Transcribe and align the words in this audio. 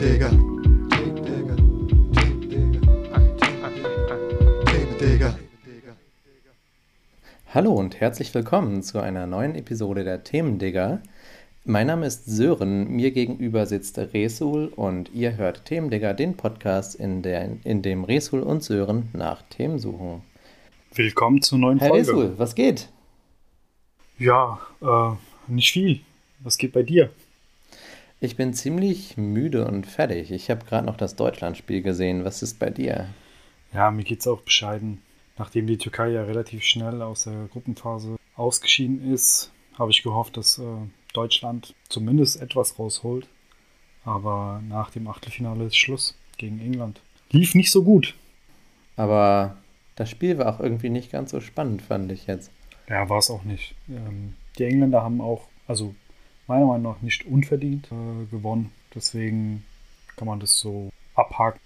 Themendigger. 0.00 0.30
Hallo 7.52 7.72
und 7.72 8.00
herzlich 8.00 8.34
willkommen 8.34 8.82
zu 8.82 9.00
einer 9.00 9.26
neuen 9.26 9.54
Episode 9.54 10.02
der 10.04 10.24
Themendigger. 10.24 11.02
Mein 11.66 11.88
Name 11.88 12.06
ist 12.06 12.24
Sören, 12.24 12.88
mir 12.88 13.10
gegenüber 13.10 13.66
sitzt 13.66 13.98
Resul 13.98 14.72
und 14.74 15.12
ihr 15.12 15.36
hört 15.36 15.66
Themendigger, 15.66 16.14
den 16.14 16.34
Podcast, 16.34 16.94
in, 16.94 17.20
der, 17.20 17.58
in 17.64 17.82
dem 17.82 18.04
Resul 18.04 18.40
und 18.40 18.62
Sören 18.62 19.10
nach 19.12 19.42
Themen 19.50 19.78
suchen. 19.78 20.22
Willkommen 20.94 21.42
zur 21.42 21.58
neuen 21.58 21.78
Herr 21.78 21.90
Folge. 21.90 22.08
Resul, 22.08 22.38
was 22.38 22.54
geht? 22.54 22.88
Ja, 24.18 24.60
äh, 24.80 25.10
nicht 25.46 25.72
viel. 25.72 26.00
Was 26.38 26.56
geht 26.56 26.72
bei 26.72 26.84
dir? 26.84 27.10
Ich 28.22 28.36
bin 28.36 28.52
ziemlich 28.52 29.16
müde 29.16 29.66
und 29.66 29.86
fertig. 29.86 30.30
Ich 30.30 30.50
habe 30.50 30.66
gerade 30.66 30.86
noch 30.86 30.98
das 30.98 31.16
Deutschlandspiel 31.16 31.80
gesehen. 31.80 32.22
Was 32.26 32.42
ist 32.42 32.58
bei 32.58 32.68
dir? 32.68 33.08
Ja, 33.72 33.90
mir 33.90 34.04
geht's 34.04 34.26
auch 34.26 34.42
bescheiden. 34.42 35.00
Nachdem 35.38 35.66
die 35.66 35.78
Türkei 35.78 36.10
ja 36.10 36.24
relativ 36.24 36.62
schnell 36.62 37.00
aus 37.00 37.24
der 37.24 37.48
Gruppenphase 37.50 38.16
ausgeschieden 38.36 39.10
ist, 39.10 39.50
habe 39.78 39.90
ich 39.90 40.02
gehofft, 40.02 40.36
dass 40.36 40.58
äh, 40.58 40.64
Deutschland 41.14 41.74
zumindest 41.88 42.42
etwas 42.42 42.78
rausholt. 42.78 43.26
Aber 44.04 44.60
nach 44.68 44.90
dem 44.90 45.08
Achtelfinale 45.08 45.64
ist 45.64 45.76
Schluss 45.76 46.14
gegen 46.36 46.60
England. 46.60 47.00
Lief 47.30 47.54
nicht 47.54 47.70
so 47.70 47.82
gut. 47.82 48.14
Aber 48.96 49.56
das 49.96 50.10
Spiel 50.10 50.36
war 50.36 50.54
auch 50.54 50.60
irgendwie 50.60 50.90
nicht 50.90 51.10
ganz 51.10 51.30
so 51.30 51.40
spannend, 51.40 51.80
fand 51.80 52.12
ich 52.12 52.26
jetzt. 52.26 52.50
Ja, 52.86 53.08
war 53.08 53.18
es 53.18 53.30
auch 53.30 53.44
nicht. 53.44 53.74
Ähm, 53.88 54.34
die 54.58 54.64
Engländer 54.64 55.02
haben 55.02 55.22
auch, 55.22 55.48
also 55.66 55.94
meiner 56.50 56.66
Meinung 56.66 56.92
nach 56.94 57.00
nicht 57.00 57.24
unverdient 57.26 57.86
äh, 57.92 58.26
gewonnen. 58.28 58.72
Deswegen 58.92 59.64
kann 60.16 60.26
man 60.26 60.40
das 60.40 60.58
so 60.58 60.90
abhaken. 61.14 61.60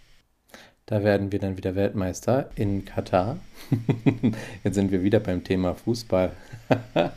Da 0.84 1.02
werden 1.02 1.32
wir 1.32 1.38
dann 1.38 1.56
wieder 1.56 1.74
Weltmeister 1.74 2.50
in 2.56 2.84
Katar. 2.84 3.38
Jetzt 4.64 4.74
sind 4.74 4.92
wir 4.92 5.02
wieder 5.02 5.20
beim 5.20 5.42
Thema 5.42 5.74
Fußball. 5.74 6.32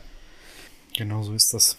Genau 0.96 1.22
so 1.22 1.32
ist 1.32 1.54
das. 1.54 1.76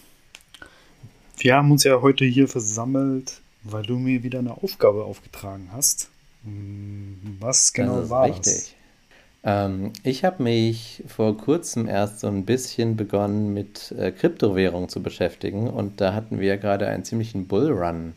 Wir 1.36 1.54
haben 1.54 1.70
uns 1.70 1.84
ja 1.84 2.00
heute 2.00 2.24
hier 2.24 2.48
versammelt, 2.48 3.42
weil 3.64 3.82
du 3.82 3.98
mir 3.98 4.22
wieder 4.22 4.38
eine 4.38 4.62
Aufgabe 4.62 5.04
aufgetragen 5.04 5.68
hast. 5.72 6.08
Hm, 6.44 7.36
Was 7.38 7.74
genau 7.74 8.00
das 8.00 8.08
war 8.08 8.28
richtig. 8.28 8.42
das? 8.44 8.74
Ähm, 9.42 9.92
ich 10.02 10.24
habe 10.24 10.42
mich 10.42 11.02
vor 11.06 11.36
kurzem 11.36 11.88
erst 11.88 12.20
so 12.20 12.28
ein 12.28 12.44
bisschen 12.44 12.96
begonnen 12.96 13.54
mit 13.54 13.92
äh, 13.92 14.12
Kryptowährung 14.12 14.88
zu 14.88 15.02
beschäftigen 15.02 15.68
und 15.68 16.00
da 16.00 16.14
hatten 16.14 16.40
wir 16.40 16.48
ja 16.48 16.56
gerade 16.56 16.86
einen 16.88 17.04
ziemlichen 17.04 17.46
Bullrun. 17.46 18.14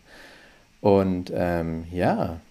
Und 0.82 1.32
ähm, 1.34 1.86
ja, 1.92 2.42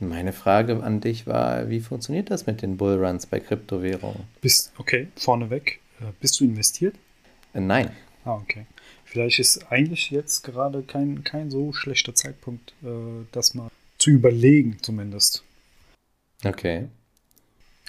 meine 0.00 0.32
Frage 0.32 0.82
an 0.82 1.00
dich 1.00 1.26
war, 1.26 1.70
wie 1.70 1.80
funktioniert 1.80 2.30
das 2.30 2.46
mit 2.46 2.60
den 2.60 2.76
Bullruns 2.76 3.26
bei 3.26 3.38
Kryptowährungen? 3.38 4.24
Bist, 4.40 4.72
okay, 4.78 5.08
vorneweg. 5.16 5.80
Äh, 6.00 6.06
Bist 6.20 6.40
du 6.40 6.44
investiert? 6.44 6.96
Äh, 7.54 7.60
nein. 7.60 7.90
Ah, 8.24 8.34
okay. 8.34 8.66
Vielleicht 9.04 9.38
ist 9.38 9.70
eigentlich 9.70 10.10
jetzt 10.10 10.42
gerade 10.42 10.82
kein, 10.82 11.22
kein 11.22 11.50
so 11.50 11.72
schlechter 11.72 12.14
Zeitpunkt, 12.14 12.74
äh, 12.82 13.24
das 13.30 13.54
mal 13.54 13.70
zu 13.98 14.10
überlegen, 14.10 14.78
zumindest. 14.82 15.44
Okay. 16.44 16.88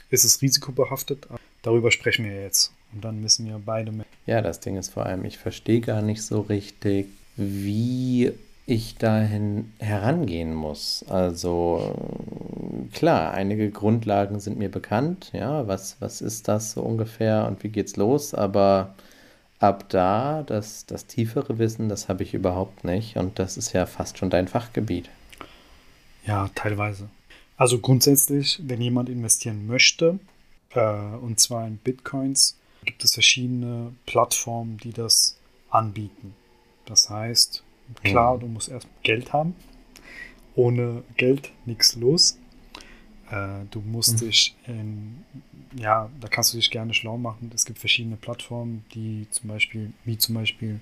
Ist 0.10 0.24
es 0.24 0.42
risikobehaftet? 0.42 1.28
Darüber 1.62 1.92
sprechen 1.92 2.26
wir 2.26 2.42
jetzt. 2.42 2.72
Und 2.94 3.04
dann 3.04 3.22
müssen 3.22 3.46
wir 3.46 3.60
beide 3.64 3.92
mehr. 3.92 4.06
Ja, 4.26 4.42
das 4.42 4.60
Ding 4.60 4.78
ist 4.78 4.94
vor 4.94 5.06
allem, 5.06 5.26
ich 5.26 5.38
verstehe 5.38 5.82
gar 5.82 6.02
nicht 6.02 6.24
so 6.24 6.42
richtig, 6.42 7.08
wie 7.36 8.32
ich 8.66 8.96
dahin 8.98 9.72
herangehen 9.80 10.54
muss. 10.54 11.06
Also 11.10 11.96
klar, 12.94 13.34
einige 13.34 13.72
Grundlagen 13.72 14.40
sind 14.40 14.58
mir 14.58 14.70
bekannt, 14.70 15.32
ja, 15.34 15.68
was, 15.68 15.98
was 16.00 16.22
ist 16.22 16.48
das 16.48 16.74
so 16.74 16.82
ungefähr 16.82 17.48
und 17.48 17.64
wie 17.64 17.70
geht's 17.70 17.96
los, 17.96 18.34
aber 18.34 18.96
ab 19.60 19.86
da, 19.90 20.44
das, 20.46 20.86
das 20.86 21.06
tiefere 21.06 21.58
Wissen, 21.60 21.88
das 21.88 22.10
habe 22.10 22.24
ich 22.24 22.34
überhaupt 22.34 22.84
nicht 22.84 23.16
und 23.16 23.40
das 23.40 23.56
ist 23.58 23.74
ja 23.74 23.86
fast 23.86 24.18
schon 24.18 24.30
dein 24.30 24.50
Fachgebiet. 24.50 25.10
Ja, 26.26 26.50
teilweise. 26.54 27.08
Also 27.58 27.80
grundsätzlich, 27.80 28.60
wenn 28.64 28.82
jemand 28.82 29.10
investieren 29.10 29.66
möchte, 29.68 30.20
äh, 30.72 31.16
und 31.16 31.40
zwar 31.40 31.66
in 31.68 31.78
Bitcoins, 31.78 32.58
gibt 32.86 33.04
es 33.04 33.14
verschiedene 33.14 33.94
Plattformen, 34.06 34.78
die 34.78 34.94
das 34.94 35.38
anbieten. 35.70 36.34
Das 36.86 37.10
heißt, 37.10 37.64
klar, 38.04 38.36
Mhm. 38.36 38.40
du 38.42 38.48
musst 38.48 38.70
erst 38.70 38.88
Geld 39.04 39.34
haben. 39.34 39.56
Ohne 40.56 41.04
Geld 41.18 41.52
nichts 41.66 41.96
los. 41.96 42.38
Äh, 43.30 43.66
du 43.72 43.82
musst 43.82 44.14
Mhm. 44.22 44.26
dich 44.28 44.56
in, 44.66 45.24
ja, 45.78 46.10
da 46.22 46.28
kannst 46.30 46.54
du 46.54 46.58
dich 46.58 46.72
gerne 46.72 46.94
schlau 46.94 47.18
machen. 47.18 47.52
Es 47.54 47.66
gibt 47.66 47.80
verschiedene 47.80 48.16
Plattformen, 48.16 48.86
die 48.94 49.28
zum 49.32 49.50
Beispiel, 49.50 49.92
wie 50.06 50.18
zum 50.18 50.36
Beispiel 50.36 50.80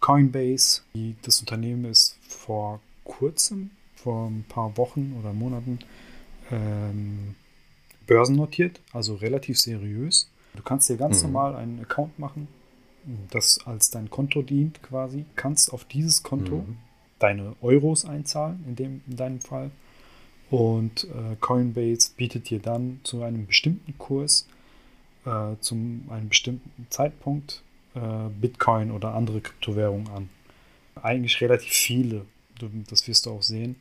Coinbase, 0.00 0.82
die, 0.94 1.16
das 1.22 1.40
Unternehmen 1.40 1.86
ist 1.86 2.16
vor 2.28 2.80
kurzem, 3.04 3.70
vor 4.04 4.28
ein 4.28 4.44
paar 4.48 4.76
Wochen 4.76 5.16
oder 5.18 5.32
Monaten, 5.32 5.78
ähm, 6.52 7.34
börsennotiert, 8.06 8.80
also 8.92 9.14
relativ 9.14 9.58
seriös. 9.58 10.30
Du 10.54 10.62
kannst 10.62 10.88
dir 10.90 10.96
ganz 10.98 11.22
Mhm. 11.22 11.32
normal 11.32 11.56
einen 11.56 11.80
Account 11.80 12.18
machen, 12.18 12.48
das 13.30 13.58
als 13.66 13.90
dein 13.90 14.10
Konto 14.10 14.42
dient 14.42 14.82
quasi. 14.82 15.24
Kannst 15.36 15.72
auf 15.72 15.84
dieses 15.84 16.22
Konto 16.22 16.56
Mhm. 16.56 16.76
deine 17.18 17.56
Euros 17.62 18.04
einzahlen, 18.04 18.62
in, 18.68 18.76
dem, 18.76 19.00
in 19.08 19.16
deinem 19.16 19.40
Fall. 19.40 19.70
Und 20.50 21.04
äh, 21.04 21.36
Coinbase 21.40 22.10
bietet 22.16 22.50
dir 22.50 22.60
dann 22.60 23.00
zu 23.04 23.22
einem 23.22 23.46
bestimmten 23.46 23.96
Kurs, 23.98 24.46
äh, 25.24 25.56
zu 25.60 25.74
einem 25.74 26.28
bestimmten 26.28 26.86
Zeitpunkt 26.90 27.62
äh, 27.94 28.28
Bitcoin 28.40 28.90
oder 28.90 29.14
andere 29.14 29.40
Kryptowährungen 29.40 30.08
an. 30.08 30.28
Eigentlich 31.02 31.40
relativ 31.40 31.72
viele, 31.72 32.26
das 32.90 33.08
wirst 33.08 33.26
du 33.26 33.30
auch 33.30 33.42
sehen. 33.42 33.76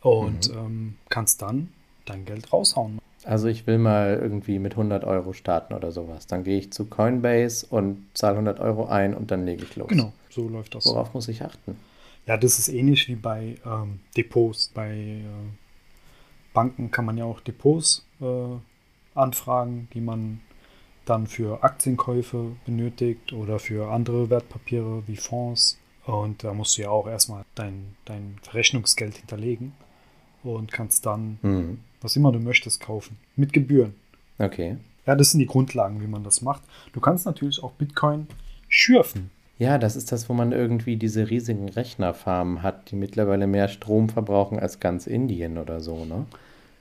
Und 0.00 0.48
Mhm. 0.52 0.58
ähm, 0.58 0.94
kannst 1.08 1.42
dann 1.42 1.68
dein 2.04 2.24
Geld 2.24 2.52
raushauen. 2.52 2.98
Also 3.24 3.48
ich 3.48 3.66
will 3.66 3.78
mal 3.78 4.18
irgendwie 4.22 4.58
mit 4.58 4.72
100 4.74 5.04
Euro 5.04 5.32
starten 5.32 5.74
oder 5.74 5.90
sowas. 5.92 6.26
Dann 6.26 6.44
gehe 6.44 6.58
ich 6.58 6.72
zu 6.72 6.86
Coinbase 6.86 7.66
und 7.68 8.06
zahle 8.14 8.34
100 8.36 8.60
Euro 8.60 8.86
ein 8.86 9.12
und 9.14 9.30
dann 9.30 9.44
lege 9.44 9.64
ich 9.64 9.76
los. 9.76 9.88
Genau, 9.88 10.12
so 10.30 10.48
läuft 10.48 10.74
das. 10.74 10.86
Worauf 10.86 11.12
muss 11.14 11.28
ich 11.28 11.42
achten? 11.42 11.76
Ja, 12.26 12.36
das 12.36 12.58
ist 12.58 12.68
ähnlich 12.68 13.08
wie 13.08 13.16
bei 13.16 13.56
ähm, 13.66 14.00
Depots. 14.16 14.70
Bei 14.72 14.92
äh, 14.94 15.22
Banken 16.54 16.90
kann 16.90 17.04
man 17.04 17.18
ja 17.18 17.24
auch 17.24 17.40
Depots 17.40 18.06
äh, 18.20 18.24
anfragen, 19.14 19.88
die 19.94 20.00
man 20.00 20.40
dann 21.04 21.26
für 21.26 21.62
Aktienkäufe 21.64 22.52
benötigt 22.66 23.32
oder 23.32 23.58
für 23.58 23.90
andere 23.90 24.30
Wertpapiere 24.30 25.02
wie 25.06 25.16
Fonds. 25.16 25.78
Und 26.04 26.44
da 26.44 26.54
musst 26.54 26.78
du 26.78 26.82
ja 26.82 26.90
auch 26.90 27.06
erstmal 27.08 27.44
dein, 27.54 27.96
dein 28.04 28.36
Verrechnungsgeld 28.42 29.16
hinterlegen 29.16 29.72
und 30.56 30.72
kannst 30.72 31.06
dann, 31.06 31.38
Hm. 31.42 31.78
was 32.00 32.16
immer 32.16 32.32
du 32.32 32.38
möchtest, 32.40 32.80
kaufen. 32.80 33.16
Mit 33.36 33.52
Gebühren. 33.52 33.94
Okay. 34.38 34.76
Ja, 35.06 35.14
das 35.16 35.30
sind 35.30 35.40
die 35.40 35.46
Grundlagen, 35.46 36.00
wie 36.02 36.06
man 36.06 36.22
das 36.24 36.42
macht. 36.42 36.62
Du 36.92 37.00
kannst 37.00 37.26
natürlich 37.26 37.62
auch 37.62 37.72
Bitcoin 37.72 38.26
schürfen. 38.68 39.30
Ja, 39.58 39.78
das 39.78 39.96
ist 39.96 40.12
das, 40.12 40.28
wo 40.28 40.34
man 40.34 40.52
irgendwie 40.52 40.96
diese 40.96 41.30
riesigen 41.30 41.68
Rechnerfarmen 41.68 42.62
hat, 42.62 42.90
die 42.90 42.96
mittlerweile 42.96 43.46
mehr 43.46 43.68
Strom 43.68 44.08
verbrauchen 44.08 44.60
als 44.60 44.78
ganz 44.78 45.06
Indien 45.06 45.58
oder 45.58 45.80
so, 45.80 46.04
ne? 46.04 46.26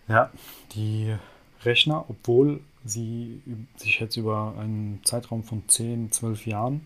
Ja, 0.07 0.29
die 0.75 1.15
Rechner, 1.63 2.05
obwohl 2.07 2.59
sie 2.85 3.41
sich 3.77 3.99
jetzt 3.99 4.15
über 4.15 4.53
einen 4.59 4.99
Zeitraum 5.03 5.43
von 5.43 5.63
10, 5.67 6.11
12 6.11 6.45
Jahren, 6.45 6.85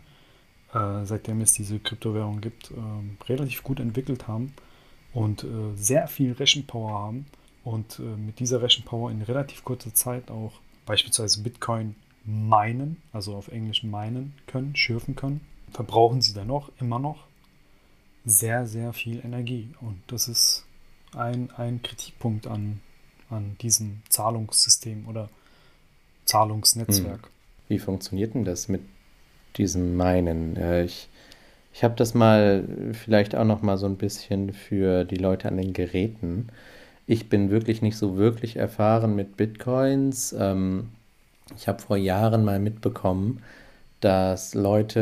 äh, 0.73 1.03
seitdem 1.05 1.41
es 1.41 1.53
diese 1.53 1.77
Kryptowährung 1.79 2.39
gibt, 2.39 2.71
ähm, 2.71 3.17
relativ 3.27 3.61
gut 3.63 3.79
entwickelt 3.79 4.27
haben 4.27 4.53
und 5.13 5.43
äh, 5.43 5.47
sehr 5.75 6.07
viel 6.07 6.33
Rechenpower 6.33 6.91
haben 6.91 7.25
und 7.63 7.99
äh, 7.99 8.03
mit 8.03 8.39
dieser 8.39 8.61
Rechenpower 8.61 9.11
in 9.11 9.21
relativ 9.21 9.63
kurzer 9.63 9.93
Zeit 9.93 10.31
auch 10.31 10.53
beispielsweise 10.85 11.41
Bitcoin 11.41 11.95
meinen, 12.25 13.01
also 13.13 13.35
auf 13.35 13.47
Englisch 13.47 13.83
meinen 13.83 14.33
können, 14.47 14.75
schürfen 14.75 15.15
können, 15.15 15.41
verbrauchen 15.71 16.21
sie 16.21 16.33
dennoch 16.33 16.71
immer 16.79 16.99
noch 16.99 17.25
sehr, 18.25 18.67
sehr 18.67 18.93
viel 18.93 19.23
Energie. 19.23 19.69
Und 19.81 20.01
das 20.07 20.27
ist 20.27 20.65
ein, 21.15 21.49
ein 21.51 21.81
Kritikpunkt 21.81 22.47
an, 22.47 22.79
an 23.29 23.55
diesem 23.61 24.01
Zahlungssystem 24.09 25.07
oder 25.07 25.29
Zahlungsnetzwerk. 26.25 27.29
Wie 27.67 27.79
funktioniert 27.79 28.35
denn 28.35 28.45
das 28.45 28.67
mit 28.67 28.81
diesem 29.57 29.95
Meinen? 29.95 30.55
Äh, 30.55 30.83
ich 30.83 31.09
ich 31.73 31.83
habe 31.83 31.95
das 31.95 32.13
mal 32.13 32.63
vielleicht 32.93 33.35
auch 33.35 33.45
noch 33.45 33.61
mal 33.61 33.77
so 33.77 33.85
ein 33.85 33.97
bisschen 33.97 34.53
für 34.53 35.05
die 35.05 35.15
Leute 35.15 35.47
an 35.47 35.57
den 35.57 35.73
Geräten. 35.73 36.49
Ich 37.07 37.29
bin 37.29 37.49
wirklich 37.51 37.81
nicht 37.81 37.97
so 37.97 38.17
wirklich 38.17 38.57
erfahren 38.57 39.15
mit 39.15 39.37
Bitcoins. 39.37 40.33
Ähm, 40.37 40.89
ich 41.55 41.67
habe 41.67 41.81
vor 41.81 41.97
Jahren 41.97 42.45
mal 42.45 42.59
mitbekommen, 42.59 43.41
dass 44.01 44.55
Leute 44.55 44.99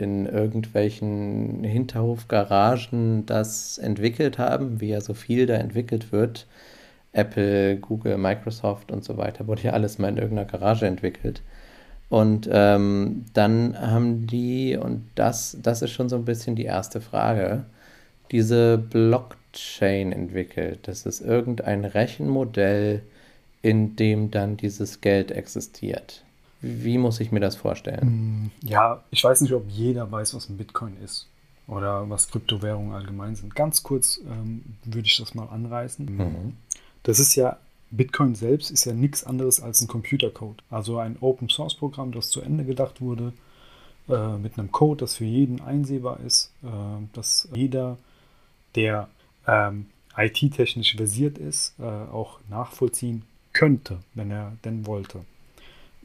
in 0.00 0.26
irgendwelchen 0.26 1.64
Hinterhofgaragen 1.64 3.26
das 3.26 3.78
entwickelt 3.78 4.38
haben, 4.38 4.80
wie 4.80 4.88
ja 4.90 5.00
so 5.00 5.14
viel 5.14 5.46
da 5.46 5.54
entwickelt 5.54 6.12
wird. 6.12 6.46
Apple, 7.12 7.78
Google, 7.78 8.18
Microsoft 8.18 8.92
und 8.92 9.04
so 9.04 9.16
weiter, 9.16 9.46
wurde 9.48 9.62
ja 9.64 9.72
alles 9.72 9.98
mal 9.98 10.08
in 10.10 10.18
irgendeiner 10.18 10.48
Garage 10.50 10.86
entwickelt. 10.86 11.42
Und 12.08 12.48
ähm, 12.50 13.24
dann 13.34 13.78
haben 13.78 14.26
die, 14.26 14.76
und 14.76 15.08
das, 15.16 15.56
das 15.60 15.82
ist 15.82 15.90
schon 15.90 16.08
so 16.08 16.16
ein 16.16 16.24
bisschen 16.24 16.54
die 16.54 16.64
erste 16.64 17.00
Frage, 17.00 17.64
diese 18.30 18.78
Blockchain 18.78 20.12
entwickelt. 20.12 20.80
Das 20.84 21.04
ist 21.04 21.20
irgendein 21.20 21.84
Rechenmodell, 21.84 23.02
in 23.62 23.96
dem 23.96 24.30
dann 24.30 24.56
dieses 24.56 25.00
Geld 25.00 25.32
existiert. 25.32 26.22
Wie 26.60 26.98
muss 26.98 27.20
ich 27.20 27.32
mir 27.32 27.40
das 27.40 27.56
vorstellen? 27.56 28.50
Mm, 28.62 28.66
ja, 28.66 29.02
ich 29.10 29.22
weiß 29.22 29.40
nicht, 29.40 29.52
ob 29.52 29.68
jeder 29.68 30.10
weiß, 30.10 30.34
was 30.34 30.48
ein 30.48 30.56
Bitcoin 30.56 30.96
ist 31.04 31.26
oder 31.66 32.08
was 32.08 32.30
Kryptowährungen 32.30 32.94
allgemein 32.94 33.34
sind. 33.34 33.54
Ganz 33.54 33.82
kurz 33.82 34.20
ähm, 34.28 34.64
würde 34.84 35.06
ich 35.06 35.16
das 35.16 35.34
mal 35.34 35.46
anreißen. 35.46 36.06
Mhm. 36.06 36.56
Das 37.02 37.18
ist 37.18 37.34
ja, 37.34 37.58
Bitcoin 37.90 38.34
selbst 38.34 38.70
ist 38.70 38.84
ja 38.84 38.92
nichts 38.92 39.24
anderes 39.24 39.60
als 39.60 39.80
ein 39.80 39.88
Computercode. 39.88 40.62
Also 40.70 40.98
ein 40.98 41.16
Open 41.20 41.48
Source 41.48 41.74
Programm, 41.74 42.12
das 42.12 42.30
zu 42.30 42.40
Ende 42.40 42.64
gedacht 42.64 43.00
wurde, 43.00 43.32
äh, 44.08 44.36
mit 44.36 44.58
einem 44.58 44.72
Code, 44.72 45.00
das 45.00 45.16
für 45.16 45.24
jeden 45.24 45.60
einsehbar 45.60 46.20
ist, 46.20 46.52
äh, 46.62 46.68
dass 47.12 47.48
jeder, 47.54 47.98
der 48.74 49.08
ähm, 49.46 49.86
IT-technisch 50.16 50.96
versiert 50.96 51.38
ist, 51.38 51.74
äh, 51.78 51.82
auch 51.84 52.40
nachvollziehen 52.48 53.22
könnte, 53.52 53.98
wenn 54.14 54.30
er 54.30 54.52
denn 54.64 54.86
wollte. 54.86 55.24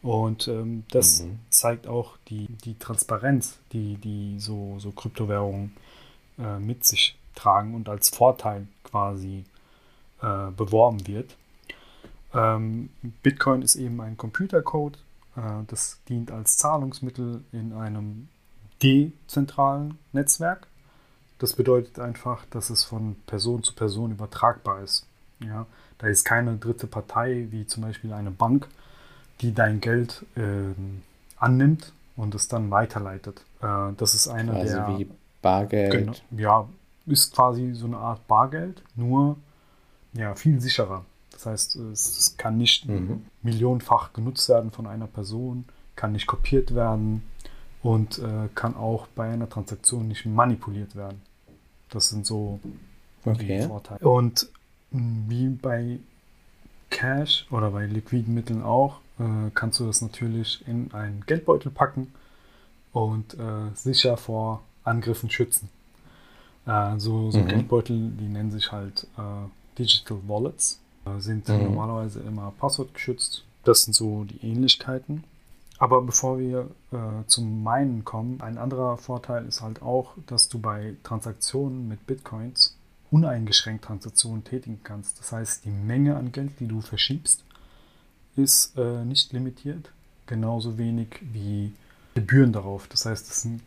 Und 0.02 0.48
ähm, 0.48 0.84
das 0.90 1.24
mhm. 1.24 1.40
zeigt 1.50 1.88
auch 1.88 2.18
die, 2.28 2.48
die 2.64 2.78
Transparenz, 2.78 3.60
die, 3.72 3.96
die 3.96 4.40
so, 4.40 4.76
so 4.80 4.92
Kryptowährungen 4.92 5.76
äh, 6.40 6.60
mit 6.60 6.86
sich 6.86 7.16
tragen 7.36 7.76
und 7.76 7.88
als 7.88 8.10
Vorteil 8.10 8.68
quasi 8.84 9.44
äh, 10.22 10.52
beworben 10.52 11.06
wird. 11.08 11.36
Ähm, 12.34 12.90
Bitcoin 13.24 13.62
ist 13.62 13.76
eben 13.76 14.00
ein 14.02 14.18
Computercode, 14.18 14.98
äh, 15.36 15.42
das 15.68 16.00
dient 16.08 16.32
als 16.32 16.58
Zahlungsmittel 16.58 17.44
in 17.52 17.74
einem 17.74 18.30
dezentralen 18.82 19.98
Netzwerk. 20.14 20.68
Das 21.40 21.54
bedeutet 21.54 22.00
einfach, 22.00 22.46
dass 22.52 22.70
es 22.70 22.84
von 22.84 23.16
Person 23.26 23.64
zu 23.64 23.74
Person 23.74 24.12
übertragbar 24.12 24.82
ist. 24.82 25.08
Ja? 25.40 25.66
Da 25.98 26.08
ist 26.08 26.24
keine 26.24 26.58
dritte 26.58 26.88
Partei, 26.88 27.48
wie 27.50 27.66
zum 27.66 27.84
Beispiel 27.84 28.14
eine 28.14 28.32
Bank, 28.32 28.68
die 29.42 29.54
dein 29.54 29.82
Geld 29.82 30.26
äh, 30.36 30.74
annimmt 31.38 31.94
und 32.16 32.36
es 32.36 32.48
dann 32.48 32.72
weiterleitet. 32.72 33.44
Äh, 33.62 33.94
das 33.98 34.14
ist 34.14 34.28
eine 34.28 34.52
quasi 34.52 34.74
der. 34.74 34.88
wie 34.98 35.10
Bargeld. 35.42 35.92
Genau, 35.92 36.14
ja, 36.38 36.70
ist 37.08 37.34
quasi 37.34 37.74
so 37.74 37.88
eine 37.88 37.98
Art 37.98 38.28
Bargeld, 38.28 38.84
nur 38.96 39.38
ja, 40.14 40.36
viel 40.36 40.62
sicherer. 40.62 41.06
Das 41.32 41.46
heißt, 41.46 41.76
es, 41.76 42.36
kann 42.38 42.58
nicht 42.58 42.88
mhm. 42.88 43.26
millionenfach 43.42 44.14
genutzt 44.14 44.48
werden 44.50 44.72
von 44.72 44.86
einer 44.88 45.08
Person, 45.08 45.66
kann 45.96 46.12
nicht 46.12 46.28
kopiert 46.28 46.76
werden 46.76 47.24
und 47.82 48.20
äh, 48.20 48.50
kann 48.54 48.76
auch 48.76 49.08
bei 49.08 49.30
einer 49.30 49.50
Transaktion 49.50 50.08
nicht 50.08 50.26
manipuliert 50.26 50.96
werden. 50.96 51.22
Das 51.90 52.10
sind 52.10 52.26
so 52.26 52.60
okay. 53.26 53.60
die 53.60 53.68
Vorteile. 53.68 54.08
Und 54.08 54.50
wie 54.92 55.48
bei 55.48 56.00
Cash 56.90 57.48
oder 57.50 57.72
bei 57.72 57.86
liquiden 57.86 58.34
Mitteln 58.34 58.62
auch, 58.62 59.00
äh, 59.20 59.50
kannst 59.54 59.80
du 59.80 59.86
das 59.86 60.02
natürlich 60.02 60.66
in 60.68 60.94
einen 60.94 61.26
Geldbeutel 61.26 61.72
packen 61.72 62.14
und 62.92 63.34
äh, 63.36 63.74
sicher 63.74 64.18
vor 64.18 64.62
Angriffen 64.84 65.30
schützen. 65.30 65.70
Äh, 66.66 67.00
so 67.00 67.32
so 67.32 67.40
mhm. 67.40 67.48
Geldbeutel, 67.48 68.12
die 68.12 68.28
nennen 68.28 68.52
sich 68.52 68.72
halt 68.72 69.08
äh, 69.18 69.48
Digital 69.80 70.20
Wallets, 70.28 70.81
sind 71.20 71.48
mhm. 71.50 71.64
normalerweise 71.64 72.20
immer 72.22 72.54
passwortgeschützt. 72.60 73.44
Das 73.64 73.84
sind 73.84 73.94
so 73.94 74.24
die 74.24 74.46
Ähnlichkeiten. 74.46 75.24
Aber 75.78 76.04
bevor 76.04 76.38
wir 76.38 76.70
äh, 76.92 77.26
zum 77.26 77.64
Meinen 77.64 78.06
kommen, 78.06 78.40
ein 78.42 78.60
anderer 78.60 78.98
Vorteil 78.98 79.48
ist 79.48 79.62
halt 79.62 79.82
auch, 79.82 80.14
dass 80.28 80.48
du 80.48 80.60
bei 80.60 80.96
Transaktionen 81.02 81.88
mit 81.88 82.06
Bitcoins 82.06 82.76
uneingeschränkt 83.10 83.86
Transaktionen 83.86 84.44
tätigen 84.44 84.80
kannst. 84.84 85.20
Das 85.20 85.32
heißt, 85.32 85.66
die 85.66 85.72
Menge 85.72 86.16
an 86.16 86.32
Geld, 86.32 86.60
die 86.60 86.68
du 86.68 86.82
verschiebst, 86.82 87.44
ist 88.36 88.78
äh, 88.78 89.04
nicht 89.04 89.34
limitiert. 89.34 89.92
Genauso 90.28 90.78
wenig 90.78 91.08
wie 91.34 91.74
Gebühren 92.14 92.54
darauf. 92.54 92.88
Das 92.88 93.06
heißt, 93.06 93.28
das 93.28 93.42
sind, 93.42 93.62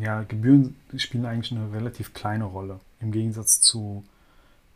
ja, 0.00 0.22
Gebühren 0.22 0.76
spielen 0.96 1.26
eigentlich 1.26 1.52
eine 1.52 1.72
relativ 1.72 2.14
kleine 2.14 2.44
Rolle. 2.44 2.80
Im 3.00 3.12
Gegensatz 3.12 3.60
zu, 3.60 4.04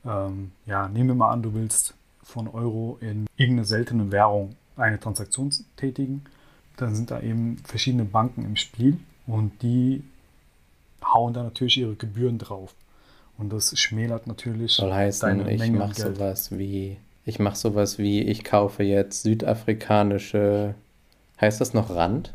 ähm, 0.05 0.53
ja, 0.67 0.89
nehmen 0.89 1.11
wir 1.11 1.15
mal 1.15 1.31
an, 1.31 1.43
du 1.43 1.55
willst 1.55 1.95
von 2.23 2.49
Euro 2.49 2.99
in 3.01 3.27
irgendeine 3.37 3.67
seltene 3.67 4.13
Währung 4.13 4.57
eine 4.77 4.99
Transaktion 4.99 5.53
tätigen. 5.77 6.25
Dann 6.77 6.95
sind 6.95 7.11
da 7.11 7.21
eben 7.21 7.59
verschiedene 7.65 8.05
Banken 8.05 8.45
im 8.45 8.57
Spiel 8.57 8.99
und 9.27 9.63
die 9.63 10.03
hauen 11.05 11.35
da 11.35 11.43
natürlich 11.43 11.79
ihre 11.79 11.95
Gebühren 11.95 12.39
drauf. 12.39 12.75
Und 13.37 13.53
das 13.53 13.79
schmälert 13.79 14.27
natürlich 14.27 14.73
Soll 14.73 14.93
heißen, 14.93 15.29
deine 15.29 15.51
ich 15.51 15.59
Menge 15.59 15.79
mache 15.79 15.95
sowas 15.95 16.57
wie 16.57 16.99
ich 17.25 17.39
mache 17.39 17.57
sowas 17.57 17.99
wie 17.99 18.23
ich 18.23 18.45
kaufe 18.45 18.83
jetzt 18.83 19.23
südafrikanische 19.23 20.75
heißt 21.41 21.61
das 21.61 21.75
noch 21.75 21.91
Rand? 21.91 22.35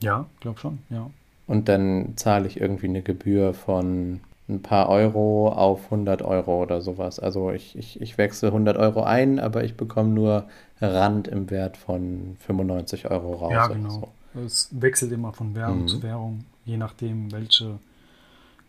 Ja, 0.00 0.26
glaube 0.40 0.60
schon, 0.60 0.78
ja. 0.90 1.10
Und 1.46 1.68
dann 1.68 2.12
zahle 2.16 2.46
ich 2.46 2.60
irgendwie 2.60 2.86
eine 2.86 3.02
Gebühr 3.02 3.54
von 3.54 4.20
ein 4.48 4.62
paar 4.62 4.88
Euro 4.88 5.48
auf 5.48 5.84
100 5.84 6.22
Euro 6.22 6.62
oder 6.62 6.80
sowas. 6.80 7.20
Also 7.20 7.50
ich, 7.50 7.76
ich, 7.76 8.00
ich 8.00 8.16
wechsle 8.16 8.48
100 8.48 8.76
Euro 8.76 9.02
ein, 9.02 9.38
aber 9.38 9.64
ich 9.64 9.76
bekomme 9.76 10.10
nur 10.10 10.44
Rand 10.80 11.28
im 11.28 11.50
Wert 11.50 11.76
von 11.76 12.36
95 12.40 13.10
Euro 13.10 13.34
raus. 13.34 13.52
Ja, 13.52 13.66
genau. 13.66 14.12
So. 14.34 14.40
Es 14.40 14.68
wechselt 14.72 15.12
immer 15.12 15.32
von 15.32 15.54
Währung 15.54 15.82
mhm. 15.82 15.88
zu 15.88 16.02
Währung, 16.02 16.44
je 16.64 16.76
nachdem, 16.76 17.32
welche 17.32 17.78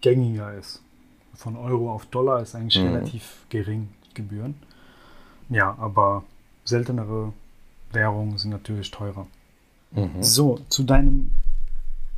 gängiger 0.01 0.53
ist 0.53 0.81
von 1.39 1.55
Euro 1.55 1.93
auf 1.93 2.05
Dollar 2.07 2.41
ist 2.41 2.53
eigentlich 2.53 2.83
mhm. 2.83 2.89
relativ 2.89 3.45
gering, 3.47 3.89
Gebühren. 4.13 4.55
Ja, 5.49 5.75
aber 5.79 6.23
seltenere 6.65 7.31
Währungen 7.93 8.37
sind 8.37 8.51
natürlich 8.51 8.91
teurer. 8.91 9.25
Mhm. 9.91 10.21
So, 10.21 10.59
zu 10.67 10.83
deinem 10.83 11.31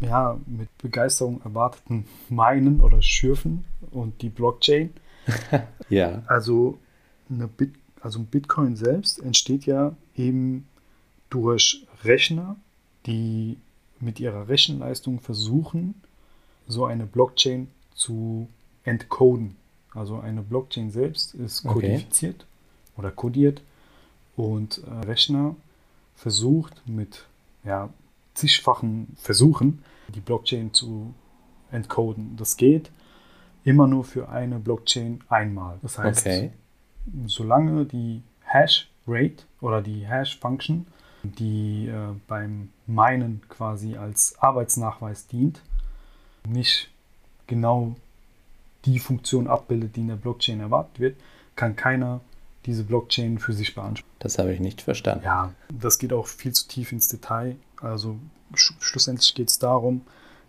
ja, 0.02 0.38
mit 0.46 0.76
Begeisterung 0.80 1.42
erwarteten 1.44 2.06
Meinen 2.30 2.82
oder 2.82 3.02
Schürfen 3.02 3.66
und 3.92 4.22
die 4.22 4.30
Blockchain. 4.30 4.92
ja. 5.90 6.24
Also, 6.28 6.78
eine 7.30 7.48
Bit 7.48 7.76
also 8.02 8.20
ein 8.20 8.26
Bitcoin 8.26 8.76
selbst 8.76 9.20
entsteht 9.20 9.66
ja 9.66 9.96
eben 10.18 10.68
durch 11.30 11.86
Rechner, 12.04 12.56
die 13.06 13.58
mit 14.00 14.20
ihrer 14.20 14.48
Rechenleistung 14.48 15.20
versuchen, 15.20 15.94
so 16.68 16.86
eine 16.86 17.06
Blockchain 17.06 17.68
zu 17.94 18.48
entcoden. 18.84 19.56
Also 19.94 20.20
eine 20.20 20.42
Blockchain 20.42 20.90
selbst 20.90 21.36
ist 21.36 21.64
kodifiziert 21.64 22.36
okay. 22.38 23.00
oder 23.00 23.12
kodiert 23.12 23.62
und 24.36 24.82
äh, 24.88 25.06
Rechner 25.06 25.56
versucht 26.16 26.82
mit 26.88 27.26
ja, 27.64 27.90
zigfachen 28.34 29.16
Versuchen 29.20 29.84
die 30.10 30.20
Blockchain 30.20 30.74
zu 30.74 31.14
entcoden. 31.72 32.36
Das 32.38 32.58
geht 32.58 32.92
immer 33.64 33.88
nur 33.88 34.04
für 34.04 34.30
eine 34.30 34.60
Blockchain 34.60 35.22
einmal. 35.30 35.78
Das 35.82 35.98
heißt, 35.98 36.26
okay. 36.26 36.52
solange 37.26 37.86
die 37.86 38.24
Hash 38.42 38.90
Rate 39.08 39.44
oder 39.62 39.82
die 39.82 40.06
Hash 40.06 40.40
Function, 40.40 40.88
die 41.24 41.88
äh, 41.88 42.14
beim 42.28 42.70
Minen 42.88 43.42
quasi 43.50 43.96
als 43.96 44.38
Arbeitsnachweis 44.40 45.28
dient, 45.28 45.62
nicht 46.48 46.90
genau 47.48 47.96
die 48.86 49.00
Funktion 49.00 49.48
abbildet, 49.48 49.96
die 49.96 50.02
in 50.02 50.08
der 50.08 50.16
Blockchain 50.16 50.60
erwartet 50.60 51.00
wird, 51.00 51.18
kann 51.56 51.76
keiner 51.76 52.22
diese 52.66 52.84
Blockchain 52.84 53.38
für 53.40 53.54
sich 53.54 53.76
beanspruchen. 53.76 54.12
Das 54.20 54.38
habe 54.38 54.54
ich 54.54 54.60
nicht 54.60 54.82
verstanden. 54.82 55.26
Ja, 55.26 55.54
das 55.72 56.00
geht 56.00 56.14
auch 56.14 56.28
viel 56.28 56.54
zu 56.54 56.68
tief 56.68 56.92
ins 56.92 57.08
Detail. 57.08 57.56
Also 57.82 58.18
sch 58.54 58.74
schlussendlich 58.80 59.34
geht 59.34 59.50
es 59.50 59.60
darum, 59.60 60.02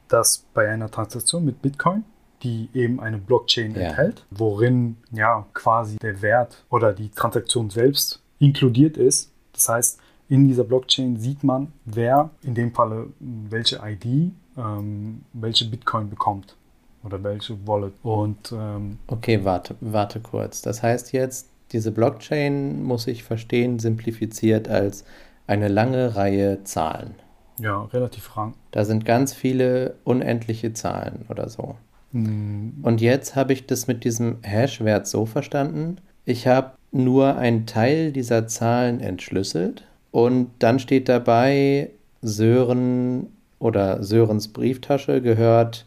dass 0.08 0.44
bei 0.54 0.68
einer 0.68 0.90
Transaktion 0.90 1.44
mit 1.44 1.62
Bitcoin, 1.62 2.04
die 2.42 2.68
eben 2.74 3.00
eine 3.00 3.18
Blockchain 3.18 3.74
ja. 3.74 3.88
enthält, 3.88 4.24
worin 4.30 4.96
ja 5.10 5.46
quasi 5.54 5.96
der 5.96 6.20
Wert 6.22 6.64
oder 6.70 6.92
die 6.92 7.08
Transaktion 7.08 7.70
selbst 7.70 8.20
inkludiert 8.38 8.96
ist. 8.96 9.30
Das 9.52 9.68
heißt, 9.68 10.00
in 10.28 10.48
dieser 10.48 10.64
Blockchain 10.64 11.18
sieht 11.18 11.44
man, 11.44 11.72
wer 11.84 12.30
in 12.42 12.54
dem 12.54 12.72
Falle 12.72 13.08
welche 13.20 13.80
ID, 13.84 14.32
ähm, 14.56 15.22
welche 15.32 15.66
Bitcoin 15.66 16.08
bekommt 16.08 16.56
oder 17.04 17.22
welche 17.22 17.66
Wallet. 17.66 17.92
Und 18.02 18.52
ähm, 18.52 18.98
okay, 19.06 19.44
warte, 19.44 19.76
warte 19.80 20.20
kurz. 20.20 20.62
Das 20.62 20.82
heißt 20.82 21.12
jetzt, 21.12 21.48
diese 21.72 21.92
Blockchain 21.92 22.82
muss 22.82 23.06
ich 23.06 23.24
verstehen, 23.24 23.78
simplifiziert 23.78 24.68
als 24.68 25.04
eine 25.46 25.68
lange 25.68 26.16
Reihe 26.16 26.64
Zahlen. 26.64 27.14
Ja, 27.58 27.82
relativ 27.84 28.36
rang. 28.36 28.54
Da 28.70 28.84
sind 28.84 29.04
ganz 29.04 29.32
viele 29.34 29.94
unendliche 30.04 30.72
Zahlen 30.72 31.24
oder 31.28 31.48
so. 31.48 31.76
Hm, 32.12 32.74
Und 32.82 33.00
jetzt 33.00 33.36
habe 33.36 33.52
ich 33.52 33.66
das 33.66 33.86
mit 33.86 34.04
diesem 34.04 34.38
Hash-Wert 34.42 35.06
so 35.06 35.26
verstanden. 35.26 35.98
Ich 36.24 36.46
habe 36.46 36.72
nur 36.92 37.36
einen 37.36 37.66
Teil 37.66 38.12
dieser 38.12 38.46
Zahlen 38.46 39.00
entschlüsselt 39.00 39.84
und 40.10 40.50
dann 40.58 40.78
steht 40.78 41.08
dabei, 41.08 41.90
Sören 42.22 43.28
oder 43.58 44.02
Sörens 44.02 44.48
Brieftasche 44.48 45.20
gehört 45.22 45.86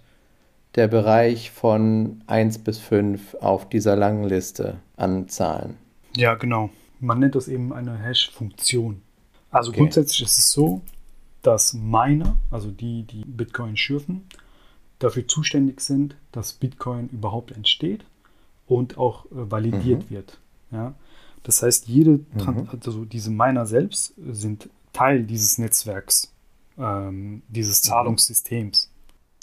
der 0.75 0.87
Bereich 0.87 1.51
von 1.51 2.21
1 2.27 2.57
bis 2.59 2.79
5 2.79 3.35
auf 3.35 3.69
dieser 3.69 3.95
langen 3.95 4.25
Liste 4.25 4.77
an 4.97 5.29
Zahlen. 5.29 5.77
Ja, 6.17 6.35
genau. 6.35 6.69
Man 6.99 7.19
nennt 7.19 7.35
das 7.35 7.47
eben 7.47 7.71
eine 7.73 7.97
Hash-Funktion. 7.97 9.01
Also 9.51 9.69
Okay. 9.71 9.79
grundsätzlich 9.79 10.23
ist 10.23 10.37
es 10.37 10.51
so, 10.51 10.81
dass 11.45 11.73
Miner, 11.73 12.37
also 12.49 12.71
die, 12.71 13.03
die 13.03 13.23
Bitcoin 13.25 13.77
schürfen, 13.77 14.25
dafür 14.99 15.27
zuständig 15.27 15.81
sind, 15.81 16.15
dass 16.31 16.53
Bitcoin 16.53 17.09
überhaupt 17.09 17.51
entsteht 17.51 18.05
und 18.65 18.97
auch 18.97 19.25
äh, 19.27 19.51
validiert 19.51 20.09
wird. 20.09 20.39
Ja? 20.71 20.95
Das 21.43 21.61
heißt, 21.61 21.87
jede, 21.87 22.21
Mhm. 22.33 22.67
also 22.71 23.05
diese 23.05 23.29
Miner 23.29 23.65
selbst 23.65 24.13
sind 24.31 24.69
Teil 24.93 25.23
dieses 25.23 25.57
Netzwerks, 25.57 26.33
ähm, 26.77 27.43
dieses 27.47 27.81
Zahlungssystems. 27.83 28.89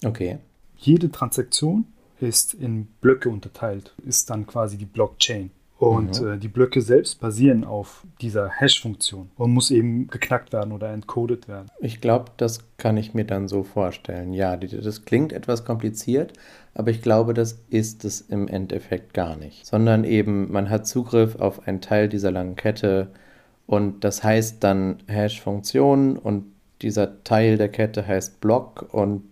Okay. 0.04 0.38
Jede 0.78 1.11
Transaktion 1.12 1.87
ist 2.18 2.54
in 2.54 2.87
Blöcke 3.00 3.28
unterteilt, 3.28 3.94
ist 4.04 4.30
dann 4.30 4.47
quasi 4.47 4.76
die 4.76 4.87
Blockchain. 4.87 5.50
Und 5.83 6.21
Mhm. 6.21 6.29
äh, 6.29 6.39
die 6.39 6.47
Blöcke 6.47 6.81
selbst 6.81 7.19
basieren 7.19 7.65
auf 7.65 8.07
dieser 8.21 8.49
Hash-Funktion 8.51 9.31
und 9.37 9.51
muss 9.51 9.73
eben 9.73 10.07
geknackt 10.07 10.53
werden 10.53 10.71
oder 10.73 10.93
entcodet 10.93 11.49
werden. 11.49 11.67
Ich 11.81 12.01
glaube, 12.01 12.27
das 12.37 12.61
kann 12.77 12.97
ich 12.97 13.15
mir 13.15 13.25
dann 13.25 13.49
so 13.49 13.65
vorstellen. 13.65 14.33
Ja, 14.33 14.57
die, 14.57 14.69
das 14.69 15.05
klingt 15.05 15.33
etwas 15.33 15.65
kompliziert, 15.65 16.35
aber 16.73 16.93
ich 16.93 17.03
glaube, 17.03 17.35
das 17.35 17.59
ist 17.69 18.05
es 18.05 18.21
im 18.21 18.47
Endeffekt 18.47 19.12
gar 19.12 19.35
nicht. 19.37 19.67
Sondern 19.67 20.05
eben, 20.05 20.53
man 20.53 20.71
hat 20.71 20.87
Zugriff 20.87 21.35
auf 21.35 21.67
einen 21.67 21.81
Teil 21.81 22.09
dieser 22.09 22.31
langen 22.31 22.55
Kette 22.55 23.09
und 23.67 24.05
das 24.05 24.23
heißt 24.23 24.62
dann 24.62 24.99
Hash-Funktion 25.09 26.17
und 26.17 26.45
dieser 26.81 27.25
Teil 27.25 27.57
der 27.59 27.69
Kette 27.71 28.07
heißt 28.07 28.41
Block 28.41 28.89
und 28.93 29.25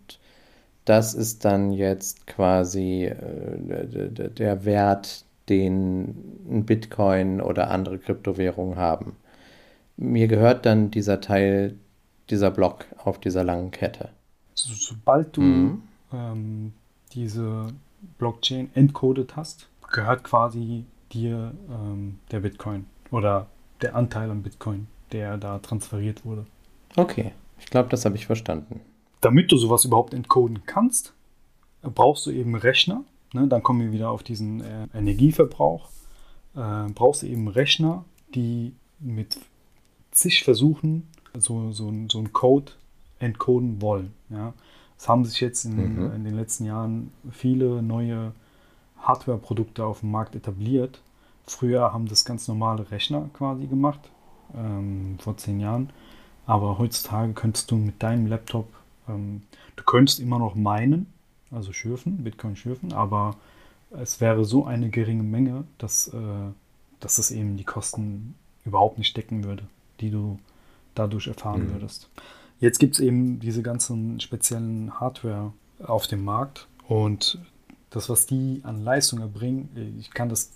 das 0.84 1.14
ist 1.14 1.44
dann 1.44 1.70
jetzt 1.70 2.26
quasi 2.26 3.04
äh, 3.04 4.08
der 4.30 4.64
Wert, 4.64 5.24
den 5.50 6.64
Bitcoin 6.64 7.40
oder 7.42 7.70
andere 7.70 7.98
Kryptowährungen 7.98 8.76
haben. 8.76 9.16
Mir 9.96 10.28
gehört 10.28 10.64
dann 10.64 10.90
dieser 10.90 11.20
Teil, 11.20 11.76
dieser 12.30 12.50
Block 12.50 12.86
auf 13.04 13.18
dieser 13.20 13.44
langen 13.44 13.70
Kette. 13.70 14.10
So, 14.54 14.72
sobald 14.72 15.36
du 15.36 15.42
Mhm. 15.42 15.82
ähm, 16.12 16.72
diese 17.12 17.66
Blockchain 18.18 18.70
entcodet 18.74 19.36
hast, 19.36 19.68
gehört 19.92 20.24
quasi 20.24 20.84
dir 21.12 21.52
ähm, 21.70 22.18
der 22.30 22.40
Bitcoin 22.40 22.86
oder 23.10 23.46
der 23.82 23.94
Anteil 23.96 24.30
an 24.30 24.42
Bitcoin, 24.42 24.86
der 25.12 25.36
da 25.36 25.58
transferiert 25.58 26.24
wurde. 26.24 26.46
Okay, 26.96 27.32
ich 27.58 27.66
glaube, 27.66 27.88
das 27.88 28.04
habe 28.04 28.16
ich 28.16 28.26
verstanden. 28.26 28.80
damit 29.20 29.52
du 29.52 29.56
sowas 29.58 29.84
überhaupt 29.84 30.14
entcoden 30.14 30.62
kannst, 30.66 31.12
brauchst 31.82 32.24
du 32.26 32.30
eben 32.30 32.54
Rechner. 32.54 33.04
Ne? 33.32 33.46
Dann 33.48 33.62
kommen 33.62 33.80
wir 33.80 33.92
wieder 33.92 34.10
auf 34.10 34.22
diesen 34.22 34.60
äh, 34.60 34.86
Energieverbrauch. 34.94 35.88
Äh, 36.56 36.90
brauchst 36.94 37.22
du 37.22 37.26
eben 37.26 37.48
Rechner, 37.48 38.04
die 38.34 38.74
mit 38.98 39.38
zig 40.10 40.42
Versuchen 40.44 41.08
so, 41.34 41.72
so, 41.72 41.92
so 42.08 42.18
einen 42.18 42.32
Code 42.32 42.72
entcoden 43.18 43.80
wollen. 43.80 44.12
Ja? 44.30 44.52
Es 44.98 45.08
haben 45.08 45.24
sich 45.24 45.40
jetzt 45.40 45.64
in, 45.64 45.76
Mhm. 45.76 46.12
in 46.14 46.24
den 46.24 46.34
letzten 46.34 46.64
Jahren 46.66 47.12
viele 47.30 47.82
neue 47.82 48.32
Hardware-Produkte 48.98 49.84
auf 49.84 50.00
dem 50.00 50.10
Markt 50.10 50.34
etabliert. 50.34 51.00
Früher 51.46 51.92
haben 51.92 52.06
das 52.06 52.24
ganz 52.24 52.46
normale 52.48 52.90
Rechner 52.90 53.30
quasi 53.32 53.66
gemacht, 53.66 54.00
ähm, 54.54 55.16
vor 55.18 55.36
zehn 55.36 55.58
Jahren. 55.60 55.90
Aber 56.46 56.78
heutzutage 56.78 57.32
könntest 57.32 57.70
du 57.70 57.76
mit 57.76 58.02
deinem 58.02 58.26
Laptop, 58.26 58.68
ähm, 59.08 59.42
du 59.76 59.84
könntest 59.84 60.20
immer 60.20 60.38
noch 60.38 60.54
meinen, 60.54 61.06
also 61.50 61.72
schürfen, 61.72 62.22
Bitcoin 62.24 62.56
schürfen, 62.56 62.92
aber 62.92 63.36
es 63.90 64.20
wäre 64.20 64.44
so 64.44 64.64
eine 64.66 64.90
geringe 64.90 65.22
Menge, 65.22 65.64
dass, 65.78 66.08
äh, 66.08 66.18
dass 67.00 67.18
es 67.18 67.30
eben 67.30 67.56
die 67.56 67.64
Kosten 67.64 68.34
überhaupt 68.64 68.98
nicht 68.98 69.16
decken 69.16 69.44
würde, 69.44 69.64
die 70.00 70.10
du 70.10 70.38
dadurch 70.94 71.26
erfahren 71.26 71.66
Mhm. 71.66 71.72
würdest. 71.72 72.08
Jetzt 72.60 72.78
gibt 72.78 72.94
es 72.94 73.00
eben 73.00 73.40
diese 73.40 73.62
ganzen 73.62 74.20
speziellen 74.20 75.00
Hardware 75.00 75.52
auf 75.82 76.06
dem 76.06 76.24
Markt 76.24 76.68
und 76.88 77.38
das, 77.90 78.08
was 78.08 78.26
die 78.26 78.60
an 78.64 78.84
Leistung 78.84 79.20
erbringen, 79.20 79.96
ich 79.98 80.10
kann 80.10 80.28
das, 80.28 80.52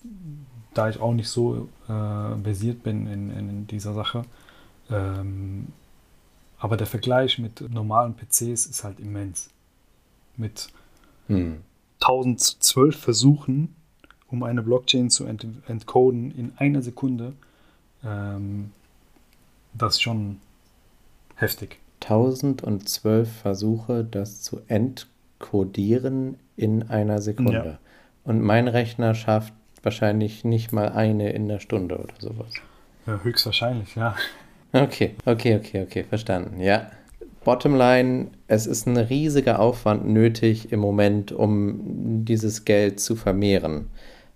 da 0.75 0.89
ich 0.89 1.01
auch 1.01 1.15
nicht 1.15 1.29
so 1.29 1.69
äh, 1.89 2.43
versiert 2.43 2.83
bin 2.83 3.07
in, 3.07 3.31
in 3.31 3.67
dieser 3.67 3.95
Sache, 3.95 4.23
ähm, 4.91 5.69
aber 6.59 6.77
der 6.77 6.87
Vergleich 6.87 7.39
mit 7.39 7.61
normalen 7.73 8.15
PCs 8.15 8.67
ist 8.67 8.85
halt 8.85 9.01
immens. 9.01 9.51
Mit 10.37 10.69
Hm. 11.28 11.62
1012 12.00 12.97
Versuchen, 12.97 13.75
um 14.31 14.43
eine 14.43 14.62
Blockchain 14.62 15.11
zu 15.11 15.25
ent 15.25 15.47
entcoden 15.66 16.31
in 16.33 16.52
einer 16.57 16.83
Sekunde, 16.83 17.33
ähm, 18.04 18.73
das 19.73 19.95
ist 19.95 20.02
schon 20.02 20.40
heftig. 21.37 21.78
1012 22.00 23.31
Versuche, 23.31 24.04
das 24.04 24.43
zu 24.43 24.61
entkodieren 24.69 26.37
in 26.57 26.88
einer 26.90 27.21
Sekunde. 27.21 27.52
Ja. 27.64 27.78
Und 28.25 28.43
mein 28.43 28.69
Rechner 28.69 29.14
schafft 29.14 29.52
wahrscheinlich 29.83 30.45
nicht 30.45 30.73
mal 30.73 30.90
eine 30.90 31.33
in 31.33 31.49
der 31.49 31.61
Stunde 31.61 31.99
oder 31.99 32.14
sowas. 32.19 32.52
Ja, 33.07 33.21
höchstwahrscheinlich, 33.23 33.95
ja. 33.97 34.16
Okay, 34.73 35.14
okay, 35.25 35.57
okay, 35.57 35.83
okay, 35.83 36.04
verstanden. 36.04 36.61
Ja. 36.61 36.90
Bottomline, 37.45 38.29
es 38.49 38.67
ist 38.67 38.87
ein 38.87 38.97
riesiger 38.97 39.61
Aufwand 39.61 40.07
nötig 40.07 40.73
im 40.73 40.81
Moment, 40.81 41.33
um 41.33 42.25
dieses 42.25 42.65
Geld 42.65 43.01
zu 43.01 43.17
vermehren. 43.17 43.91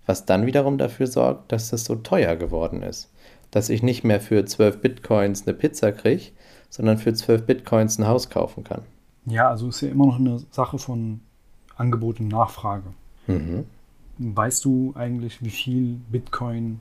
Was 0.06 0.24
dann 0.24 0.46
wiederum 0.46 0.78
dafür 0.78 1.06
sorgt, 1.06 1.52
dass 1.52 1.72
es 1.72 1.84
so 1.84 1.96
teuer 1.96 2.36
geworden 2.36 2.82
ist. 2.82 3.10
Dass 3.50 3.68
ich 3.68 3.82
nicht 3.82 4.04
mehr 4.04 4.20
für 4.20 4.44
12 4.44 4.80
Bitcoins 4.80 5.46
eine 5.46 5.54
Pizza 5.54 5.92
kriege, 5.92 6.30
sondern 6.70 6.98
für 6.98 7.12
12 7.12 7.44
Bitcoins 7.44 7.98
ein 7.98 8.06
Haus 8.06 8.30
kaufen 8.30 8.64
kann. 8.64 8.82
Ja, 9.26 9.50
also 9.50 9.68
ist 9.68 9.80
ja 9.80 9.88
immer 9.88 10.06
noch 10.06 10.18
eine 10.18 10.38
Sache 10.50 10.78
von 10.78 11.20
Angebot 11.76 12.20
und 12.20 12.28
Nachfrage. 12.28 12.94
Mhm. 13.26 13.64
Weißt 14.18 14.64
du 14.64 14.92
eigentlich, 14.96 15.42
wie 15.42 15.50
viel 15.50 16.00
Bitcoin 16.10 16.80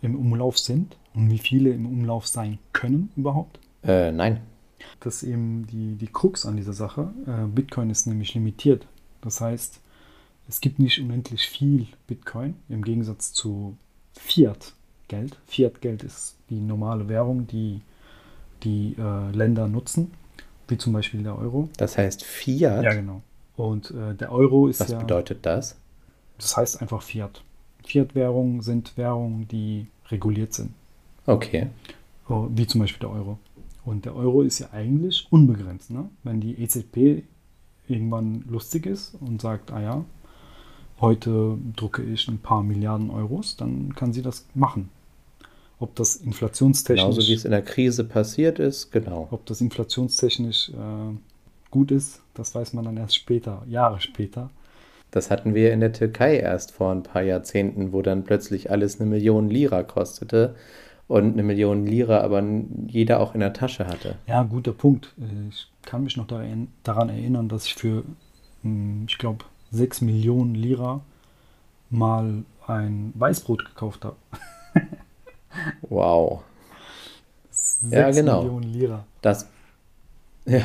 im 0.00 0.16
Umlauf 0.16 0.58
sind 0.58 0.96
und 1.14 1.30
wie 1.30 1.38
viele 1.38 1.70
im 1.70 1.86
Umlauf 1.86 2.26
sein 2.26 2.58
können 2.72 3.10
überhaupt? 3.16 3.58
Äh, 3.82 4.12
nein. 4.12 4.40
Das 5.00 5.22
ist 5.22 5.28
eben 5.28 5.66
die, 5.66 5.94
die 5.96 6.06
Krux 6.06 6.46
an 6.46 6.56
dieser 6.56 6.72
Sache. 6.72 7.12
Äh, 7.26 7.46
Bitcoin 7.46 7.90
ist 7.90 8.06
nämlich 8.06 8.34
limitiert. 8.34 8.86
Das 9.20 9.40
heißt, 9.40 9.80
es 10.48 10.60
gibt 10.60 10.78
nicht 10.78 11.00
unendlich 11.00 11.48
viel 11.48 11.86
Bitcoin 12.06 12.54
im 12.68 12.82
Gegensatz 12.82 13.32
zu 13.32 13.76
Fiat-Geld. 14.14 15.38
Fiat-Geld 15.46 16.02
ist 16.02 16.36
die 16.50 16.60
normale 16.60 17.08
Währung, 17.08 17.46
die 17.46 17.80
die 18.62 18.94
äh, 18.98 19.30
Länder 19.32 19.66
nutzen, 19.66 20.12
wie 20.68 20.78
zum 20.78 20.92
Beispiel 20.92 21.22
der 21.22 21.36
Euro. 21.36 21.68
Das 21.76 21.98
heißt 21.98 22.24
Fiat. 22.24 22.84
Ja, 22.84 22.94
genau. 22.94 23.22
Und 23.56 23.90
äh, 23.90 24.14
der 24.14 24.32
Euro 24.32 24.68
ist 24.68 24.80
Was 24.80 24.90
ja. 24.90 24.98
bedeutet 24.98 25.44
das? 25.44 25.76
Das 26.38 26.56
heißt 26.56 26.80
einfach 26.80 27.02
Fiat. 27.02 27.42
Fiat-Währungen 27.84 28.60
sind 28.62 28.96
Währungen, 28.96 29.48
die 29.48 29.88
reguliert 30.10 30.52
sind, 30.52 30.72
Okay. 31.26 31.68
Oh, 32.28 32.48
wie 32.50 32.66
zum 32.66 32.80
Beispiel 32.80 33.00
der 33.00 33.10
Euro. 33.10 33.38
Und 33.84 34.04
der 34.04 34.14
Euro 34.14 34.42
ist 34.42 34.58
ja 34.60 34.68
eigentlich 34.72 35.26
unbegrenzt. 35.30 35.90
Ne? 35.90 36.08
Wenn 36.22 36.40
die 36.40 36.60
EZB 36.62 37.24
irgendwann 37.88 38.44
lustig 38.48 38.86
ist 38.86 39.14
und 39.20 39.40
sagt, 39.40 39.72
ah 39.72 39.80
ja, 39.80 40.04
heute 41.00 41.58
drucke 41.76 42.02
ich 42.02 42.28
ein 42.28 42.38
paar 42.38 42.62
Milliarden 42.62 43.10
Euros, 43.10 43.56
dann 43.56 43.94
kann 43.94 44.12
sie 44.12 44.22
das 44.22 44.46
machen. 44.54 44.88
Ob 45.80 45.96
das 45.96 46.16
inflationstechnisch, 46.16 47.02
Genauso 47.02 47.28
wie 47.28 47.34
es 47.34 47.44
in 47.44 47.50
der 47.50 47.62
Krise 47.62 48.04
passiert 48.04 48.60
ist, 48.60 48.92
genau. 48.92 49.26
ob 49.32 49.44
das 49.46 49.60
inflationstechnisch 49.60 50.70
äh, 50.70 51.16
gut 51.70 51.90
ist, 51.90 52.22
das 52.34 52.54
weiß 52.54 52.72
man 52.74 52.84
dann 52.84 52.96
erst 52.96 53.16
später, 53.16 53.64
Jahre 53.68 54.00
später. 54.00 54.50
Das 55.10 55.30
hatten 55.30 55.54
wir 55.54 55.72
in 55.72 55.80
der 55.80 55.92
Türkei 55.92 56.36
erst 56.36 56.70
vor 56.70 56.92
ein 56.92 57.02
paar 57.02 57.22
Jahrzehnten, 57.22 57.92
wo 57.92 58.00
dann 58.00 58.22
plötzlich 58.22 58.70
alles 58.70 59.00
eine 59.00 59.10
Million 59.10 59.50
Lira 59.50 59.82
kostete 59.82 60.54
und 61.08 61.32
eine 61.32 61.42
Million 61.42 61.86
Lira 61.86 62.20
aber 62.20 62.42
jeder 62.86 63.20
auch 63.20 63.34
in 63.34 63.40
der 63.40 63.52
Tasche 63.52 63.86
hatte. 63.86 64.16
Ja, 64.26 64.42
guter 64.42 64.72
Punkt. 64.72 65.12
Äh, 65.18 65.48
Ich 65.48 65.68
kann 65.82 66.04
mich 66.04 66.16
noch 66.16 66.26
daran 66.26 66.68
daran 66.82 67.08
erinnern, 67.08 67.48
dass 67.48 67.66
ich 67.66 67.74
für, 67.74 68.04
hm, 68.62 69.04
ich 69.08 69.18
glaube, 69.18 69.44
6 69.72 70.00
Millionen 70.02 70.54
Lira 70.54 71.00
mal 71.90 72.44
ein 72.66 73.12
Weißbrot 73.16 73.64
gekauft 73.64 74.04
habe. 74.04 74.16
Wow. 75.90 76.42
6 77.50 77.92
Ja, 77.92 78.10
genau. 78.10 78.42
Millionen 78.42 78.72
Lira. 78.72 79.04
Das, 79.20 79.46
Ja. 80.46 80.62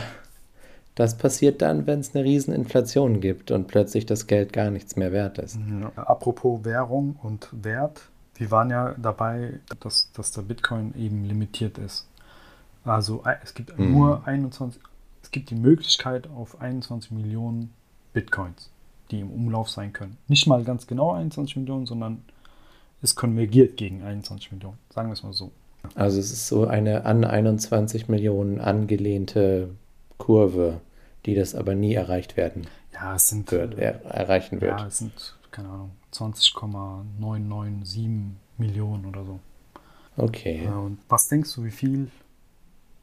Das 0.95 1.15
passiert 1.15 1.61
dann, 1.61 1.85
wenn 1.85 1.99
es 1.99 2.15
eine 2.15 2.23
Rieseninflation 2.23 3.21
gibt 3.21 3.51
und 3.51 3.67
plötzlich 3.67 4.07
das 4.07 4.25
Geld 4.25 4.51
gar 4.51 4.71
nichts 4.71 4.95
mehr 4.95 5.11
wert 5.11 5.37
ist. 5.37 5.59
Ja. 5.79 5.91
Apropos 5.95 6.65
Währung 6.65 7.17
und 7.21 7.49
Wert, 7.51 8.01
wir 8.37 8.51
waren 8.51 8.69
ja 8.69 8.93
dabei, 8.97 9.59
dass, 9.79 10.11
dass 10.13 10.31
der 10.31 10.43
Bitcoin 10.43 10.93
eben 10.95 11.23
limitiert 11.25 11.77
ist. 11.77 12.07
Also 12.83 13.23
äh, 13.25 13.35
es 13.43 13.53
gibt 13.53 13.77
Mhm. 13.77 13.91
nur 13.91 14.27
21, 14.27 14.81
es 15.23 15.31
gibt 15.31 15.49
die 15.49 15.55
Möglichkeit 15.55 16.27
auf 16.27 16.61
21 16.61 17.11
Millionen 17.11 17.73
Bitcoins, 18.13 18.69
die 19.11 19.19
im 19.19 19.31
Umlauf 19.31 19.69
sein 19.69 19.91
können. 19.93 20.17
Nicht 20.27 20.47
mal 20.47 20.63
ganz 20.63 20.87
genau 20.87 21.13
21 21.13 21.57
Millionen, 21.57 21.85
sondern 21.85 22.23
es 23.01 23.15
konvergiert 23.15 23.77
gegen 23.77 24.03
21 24.03 24.51
Millionen. 24.51 24.77
Sagen 24.93 25.09
wir 25.09 25.13
es 25.13 25.23
mal 25.23 25.33
so. 25.33 25.51
Also 25.95 26.19
es 26.19 26.31
ist 26.31 26.47
so 26.47 26.65
eine 26.67 27.05
an 27.05 27.23
21 27.23 28.07
Millionen 28.09 28.59
angelehnte 28.59 29.69
Kurve, 30.17 30.81
die 31.25 31.35
das 31.35 31.55
aber 31.55 31.75
nie 31.75 31.93
erreicht 31.93 32.35
werden 32.37 32.67
Ja, 32.93 33.15
es 33.15 33.27
sind 33.27 33.51
wird, 33.51 33.77
er, 33.77 34.03
erreichen 34.05 34.59
wird. 34.61 34.79
Ja, 34.79 34.87
es 34.87 34.97
sind, 34.97 35.35
keine 35.51 35.69
Ahnung, 35.69 35.91
20,997 36.17 38.09
Millionen 38.57 39.05
oder 39.05 39.25
so. 39.25 39.39
Okay. 40.17 40.65
Ja, 40.65 40.77
und 40.77 40.99
was 41.09 41.27
denkst 41.27 41.53
du, 41.55 41.63
wie 41.63 41.71
viel 41.71 42.11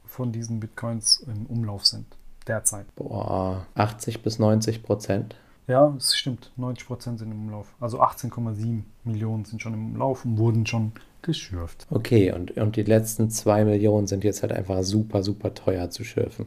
von 0.04 0.32
diesen 0.32 0.60
Bitcoins 0.60 1.24
im 1.26 1.46
Umlauf 1.46 1.86
sind 1.86 2.06
derzeit? 2.46 2.86
Boah, 2.96 3.66
80 3.74 4.22
bis 4.22 4.38
90 4.38 4.82
Prozent. 4.82 5.36
Ja, 5.66 5.94
es 5.96 6.16
stimmt. 6.16 6.50
90% 6.58 7.18
sind 7.18 7.32
im 7.32 7.46
Umlauf. 7.46 7.74
Also 7.80 8.02
18,7 8.02 8.82
Millionen 9.04 9.44
sind 9.44 9.62
schon 9.62 9.72
im 9.72 9.92
Umlauf 9.92 10.24
und 10.24 10.36
wurden 10.36 10.66
schon 10.66 10.92
geschürft. 11.22 11.86
Okay, 11.90 12.32
und, 12.32 12.56
und 12.58 12.76
die 12.76 12.82
letzten 12.82 13.30
2 13.30 13.64
Millionen 13.64 14.06
sind 14.06 14.24
jetzt 14.24 14.42
halt 14.42 14.52
einfach 14.52 14.82
super, 14.82 15.22
super 15.22 15.54
teuer 15.54 15.88
zu 15.88 16.04
schürfen. 16.04 16.46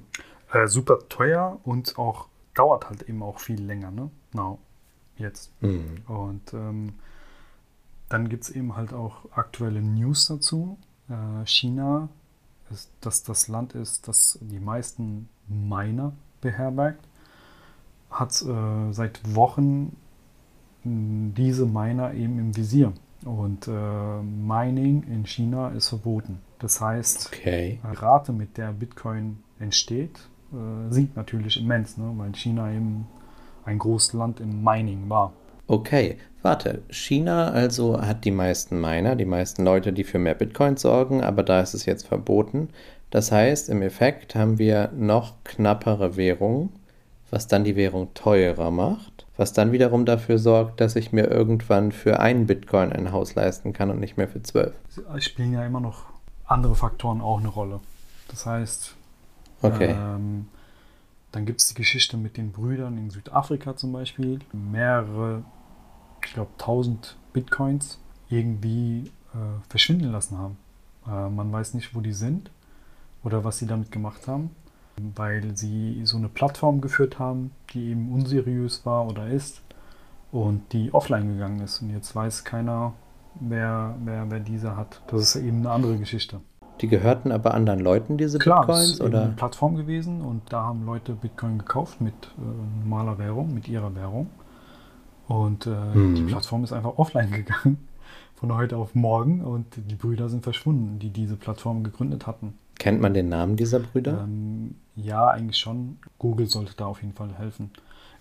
Äh, 0.52 0.68
super 0.68 1.00
teuer 1.10 1.60
und 1.64 1.98
auch 1.98 2.28
dauert 2.54 2.90
halt 2.90 3.04
eben 3.04 3.24
auch 3.24 3.40
viel 3.40 3.62
länger, 3.62 3.92
ne? 3.92 4.12
Now, 4.34 4.60
jetzt. 5.20 5.52
Hm. 5.62 6.02
Und 6.08 6.54
ähm, 6.54 6.94
dann 8.10 8.30
gibt 8.30 8.44
es 8.44 8.50
eben 8.50 8.76
halt 8.76 8.94
auch 8.94 9.32
aktuelle 9.32 9.82
News 9.82 10.28
dazu. 10.28 10.78
Äh, 11.10 11.46
China, 11.46 12.10
ist, 12.72 12.92
dass 13.02 13.24
das 13.24 13.48
Land 13.48 13.76
ist, 13.76 14.08
das 14.08 14.40
die 14.42 14.60
meisten 14.60 15.30
Miner 15.48 16.14
beherbergt, 16.42 17.06
hat 18.10 18.42
äh, 18.42 18.94
seit 18.94 19.36
Wochen 19.36 19.96
diese 20.84 21.66
Miner 21.66 22.14
eben 22.14 22.40
im 22.40 22.56
Visier. 22.56 22.94
Und 23.26 23.68
äh, 23.68 24.22
Mining 24.22 25.04
in 25.04 25.26
China 25.26 25.70
ist 25.70 25.90
verboten. 25.90 26.40
Das 26.60 26.80
heißt, 26.80 27.28
Okay. 27.34 27.80
die 27.84 27.96
Rate, 27.96 28.32
mit 28.32 28.58
der 28.58 28.72
Bitcoin 28.72 29.40
entsteht, 29.60 30.30
äh, 30.54 30.92
sinkt 30.94 31.16
natürlich 31.18 31.60
immens, 31.60 31.98
ne? 31.98 32.14
weil 32.16 32.34
China 32.36 32.72
eben 32.72 33.08
ein 33.68 33.80
großes 33.80 34.14
Land 34.14 34.40
im 34.40 34.64
Mining 34.64 35.10
war. 35.10 35.34
Okay, 35.68 36.18
warte. 36.42 36.82
China 36.90 37.50
also 37.52 38.02
hat 38.02 38.24
die 38.24 38.32
meisten 38.32 38.80
Miner, 38.80 39.16
die 39.16 39.26
meisten 39.26 39.64
Leute, 39.66 39.92
die 39.94 40.06
für 40.06 40.18
mehr 40.20 40.34
Bitcoin 40.36 40.78
sorgen, 40.78 41.22
aber 41.24 41.44
da 41.44 41.60
ist 41.60 41.74
es 41.74 41.86
jetzt 41.86 42.08
verboten. 42.08 42.70
Das 43.10 43.32
heißt, 43.32 43.70
im 43.70 43.82
Effekt 43.82 44.36
haben 44.36 44.58
wir 44.58 44.90
noch 44.96 45.34
knappere 45.44 46.16
Währung, 46.16 46.70
was 47.30 47.48
dann 47.48 47.66
die 47.66 47.76
Währung 47.76 48.14
teurer 48.14 48.72
macht, 48.72 49.26
was 49.36 49.52
dann 49.52 49.74
wiederum 49.74 50.06
dafür 50.06 50.38
sorgt, 50.40 50.80
dass 50.80 50.96
ich 50.96 51.12
mir 51.12 51.26
irgendwann 51.30 51.92
für 51.92 52.22
einen 52.22 52.48
Bitcoin 52.48 52.94
ein 52.94 53.12
Haus 53.12 53.36
leisten 53.36 53.74
kann 53.74 53.90
und 53.90 54.00
nicht 54.00 54.16
mehr 54.18 54.30
für 54.30 54.42
zwölf. 54.42 54.74
Es 55.16 55.26
spielen 55.26 55.52
ja 55.54 55.66
immer 55.66 55.82
noch 55.82 56.06
andere 56.46 56.76
Faktoren 56.76 57.20
auch 57.20 57.40
eine 57.40 57.50
Rolle. 57.50 57.82
Das 58.30 58.46
heißt, 58.46 58.96
Okay. 59.62 59.96
ähm, 59.98 60.48
dann 61.38 61.46
gibt 61.46 61.62
es 61.62 61.68
die 61.68 61.76
Geschichte 61.76 62.18
mit 62.18 62.36
den 62.36 62.52
Brüdern 62.52 62.98
in 62.98 63.12
Südafrika 63.12 63.76
zum 63.76 63.92
Beispiel. 63.92 64.40
Mehrere, 64.54 65.44
ich 66.26 66.34
glaube, 66.34 66.50
1000 66.54 67.16
Bitcoins 67.32 68.00
irgendwie 68.28 69.12
äh, 69.36 69.70
verschwinden 69.70 70.12
lassen 70.12 70.40
haben. 70.40 70.58
Äh, 71.06 71.30
man 71.30 71.52
weiß 71.52 71.76
nicht, 71.76 71.94
wo 71.94 72.02
die 72.02 72.14
sind 72.14 72.50
oder 73.24 73.44
was 73.44 73.60
sie 73.60 73.68
damit 73.68 73.92
gemacht 73.92 74.28
haben, 74.28 74.50
weil 75.16 75.56
sie 75.56 76.02
so 76.06 76.18
eine 76.18 76.28
Plattform 76.28 76.82
geführt 76.82 77.20
haben, 77.20 77.52
die 77.72 77.92
eben 77.92 78.12
unseriös 78.12 78.84
war 78.88 79.06
oder 79.08 79.28
ist 79.28 79.62
und 80.32 80.74
die 80.74 80.92
offline 80.92 81.34
gegangen 81.34 81.60
ist. 81.60 81.84
Und 81.84 81.92
jetzt 81.92 82.16
weiß 82.16 82.46
keiner, 82.46 82.96
wer, 83.40 83.96
wer, 84.04 84.28
wer 84.32 84.40
diese 84.40 84.76
hat. 84.76 85.04
Das 85.06 85.22
ist 85.22 85.36
eben 85.36 85.60
eine 85.60 85.70
andere 85.70 86.00
Geschichte. 86.00 86.42
Die 86.82 86.88
gehörten 86.88 87.32
aber 87.32 87.54
anderen 87.54 87.80
Leuten, 87.80 88.18
diese 88.18 88.38
Klar, 88.40 88.66
Bitcoins? 88.66 88.92
ist 88.92 89.02
Oder? 89.02 89.24
eine 89.24 89.32
Plattform 89.34 89.76
gewesen 89.76 90.22
und 90.22 90.42
da 90.50 90.64
haben 90.64 90.86
Leute 90.86 91.14
Bitcoin 91.14 91.58
gekauft 91.60 92.02
mit 92.02 92.14
äh, 92.38 92.84
normaler 92.84 93.18
Währung, 93.18 93.54
mit 93.54 93.68
ihrer 93.68 93.94
Währung. 93.96 94.28
Und 95.28 95.66
äh, 95.66 95.70
Mhm. 95.70 96.16
die 96.16 96.24
Plattform 96.24 96.64
ist 96.64 96.72
einfach 96.74 96.98
offline 96.98 97.32
gegangen 97.32 97.88
von 98.36 98.54
heute 98.56 98.78
auf 98.78 98.96
morgen 98.96 99.44
und 99.44 99.66
die 99.76 99.96
Brüder 99.96 100.30
sind 100.30 100.44
verschwunden, 100.44 101.00
die 101.00 101.10
diese 101.10 101.36
Plattform 101.36 101.84
gegründet 101.84 102.28
hatten. 102.28 102.54
Kennt 102.80 103.02
man 103.02 103.14
den 103.16 103.28
Namen 103.28 103.56
dieser 103.56 103.80
Brüder? 103.80 104.22
Ähm, 104.24 104.76
ja, 104.96 105.28
eigentlich 105.28 105.58
schon. 105.58 105.98
Google 106.20 106.46
sollte 106.48 106.74
da 106.78 106.86
auf 106.86 107.02
jeden 107.02 107.16
Fall 107.16 107.34
helfen. 107.38 107.72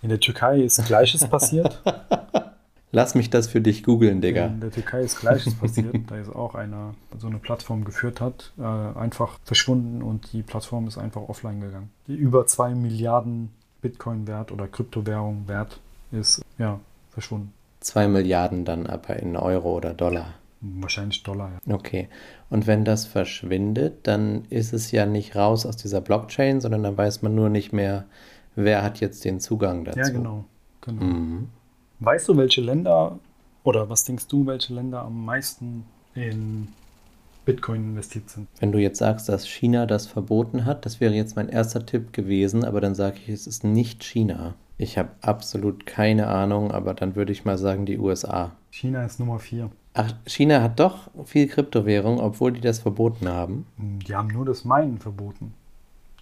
In 0.01 0.09
der 0.09 0.19
Türkei 0.19 0.61
ist 0.61 0.83
Gleiches 0.85 1.27
passiert. 1.27 1.81
Lass 2.91 3.15
mich 3.15 3.29
das 3.29 3.47
für 3.47 3.59
dich 3.59 3.83
googeln, 3.83 4.21
Digga. 4.21 4.45
In 4.45 4.61
der 4.61 4.71
Türkei 4.71 5.01
ist 5.01 5.19
Gleiches 5.19 5.55
passiert. 5.55 5.93
Da 6.07 6.17
ist 6.17 6.33
auch 6.33 6.55
einer 6.55 6.95
so 7.17 7.27
eine 7.27 7.37
Plattform 7.37 7.83
geführt 7.83 8.21
hat, 8.21 8.53
äh, 8.57 8.63
einfach 8.63 9.39
verschwunden 9.43 10.01
und 10.01 10.31
die 10.31 10.41
Plattform 10.41 10.87
ist 10.87 10.97
einfach 10.97 11.21
offline 11.27 11.59
gegangen. 11.59 11.89
Die 12.07 12.15
über 12.15 12.47
2 12.47 12.75
Milliarden 12.75 13.49
Bitcoin 13.81 14.25
wert 14.25 14.51
oder 14.51 14.67
Kryptowährung 14.67 15.47
wert 15.47 15.81
ist, 16.11 16.43
ja, 16.57 16.79
verschwunden. 17.09 17.51
Zwei 17.81 18.07
Milliarden 18.07 18.63
dann 18.63 18.87
aber 18.87 19.17
in 19.17 19.35
Euro 19.35 19.75
oder 19.75 19.93
Dollar. 19.93 20.35
Wahrscheinlich 20.61 21.21
Dollar, 21.23 21.51
ja. 21.65 21.73
Okay. 21.73 22.07
Und 22.49 22.67
wenn 22.67 22.83
das 22.83 23.05
verschwindet, 23.05 24.07
dann 24.07 24.45
ist 24.49 24.73
es 24.73 24.91
ja 24.91 25.05
nicht 25.05 25.35
raus 25.35 25.65
aus 25.65 25.77
dieser 25.77 26.01
Blockchain, 26.01 26.61
sondern 26.61 26.83
dann 26.83 26.97
weiß 26.97 27.21
man 27.21 27.35
nur 27.35 27.49
nicht 27.49 27.73
mehr, 27.73 28.05
wer 28.55 28.81
hat 28.81 28.99
jetzt 28.99 29.23
den 29.23 29.39
Zugang 29.39 29.85
dazu. 29.85 29.99
Ja, 29.99 30.09
genau. 30.09 30.45
genau. 30.81 31.03
Mhm. 31.03 31.49
Weißt 31.99 32.27
du, 32.27 32.37
welche 32.37 32.61
Länder 32.61 33.19
oder 33.63 33.89
was 33.89 34.03
denkst 34.03 34.27
du, 34.27 34.45
welche 34.45 34.73
Länder 34.73 35.01
am 35.01 35.25
meisten 35.25 35.85
in 36.13 36.67
Bitcoin 37.45 37.83
investiert 37.83 38.29
sind? 38.29 38.47
Wenn 38.59 38.71
du 38.71 38.79
jetzt 38.79 38.99
sagst, 38.99 39.29
dass 39.29 39.47
China 39.47 39.85
das 39.85 40.05
verboten 40.05 40.65
hat, 40.65 40.85
das 40.85 40.99
wäre 40.99 41.13
jetzt 41.13 41.35
mein 41.35 41.49
erster 41.49 41.85
Tipp 41.85 42.13
gewesen, 42.13 42.63
aber 42.63 42.81
dann 42.81 42.93
sage 42.93 43.17
ich, 43.23 43.29
es 43.29 43.47
ist 43.47 43.63
nicht 43.63 44.03
China. 44.03 44.53
Ich 44.77 44.97
habe 44.97 45.09
absolut 45.21 45.87
keine 45.87 46.27
Ahnung, 46.27 46.71
aber 46.71 46.93
dann 46.93 47.15
würde 47.15 47.31
ich 47.31 47.45
mal 47.45 47.57
sagen, 47.57 47.87
die 47.87 47.97
USA. 47.97 48.51
China 48.69 49.03
ist 49.03 49.19
Nummer 49.19 49.39
4. 49.39 49.71
Ach, 49.95 50.13
China 50.27 50.61
hat 50.61 50.79
doch 50.79 51.09
viel 51.25 51.47
Kryptowährung, 51.47 52.19
obwohl 52.19 52.51
die 52.51 52.61
das 52.61 52.77
verboten 52.77 53.27
haben. 53.27 53.65
Die 53.77 54.13
haben 54.13 54.27
nur 54.27 54.45
das 54.45 54.63
Meinen 54.63 54.99
verboten. 54.99 55.55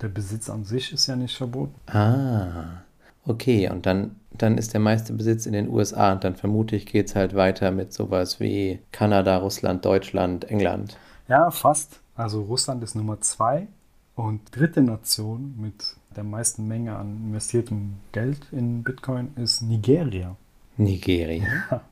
Der 0.02 0.08
Besitz 0.08 0.50
an 0.50 0.64
sich 0.64 0.94
ist 0.94 1.08
ja 1.08 1.18
nicht 1.18 1.36
verboten. 1.36 1.76
Ah, 1.88 2.85
okay. 3.26 3.70
Und 3.70 3.86
dann, 3.86 4.16
dann 4.32 4.58
ist 4.58 4.74
der 4.74 4.80
meiste 4.80 5.14
Besitz 5.14 5.46
in 5.46 5.54
den 5.54 5.70
USA 5.70 6.14
und 6.14 6.24
dann 6.24 6.36
vermute 6.36 6.76
ich, 6.76 6.86
geht 6.86 7.08
es 7.08 7.16
halt 7.16 7.36
weiter 7.36 7.72
mit 7.72 7.94
sowas 7.94 8.40
wie 8.40 8.80
Kanada, 8.92 9.38
Russland, 9.38 9.86
Deutschland, 9.86 10.50
England. 10.50 10.98
Ja, 11.28 11.52
fast. 11.52 12.00
Also 12.16 12.44
Russland 12.44 12.84
ist 12.84 12.96
Nummer 12.96 13.20
2 13.20 13.68
und 14.16 14.42
dritte 14.56 14.82
Nation 14.82 15.56
mit 15.58 15.96
der 16.16 16.24
meisten 16.24 16.68
Menge 16.68 16.96
an 16.96 17.18
investiertem 17.26 17.96
Geld 18.14 18.48
in 18.52 18.84
Bitcoin 18.84 19.34
ist 19.36 19.62
Nigeria. 19.62 20.36
Nigeria. 20.78 21.44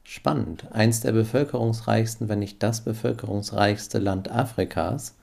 Spannend. 0.03 0.71
Eins 0.71 1.01
der 1.01 1.13
bevölkerungsreichsten, 1.13 2.29
wenn 2.29 2.39
nicht 2.39 2.63
das 2.63 2.81
bevölkerungsreichste 2.81 3.99
Land 3.99 4.31
Afrikas 4.31 5.15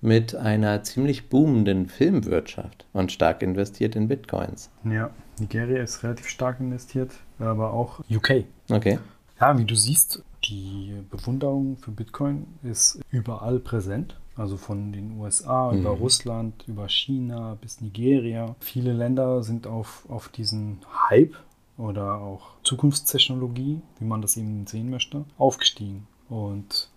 mit 0.00 0.34
einer 0.34 0.82
ziemlich 0.82 1.28
boomenden 1.28 1.88
Filmwirtschaft 1.88 2.86
und 2.92 3.12
stark 3.12 3.42
investiert 3.42 3.94
in 3.94 4.08
Bitcoins. 4.08 4.70
Ja, 4.84 5.10
Nigeria 5.42 5.82
ist 5.82 6.02
relativ 6.02 6.28
stark 6.28 6.60
investiert, 6.60 7.12
aber 7.38 7.72
auch 7.72 8.00
UK. 8.10 8.44
Okay. 8.70 8.98
Ja, 9.40 9.58
wie 9.58 9.64
du 9.64 9.74
siehst, 9.74 10.22
die 10.44 10.94
Bewunderung 11.10 11.76
für 11.76 11.90
Bitcoin 11.90 12.46
ist 12.62 13.00
überall 13.10 13.58
präsent. 13.58 14.18
Also 14.34 14.56
von 14.56 14.92
den 14.92 15.18
USA 15.18 15.70
Mhm. 15.72 15.80
über 15.80 15.90
Russland, 15.90 16.64
über 16.66 16.88
China 16.88 17.56
bis 17.60 17.80
Nigeria. 17.80 18.56
Viele 18.60 18.92
Länder 18.92 19.42
sind 19.42 19.66
auf, 19.66 20.06
auf 20.08 20.28
diesen 20.30 20.78
Hype 21.10 21.34
oder 21.76 22.14
auch 22.18 22.52
Zukunftstechnologie, 22.62 23.80
wie 23.98 24.04
man 24.04 24.22
das 24.22 24.36
eben 24.36 24.66
sehen 24.66 24.88
möchte, 24.90 25.24
aufgestiegen. 25.38 26.06
Und 26.30 26.88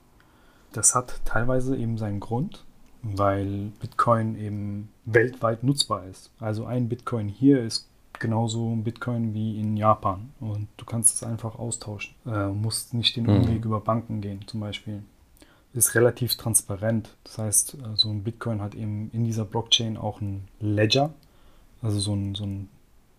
das 0.72 0.96
hat 0.96 1.20
teilweise 1.26 1.76
eben 1.76 1.98
seinen 1.98 2.20
Grund, 2.22 2.64
weil 3.04 3.72
Bitcoin 3.82 4.36
eben 4.40 4.90
weltweit 5.06 5.64
nutzbar 5.64 6.06
ist. 6.06 6.32
Also 6.40 6.66
ein 6.66 6.88
Bitcoin 6.90 7.28
hier 7.28 7.62
ist 7.64 7.90
genauso 8.20 8.72
ein 8.72 8.84
Bitcoin 8.84 9.34
wie 9.34 9.60
in 9.60 9.78
Japan 9.78 10.32
und 10.40 10.68
du 10.78 10.86
kannst 10.86 11.16
es 11.16 11.24
einfach 11.24 11.58
austauschen. 11.60 12.16
Äh, 12.26 12.48
musst 12.50 12.94
nicht 12.94 13.16
den 13.16 13.24
Mhm. 13.26 13.42
Umweg 13.44 13.66
über 13.66 13.80
Banken 13.82 14.22
gehen, 14.22 14.42
zum 14.48 14.60
Beispiel. 14.62 15.04
ist 15.74 15.94
relativ 15.94 16.38
transparent. 16.38 17.18
Das 17.26 17.38
heißt, 17.38 17.74
äh, 17.74 17.78
so 17.96 18.10
ein 18.10 18.24
Bitcoin 18.24 18.62
hat 18.62 18.76
eben 18.76 19.10
in 19.12 19.26
dieser 19.26 19.44
Blockchain 19.44 19.98
auch 19.98 20.22
ein 20.22 20.48
Ledger, 20.62 21.14
also 21.82 22.00
so 22.00 22.14
ein, 22.16 22.34
so 22.34 22.46
ein 22.46 22.70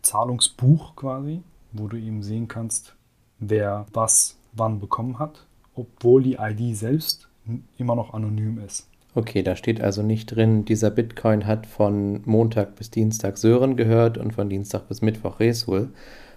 Zahlungsbuch 0.00 0.96
quasi, 0.96 1.42
wo 1.72 1.87
du 1.88 1.98
eben 1.98 2.22
sehen 2.22 2.48
kannst, 2.48 2.94
wer 3.38 3.85
was 3.92 4.38
wann 4.52 4.80
bekommen 4.80 5.18
hat, 5.18 5.46
obwohl 5.74 6.22
die 6.22 6.37
ID 6.40 6.74
selbst 6.74 7.28
immer 7.76 7.94
noch 7.94 8.14
anonym 8.14 8.59
ist. 8.59 8.88
Okay, 9.16 9.42
da 9.42 9.57
steht 9.57 9.81
also 9.81 10.02
nicht 10.02 10.26
drin, 10.26 10.66
dieser 10.66 10.90
Bitcoin 10.90 11.46
hat 11.46 11.66
von 11.66 12.20
Montag 12.26 12.76
bis 12.76 12.90
Dienstag 12.90 13.38
Sören 13.38 13.74
gehört 13.74 14.18
und 14.18 14.35
von 14.35 14.50
Dienstag 14.50 14.88
bis 14.88 15.00
Mittwoch 15.00 15.40
Resul, 15.40 15.88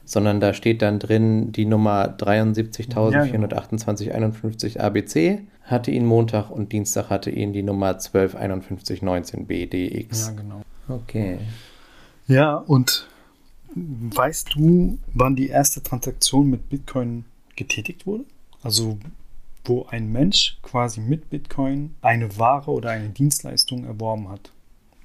sondern 0.06 0.40
da 0.40 0.54
steht 0.54 0.82
dann 0.82 0.98
drin, 0.98 1.52
die 1.52 1.66
Nummer 1.66 2.16
73.42851 2.18 4.80
ABC 4.80 5.42
hatte 5.64 5.92
ihn 5.92 6.06
Montag 6.06 6.52
und 6.52 6.72
Dienstag 6.72 7.10
hatte 7.10 7.32
ihn 7.32 7.52
die 7.52 7.64
Nummer 7.64 8.00
125119BDX. 8.00 10.28
Ja, 10.28 10.34
genau. 10.36 10.62
Okay. 10.88 11.40
Ja, 12.28 12.56
und 12.56 13.10
weißt 13.76 14.56
du, 14.56 14.98
wann 15.14 15.36
die 15.36 15.50
erste 15.50 15.84
Transaktion 15.84 16.50
mit 16.50 16.70
Bitcoin 16.70 17.26
getätigt 17.58 18.08
wurde? 18.08 18.24
Also 18.64 18.98
wo 19.70 19.86
ein 19.90 20.12
Mensch 20.12 20.58
quasi 20.62 21.00
mit 21.00 21.30
Bitcoin 21.30 21.96
eine 22.02 22.38
Ware 22.38 22.72
oder 22.72 22.90
eine 22.90 23.10
Dienstleistung 23.10 23.86
erworben 23.86 24.30
hat. 24.30 24.52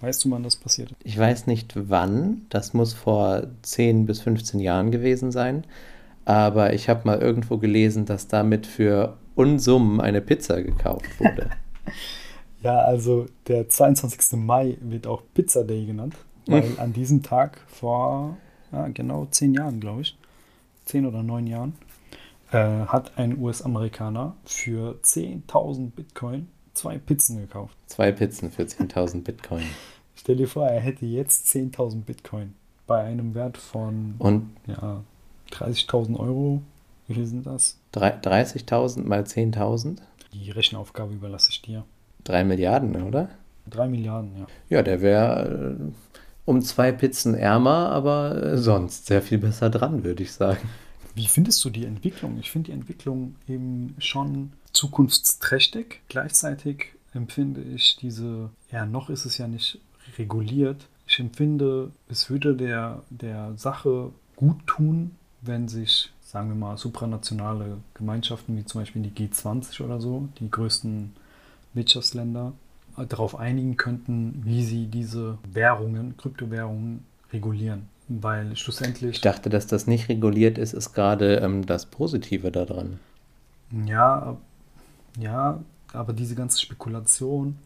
Weißt 0.01 0.25
du, 0.25 0.31
wann 0.31 0.43
das 0.43 0.57
passiert 0.57 0.91
ist? 0.91 0.99
Ich 1.05 1.19
weiß 1.19 1.47
nicht 1.47 1.73
wann, 1.89 2.47
das 2.49 2.75
muss 2.75 2.93
vor 2.93 3.47
10 3.63 4.07
bis 4.07 4.21
15 4.23 4.61
Jahren 4.61 4.91
gewesen 4.91 5.31
sein, 5.31 5.65
aber 6.25 6.73
ich 6.73 6.89
habe 6.89 7.03
mal 7.05 7.21
irgendwo 7.21 7.59
gelesen, 7.59 8.07
dass 8.07 8.27
damit 8.27 8.67
für 8.67 9.17
Unsummen 9.35 10.01
eine 10.01 10.21
Pizza 10.21 10.63
gekauft 10.63 11.21
wurde. 11.21 11.51
ja, 12.63 12.79
also 12.81 13.27
der 13.47 13.69
22. 13.69 14.39
Mai 14.39 14.79
wird 14.81 15.07
auch 15.07 15.23
Pizza 15.35 15.65
Day 15.65 15.87
genannt, 15.87 16.17
weil 16.47 16.65
an 16.79 16.93
diesem 16.93 17.23
Tag 17.23 17.61
vor 17.69 18.37
ja, 18.73 18.89
genau 18.89 19.27
10 19.27 19.55
Jahren, 19.55 19.81
glaube 19.81 20.03
ich, 20.03 20.17
10 20.87 21.07
oder 21.07 21.23
9 21.23 21.47
Jahren, 21.47 21.75
äh, 22.55 22.87
hat 22.87 23.19
ein 23.19 23.39
US-Amerikaner 23.39 24.37
für 24.45 24.99
10.000 25.03 25.91
Bitcoin 25.91 26.49
zwei 26.73 26.99
Pizzen 26.99 27.39
gekauft. 27.39 27.77
Zwei 27.87 28.13
Pizzen 28.13 28.51
für 28.51 28.63
10.000 28.63 29.23
Bitcoin. 29.23 29.65
Stell 30.17 30.37
dir 30.37 30.49
vor, 30.49 30.67
er 30.67 30.81
hätte 30.81 31.07
jetzt 31.07 31.47
10.000 31.55 32.05
Bitcoin 32.05 32.55
bei 32.87 33.03
einem 33.03 33.35
Wert 33.35 33.57
von 33.57 34.15
Und 34.19 34.51
ja, 34.67 35.03
30.000 35.51 36.19
Euro. 36.19 36.63
Wie 37.07 37.15
viel 37.15 37.27
sind 37.27 37.47
das? 37.47 37.79
30.000 37.95 39.03
mal 39.05 39.23
10.000? 39.23 39.99
Die 40.33 40.51
Rechenaufgabe 40.51 41.15
überlasse 41.15 41.51
ich 41.51 41.63
dir. 41.63 41.85
Drei 42.25 42.45
Milliarden, 42.45 43.03
oder? 43.03 43.29
Drei 43.69 43.89
Milliarden, 43.89 44.33
ja. 44.39 44.47
Ja, 44.69 44.83
der 44.83 45.01
wäre 45.01 45.77
äh, 45.79 45.93
um 46.45 46.61
zwei 46.63 46.93
Pizzen 46.93 47.35
ärmer, 47.35 47.91
aber 47.91 48.43
äh, 48.43 48.59
sonst 48.59 49.07
sehr 49.07 49.23
viel 49.23 49.39
besser 49.39 49.71
dran, 49.71 50.05
würde 50.05 50.23
ich 50.23 50.33
sagen. 50.33 50.69
Wie 51.15 51.27
findest 51.27 51.65
du 51.65 51.71
die 51.71 51.85
Entwicklung? 51.85 52.39
Ich 52.41 52.51
finde 52.51 52.71
die 52.71 52.77
Entwicklung 52.77 53.37
eben 53.49 53.95
schon 53.99 54.53
zukunftsträchtig. 54.73 56.01
Gleichzeitig 56.09 56.95
empfinde 57.13 57.63
ich 57.63 57.97
diese, 57.97 58.51
ja, 58.71 58.85
noch 58.85 59.11
ist 59.11 59.25
es 59.25 59.39
ja 59.39 59.47
nicht 59.47 59.79
reguliert. 60.19 60.89
Ich 61.07 61.21
empfinde, 61.21 61.93
es 62.09 62.31
würde 62.31 62.57
der, 62.57 63.03
der 63.11 63.57
Sache 63.57 64.11
gut 64.37 64.67
tun, 64.67 65.13
wenn 65.43 65.69
sich, 65.69 66.11
sagen 66.23 66.49
wir 66.49 66.57
mal, 66.57 66.77
supranationale 66.77 67.79
Gemeinschaften 67.95 68.57
wie 68.57 68.65
zum 68.65 68.81
Beispiel 68.81 69.03
die 69.03 69.29
G20 69.29 69.83
oder 69.83 70.01
so, 70.01 70.29
die 70.41 70.51
größten 70.51 71.13
Wirtschaftsländer, 71.75 72.53
darauf 72.97 73.37
einigen 73.37 73.77
könnten, 73.77 74.43
wie 74.45 74.65
sie 74.65 74.87
diese 74.87 75.39
Währungen, 75.53 76.17
Kryptowährungen 76.17 77.05
regulieren. 77.33 77.89
Weil 78.09 78.55
schlussendlich. 78.57 79.17
Ich 79.17 79.21
dachte, 79.21 79.49
dass 79.49 79.67
das 79.67 79.87
nicht 79.87 80.09
reguliert 80.09 80.59
ist, 80.59 80.75
ist 80.75 80.93
gerade 80.93 81.37
ähm, 81.37 81.65
das 81.65 81.87
Positive 81.87 82.51
daran. 82.51 83.01
Ja, 83.87 84.37
ja, 85.19 85.61
aber 85.93 86.13
diese 86.13 86.35
ganze 86.35 86.61
Spekulation, 86.61 87.57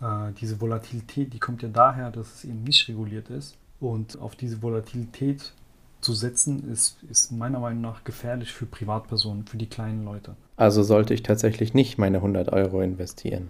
äh, 0.00 0.32
diese 0.40 0.60
Volatilität, 0.60 1.32
die 1.32 1.38
kommt 1.38 1.62
ja 1.62 1.68
daher, 1.68 2.10
dass 2.10 2.34
es 2.34 2.44
eben 2.44 2.64
nicht 2.64 2.88
reguliert 2.88 3.30
ist. 3.30 3.56
Und 3.80 4.18
auf 4.18 4.36
diese 4.36 4.60
Volatilität 4.60 5.52
zu 6.00 6.12
setzen, 6.12 6.70
ist, 6.70 6.98
ist 7.10 7.32
meiner 7.32 7.60
Meinung 7.60 7.80
nach 7.80 8.04
gefährlich 8.04 8.52
für 8.52 8.66
Privatpersonen, 8.66 9.46
für 9.46 9.56
die 9.56 9.66
kleinen 9.66 10.04
Leute. 10.04 10.36
Also 10.56 10.82
sollte 10.82 11.14
ich 11.14 11.22
tatsächlich 11.22 11.74
nicht 11.74 11.98
meine 11.98 12.18
100 12.18 12.52
Euro 12.52 12.82
investieren. 12.82 13.48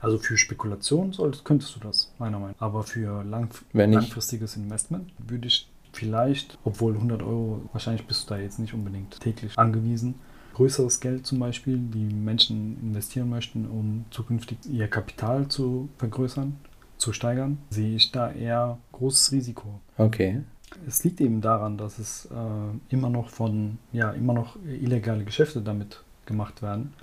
Also 0.00 0.18
für 0.18 0.36
Spekulation 0.36 1.12
solltest, 1.12 1.44
könntest 1.44 1.74
du 1.74 1.80
das, 1.80 2.12
meiner 2.18 2.38
Meinung 2.38 2.54
nach. 2.58 2.66
Aber 2.66 2.82
für 2.82 3.24
lang, 3.24 3.48
langfristiges 3.72 4.56
Investment 4.56 5.12
würde 5.18 5.48
ich 5.48 5.68
vielleicht, 5.96 6.58
obwohl 6.64 6.94
100 6.94 7.22
Euro, 7.22 7.62
wahrscheinlich 7.72 8.06
bist 8.06 8.28
du 8.28 8.34
da 8.34 8.40
jetzt 8.40 8.58
nicht 8.58 8.74
unbedingt 8.74 9.20
täglich 9.20 9.58
angewiesen, 9.58 10.16
größeres 10.54 11.00
Geld 11.00 11.26
zum 11.26 11.38
Beispiel, 11.40 11.78
die 11.78 12.14
Menschen 12.14 12.78
investieren 12.82 13.28
möchten, 13.28 13.66
um 13.66 14.04
zukünftig 14.10 14.58
ihr 14.70 14.88
Kapital 14.88 15.48
zu 15.48 15.88
vergrößern, 15.98 16.56
zu 16.96 17.12
steigern, 17.12 17.58
sehe 17.70 17.96
ich 17.96 18.12
da 18.12 18.30
eher 18.30 18.78
großes 18.92 19.32
Risiko. 19.32 19.80
Okay. 19.98 20.42
Es 20.86 21.04
liegt 21.04 21.20
eben 21.20 21.40
daran, 21.40 21.76
dass 21.76 21.98
es 21.98 22.26
äh, 22.26 22.94
immer 22.94 23.10
noch 23.10 23.28
von, 23.28 23.78
ja, 23.92 24.10
immer 24.10 24.32
noch 24.32 24.56
illegale 24.64 25.24
Geschäfte 25.24 25.60
damit 25.60 26.02
gemacht 26.26 26.62
werden. 26.62 26.94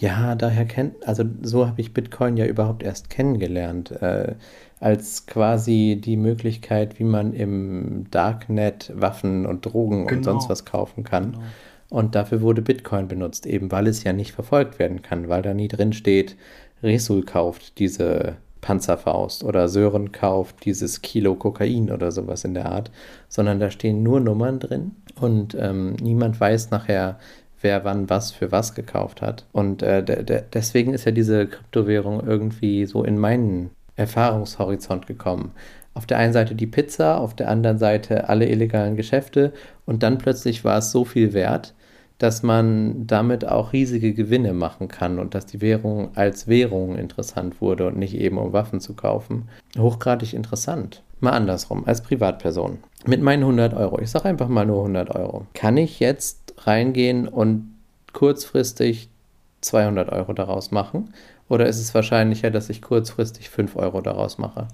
Ja, 0.00 0.34
daher 0.34 0.66
kennt, 0.66 1.06
also 1.06 1.24
so 1.42 1.66
habe 1.66 1.80
ich 1.80 1.94
Bitcoin 1.94 2.36
ja 2.36 2.46
überhaupt 2.46 2.82
erst 2.82 3.10
kennengelernt. 3.10 3.90
Äh, 3.92 4.34
als 4.84 5.24
quasi 5.24 5.98
die 5.98 6.18
Möglichkeit, 6.18 6.98
wie 6.98 7.04
man 7.04 7.32
im 7.32 8.04
Darknet 8.10 8.92
Waffen 8.94 9.46
und 9.46 9.64
Drogen 9.64 10.06
genau. 10.06 10.18
und 10.18 10.24
sonst 10.24 10.50
was 10.50 10.66
kaufen 10.66 11.04
kann. 11.04 11.32
Genau. 11.32 11.44
Und 11.88 12.14
dafür 12.14 12.42
wurde 12.42 12.60
Bitcoin 12.60 13.08
benutzt, 13.08 13.46
eben 13.46 13.72
weil 13.72 13.86
es 13.86 14.04
ja 14.04 14.12
nicht 14.12 14.32
verfolgt 14.32 14.78
werden 14.78 15.00
kann, 15.00 15.30
weil 15.30 15.40
da 15.40 15.54
nie 15.54 15.68
drin 15.68 15.94
steht, 15.94 16.36
Resul 16.82 17.24
kauft 17.24 17.78
diese 17.78 18.36
Panzerfaust 18.60 19.42
oder 19.42 19.68
Sören 19.68 20.12
kauft 20.12 20.66
dieses 20.66 21.00
Kilo 21.00 21.34
Kokain 21.34 21.90
oder 21.90 22.12
sowas 22.12 22.44
in 22.44 22.52
der 22.52 22.66
Art, 22.66 22.90
sondern 23.28 23.60
da 23.60 23.70
stehen 23.70 24.02
nur 24.02 24.20
Nummern 24.20 24.58
drin 24.60 24.92
und 25.18 25.56
ähm, 25.58 25.94
niemand 26.02 26.38
weiß 26.38 26.70
nachher, 26.70 27.18
wer 27.62 27.84
wann 27.84 28.10
was 28.10 28.32
für 28.32 28.52
was 28.52 28.74
gekauft 28.74 29.22
hat. 29.22 29.46
Und 29.52 29.82
äh, 29.82 30.04
deswegen 30.52 30.92
ist 30.92 31.06
ja 31.06 31.12
diese 31.12 31.46
Kryptowährung 31.46 32.26
irgendwie 32.26 32.84
so 32.84 33.02
in 33.02 33.18
meinen 33.18 33.70
Erfahrungshorizont 33.96 35.06
gekommen. 35.06 35.52
Auf 35.94 36.06
der 36.06 36.18
einen 36.18 36.32
Seite 36.32 36.54
die 36.54 36.66
Pizza, 36.66 37.18
auf 37.18 37.34
der 37.34 37.48
anderen 37.48 37.78
Seite 37.78 38.28
alle 38.28 38.48
illegalen 38.48 38.96
Geschäfte 38.96 39.52
und 39.86 40.02
dann 40.02 40.18
plötzlich 40.18 40.64
war 40.64 40.78
es 40.78 40.90
so 40.90 41.04
viel 41.04 41.32
wert, 41.32 41.74
dass 42.18 42.42
man 42.42 43.06
damit 43.06 43.46
auch 43.46 43.72
riesige 43.72 44.14
Gewinne 44.14 44.52
machen 44.52 44.88
kann 44.88 45.18
und 45.18 45.34
dass 45.34 45.46
die 45.46 45.60
Währung 45.60 46.10
als 46.14 46.46
Währung 46.46 46.96
interessant 46.96 47.60
wurde 47.60 47.86
und 47.86 47.96
nicht 47.96 48.14
eben 48.14 48.38
um 48.38 48.52
Waffen 48.52 48.80
zu 48.80 48.94
kaufen. 48.94 49.48
Hochgradig 49.78 50.32
interessant. 50.32 51.02
Mal 51.20 51.32
andersrum, 51.32 51.84
als 51.86 52.02
Privatperson. 52.02 52.78
Mit 53.06 53.22
meinen 53.22 53.42
100 53.42 53.74
Euro, 53.74 54.00
ich 54.00 54.10
sage 54.10 54.28
einfach 54.28 54.48
mal 54.48 54.66
nur 54.66 54.78
100 54.78 55.14
Euro, 55.14 55.46
kann 55.54 55.76
ich 55.76 56.00
jetzt 56.00 56.54
reingehen 56.58 57.28
und 57.28 57.74
kurzfristig 58.12 59.08
200 59.60 60.10
Euro 60.10 60.32
daraus 60.32 60.70
machen? 60.70 61.14
Oder 61.48 61.66
ist 61.66 61.78
es 61.78 61.94
wahrscheinlicher, 61.94 62.50
dass 62.50 62.70
ich 62.70 62.82
kurzfristig 62.82 63.50
5 63.50 63.76
Euro 63.76 64.00
daraus 64.00 64.38
mache? 64.38 64.66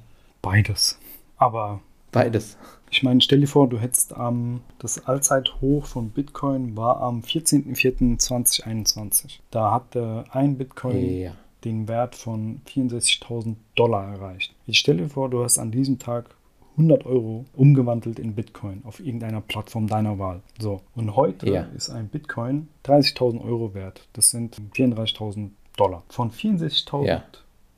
Beides. 0.43 0.99
Aber. 1.37 1.81
Beides. 2.13 2.57
Ich 2.91 3.03
meine, 3.03 3.21
stell 3.21 3.41
dir 3.41 3.47
vor, 3.47 3.69
du 3.69 3.79
hättest 3.79 4.15
ähm, 4.19 4.63
das 4.79 5.07
Allzeithoch 5.07 5.85
von 5.87 6.11
Bitcoin 6.11 6.77
war 6.77 7.01
am 7.01 7.21
14.04.2021. 7.21 9.39
Da 9.51 9.71
hatte 9.71 10.25
ein 10.31 10.59
Bitcoin 10.59 11.21
ja. 11.21 11.33
den 11.65 11.87
Wert 11.87 12.17
von 12.17 12.63
64.000 12.67 13.55
Dollar 13.77 14.13
erreicht. 14.13 14.53
Ich 14.67 14.79
stelle 14.79 15.05
dir 15.05 15.09
vor, 15.09 15.31
du 15.31 15.45
hast 15.45 15.59
an 15.59 15.71
diesem 15.71 16.01
Tag 16.01 16.35
100 16.73 17.07
Euro 17.07 17.45
umgewandelt 17.55 18.19
in 18.19 18.35
Bitcoin 18.35 18.83
auf 18.85 18.99
irgendeiner 19.01 19.41
Plattform 19.41 19.87
deiner 19.87 20.19
Wahl. 20.19 20.43
So, 20.59 20.81
und 20.95 21.15
heute 21.15 21.49
ja. 21.49 21.63
ist 21.77 21.91
ein 21.91 22.09
Bitcoin 22.09 22.67
30.000 22.87 23.45
Euro 23.45 23.75
wert. 23.75 24.09
Das 24.15 24.31
sind 24.31 24.61
34.000 24.75 25.51
Dollar. 25.81 26.03
Von 26.09 26.31
64.000 26.31 27.07
ja. 27.07 27.25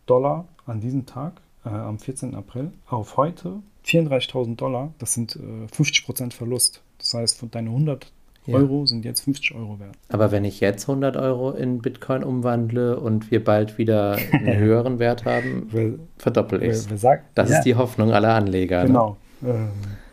Dollar 0.07 0.47
an 0.67 0.81
diesem 0.81 1.07
Tag, 1.07 1.35
äh, 1.65 1.69
am 1.69 1.99
14. 1.99 2.35
April, 2.35 2.73
auf 2.89 3.17
heute 3.17 3.61
34.000 3.87 4.57
Dollar, 4.57 4.93
das 4.99 5.15
sind 5.15 5.37
äh, 5.37 5.67
50% 5.73 6.33
Verlust. 6.33 6.83
Das 6.99 7.15
heißt, 7.15 7.39
von 7.39 7.51
deinen 7.51 7.69
100 7.69 8.13
ja. 8.47 8.57
Euro 8.57 8.87
sind 8.87 9.05
jetzt 9.05 9.21
50 9.21 9.55
Euro 9.55 9.79
wert. 9.79 9.97
Aber 10.09 10.33
wenn 10.33 10.45
ich 10.45 10.61
jetzt 10.61 10.89
100 10.89 11.17
Euro 11.17 11.53
in 11.53 11.81
Bitcoin 11.81 12.25
umwandle 12.25 12.99
und 12.99 13.31
wir 13.31 13.43
bald 13.43 13.79
wieder 13.79 14.17
einen 14.33 14.57
höheren 14.59 14.99
Wert 14.99 15.25
haben, 15.25 15.99
verdoppel 16.19 16.63
ich 16.63 16.71
es. 16.71 16.89
Das 16.89 17.03
ja. 17.03 17.59
ist 17.59 17.63
die 17.63 17.77
Hoffnung 17.77 18.13
aller 18.13 18.35
Anleger. 18.35 18.83
Ne? 18.83 18.87
Genau. 18.89 19.17
Ne? 19.41 19.51
Ähm, 19.51 19.69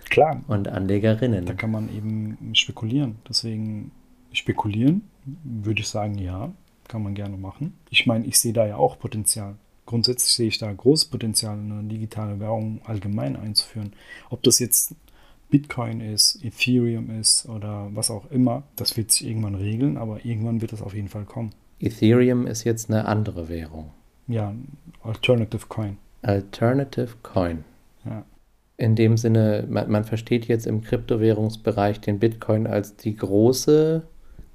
klar. 0.10 0.41
Und 0.47 0.67
Anlegerinnen. 0.67 1.45
Da 1.45 1.54
kann 1.54 1.71
man 1.71 1.89
eben 1.95 2.54
spekulieren. 2.54 3.15
Deswegen 3.28 3.91
spekulieren 4.32 5.02
würde 5.43 5.82
ich 5.82 5.88
sagen, 5.88 6.17
ja, 6.17 6.49
kann 6.89 7.04
man 7.04 7.15
gerne 7.15 7.38
machen. 7.38 7.78
Ich 7.89 8.06
meine, 8.06 8.25
ich 8.25 8.38
sehe 8.39 8.52
da 8.52 8.67
ja 8.67 8.75
auch 8.75 8.99
Potenzial. 8.99 9.56
Grundsätzlich 9.86 10.34
sehe 10.34 10.47
ich 10.49 10.58
da 10.58 10.71
großes 10.71 11.06
Potenzial, 11.06 11.58
eine 11.58 11.84
digitale 11.84 12.39
Währung 12.39 12.82
allgemein 12.84 13.38
einzuführen. 13.38 13.93
Ob 14.30 14.43
das 14.43 14.60
jetzt 14.60 14.93
Bitcoin 15.49 16.02
ist, 16.02 16.43
Ethereum 16.43 17.10
ist 17.10 17.47
oder 17.47 17.89
was 17.93 18.12
auch 18.12 18.30
immer, 18.30 18.63
das 18.75 18.97
wird 18.97 19.12
sich 19.12 19.28
irgendwann 19.28 19.56
regeln, 19.56 19.97
aber 19.97 20.23
irgendwann 20.25 20.62
wird 20.62 20.73
es 20.73 20.82
auf 20.82 20.93
jeden 20.93 21.08
Fall 21.08 21.25
kommen. 21.25 21.52
Ethereum 21.80 22.45
ist 22.45 22.65
jetzt 22.65 22.89
eine 22.89 23.06
andere 23.06 23.49
Währung. 23.49 23.91
Ja, 24.28 24.54
Alternative 25.02 25.65
Coin. 25.67 25.97
Alternative 26.21 27.15
Coin. 27.23 27.63
Ja. 28.06 28.25
In 28.78 28.95
dem 28.95 29.17
Sinne, 29.17 29.65
man, 29.67 29.89
man 29.89 30.04
versteht 30.04 30.47
jetzt 30.47 30.67
im 30.67 30.82
Kryptowährungsbereich 30.82 31.99
den 31.99 32.19
Bitcoin 32.19 32.67
als 32.67 32.95
die 32.95 33.15
große 33.15 34.04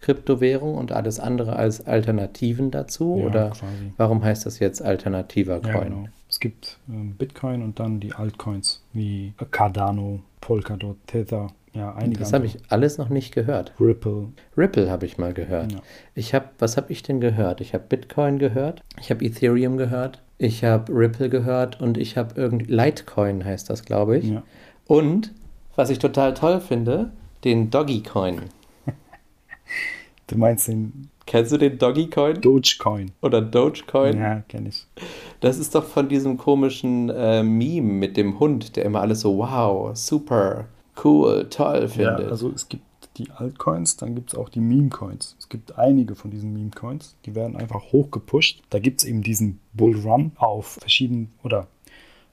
Kryptowährung 0.04 0.74
und 0.74 0.92
alles 0.92 1.18
andere 1.18 1.56
als 1.56 1.86
Alternativen 1.86 2.70
dazu? 2.70 3.16
Ja, 3.20 3.26
oder 3.26 3.48
quasi. 3.50 3.92
warum 3.96 4.22
heißt 4.22 4.44
das 4.44 4.58
jetzt 4.58 4.82
alternativer 4.82 5.60
Ja, 5.64 5.72
Coin? 5.72 5.84
genau. 5.84 6.04
Es 6.28 6.40
gibt 6.40 6.78
ähm, 6.90 7.14
Bitcoin 7.16 7.62
und 7.62 7.80
dann 7.80 8.00
die 8.00 8.12
Altcoins 8.12 8.82
wie 8.92 9.32
Cardano, 9.50 10.20
Polkadot, 10.42 10.96
Tether, 11.06 11.48
ja, 11.72 11.94
einige 11.94 12.20
Das 12.20 12.32
habe 12.34 12.44
ich 12.46 12.58
alles 12.68 12.98
noch 12.98 13.08
nicht 13.08 13.34
gehört. 13.34 13.72
Ripple. 13.80 14.28
Ripple 14.58 14.90
habe 14.90 15.06
ich 15.06 15.16
mal 15.16 15.32
gehört. 15.32 15.72
Ja. 15.72 15.78
Ich 16.14 16.34
habe, 16.34 16.50
was 16.58 16.76
habe 16.76 16.92
ich 16.92 17.02
denn 17.02 17.20
gehört? 17.20 17.60
Ich 17.62 17.72
habe 17.72 17.84
Bitcoin 17.88 18.38
gehört, 18.38 18.82
ich 19.00 19.10
habe 19.10 19.24
Ethereum 19.24 19.76
gehört, 19.78 20.20
ich 20.38 20.64
habe 20.64 20.92
Ripple 20.94 21.30
gehört 21.30 21.80
und 21.80 21.96
ich 21.96 22.16
habe 22.18 22.34
irgendwie 22.38 22.66
Litecoin 22.70 23.44
heißt 23.44 23.70
das, 23.70 23.84
glaube 23.84 24.18
ich. 24.18 24.26
Ja. 24.26 24.42
Und 24.86 25.32
was 25.76 25.88
ich 25.90 25.98
total 25.98 26.34
toll 26.34 26.60
finde, 26.60 27.10
den 27.44 27.70
Doggycoin. 27.70 28.42
Du 30.26 30.38
meinst 30.38 30.68
den 30.68 31.10
Kennst 31.26 31.52
du 31.52 31.58
den 31.58 31.76
Doggycoin 31.78 32.40
Dogecoin? 32.40 33.12
oder 33.20 33.42
Dogecoin? 33.42 34.18
Ja, 34.18 34.40
kenne 34.48 34.70
ich. 34.70 34.86
Das 35.40 35.58
ist 35.58 35.74
doch 35.74 35.84
von 35.84 36.08
diesem 36.08 36.38
komischen 36.38 37.10
äh, 37.10 37.42
Meme 37.42 37.92
mit 37.92 38.16
dem 38.16 38.38
Hund, 38.40 38.76
der 38.76 38.84
immer 38.86 39.00
alles 39.02 39.20
so 39.20 39.36
wow, 39.38 39.94
super, 39.96 40.66
cool, 41.04 41.46
toll 41.50 41.80
Ja, 41.82 41.88
findet. 41.88 42.30
also 42.30 42.50
es 42.54 42.68
gibt 42.68 42.84
die 43.18 43.30
Altcoins, 43.30 43.96
dann 43.96 44.14
gibt 44.14 44.32
es 44.32 44.38
auch 44.38 44.48
die 44.48 44.60
Meme-Coins. 44.60 45.36
Es 45.38 45.48
gibt 45.48 45.78
einige 45.78 46.14
von 46.14 46.30
diesen 46.30 46.52
Meme-Coins, 46.52 47.16
die 47.26 47.34
werden 47.34 47.56
einfach 47.56 47.92
hochgepusht. 47.92 48.62
Da 48.70 48.78
gibt 48.80 49.02
es 49.02 49.08
eben 49.08 49.22
diesen 49.22 49.60
Bullrun 49.72 50.32
auf 50.36 50.78
verschiedenen 50.80 51.30
oder 51.42 51.68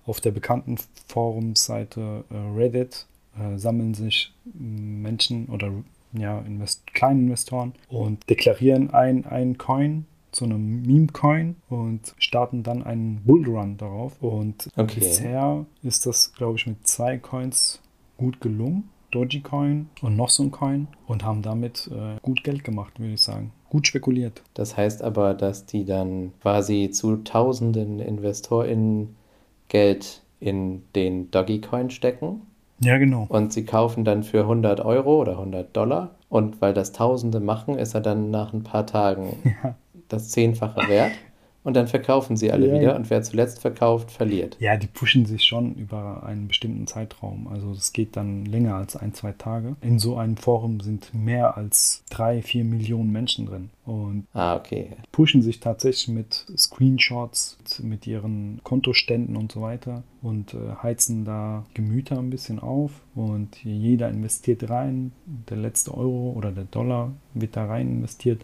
auf 0.06 0.20
der 0.22 0.32
bekannten 0.32 0.78
Forumseite 1.08 2.24
äh, 2.30 2.36
Reddit 2.58 3.06
äh, 3.40 3.58
sammeln 3.58 3.94
sich 3.94 4.34
Menschen 4.54 5.48
oder 5.48 5.72
ja, 6.14 6.40
Invest 6.40 6.94
kleine 6.94 7.22
Investoren 7.22 7.74
und 7.90 8.30
deklarieren 8.30 8.90
ein, 8.92 9.26
ein 9.26 9.58
Coin 9.58 10.06
zu 10.32 10.46
einem 10.46 10.82
Meme-Coin 10.84 11.58
und 11.70 12.14
starten 12.18 12.64
dann 12.64 12.84
einen 12.84 13.22
Bullrun 13.26 13.78
darauf. 13.78 14.14
Und 14.22 14.70
Okay. 14.78 15.00
bisher 15.00 15.66
ist 15.84 16.06
das, 16.06 16.34
glaube 16.34 16.58
ich, 16.58 16.68
mit 16.68 16.88
zwei 16.88 17.18
Coins 17.18 17.82
gut 18.18 18.40
gelungen. 18.40 18.90
Dogecoin 19.12 19.90
und 20.02 20.16
noch 20.16 20.30
so 20.30 20.44
ein 20.44 20.52
Coin 20.52 20.88
und 21.06 21.26
haben 21.26 21.42
damit 21.42 21.90
äh, 21.94 22.18
gut 22.22 22.46
Geld 22.46 22.64
gemacht, 22.64 22.98
würde 22.98 23.14
ich 23.14 23.22
sagen. 23.22 23.52
Gut 23.70 23.86
spekuliert. 23.86 24.42
Das 24.54 24.78
heißt 24.78 25.02
aber, 25.02 25.34
dass 25.34 25.66
die 25.66 25.84
dann 25.84 26.32
quasi 26.42 26.90
zu 26.92 27.18
tausenden 27.18 28.00
InvestorInnen 28.00 29.16
Geld 29.68 30.22
in 30.40 30.84
den 30.96 31.30
Doggycoin 31.30 31.90
stecken 31.90 32.44
Ja, 32.84 32.98
genau. 32.98 33.26
und 33.30 33.54
sie 33.54 33.66
kaufen 33.66 34.04
dann 34.06 34.24
für 34.24 34.42
100 34.42 34.82
Euro 34.82 35.20
oder 35.22 35.34
100 35.34 35.76
Dollar 35.76 36.16
und 36.30 36.62
weil 36.62 36.74
das 36.74 36.92
Tausende 36.94 37.40
machen, 37.40 37.78
ist 37.78 37.94
er 37.94 38.02
dann 38.02 38.32
nach 38.32 38.54
ein 38.54 38.64
paar 38.64 38.86
Tagen 38.88 39.38
Ja. 39.64 39.76
das 40.10 40.30
Zehnfache 40.30 40.88
wert 40.90 41.12
und 41.64 41.76
dann 41.76 41.88
verkaufen 41.88 42.38
sie 42.38 42.52
alle 42.52 42.68
Ja, 42.68 42.74
wieder 42.74 42.84
ja. 42.92 42.96
und 42.96 43.10
wer 43.10 43.22
zuletzt 43.22 43.62
verkauft, 43.62 44.12
verliert. 44.12 44.58
Ja, 44.60 44.78
die 44.78 44.88
pushen 44.88 45.26
sich 45.26 45.44
schon 45.44 45.76
über 45.76 46.24
einen 46.24 46.48
bestimmten 46.48 46.88
Zeitraum. 46.88 47.48
Also 47.48 47.74
das 47.74 47.94
geht 47.94 48.16
dann 48.16 48.46
länger 48.46 48.76
als 48.76 48.96
ein, 48.96 49.14
zwei 49.14 49.32
Tage. 49.34 49.76
In 49.82 50.00
so 50.00 50.18
einem 50.18 50.38
Forum 50.38 50.80
sind 50.80 51.14
mehr 51.14 51.58
als 51.58 52.04
drei, 52.10 52.42
vier 52.42 52.64
Millionen 52.64 53.12
Menschen 53.12 53.46
drin. 53.46 53.70
Und 53.86 54.26
Ah, 54.34 54.56
okay. 54.56 54.92
pushen 55.12 55.42
sich 55.42 55.60
tatsächlich 55.60 56.08
mit 56.08 56.46
Screenshots, 56.58 57.58
mit 57.82 58.08
ihren 58.08 58.60
Kontoständen 58.64 59.36
und 59.36 59.52
so 59.52 59.62
weiter 59.62 60.04
und 60.22 60.54
äh, 60.54 60.58
heizen 60.82 61.26
da 61.26 61.66
Gemüter 61.74 62.18
ein 62.20 62.30
bisschen 62.30 62.60
auf 62.60 62.92
und 63.16 63.64
jeder 63.64 64.10
investiert 64.10 64.70
rein, 64.70 65.12
der 65.50 65.58
letzte 65.58 65.94
Euro 65.96 66.34
oder 66.36 66.52
der 66.52 66.66
Dollar 66.66 67.12
wird 67.34 67.56
da 67.56 67.66
rein 67.66 67.88
investiert 67.90 68.44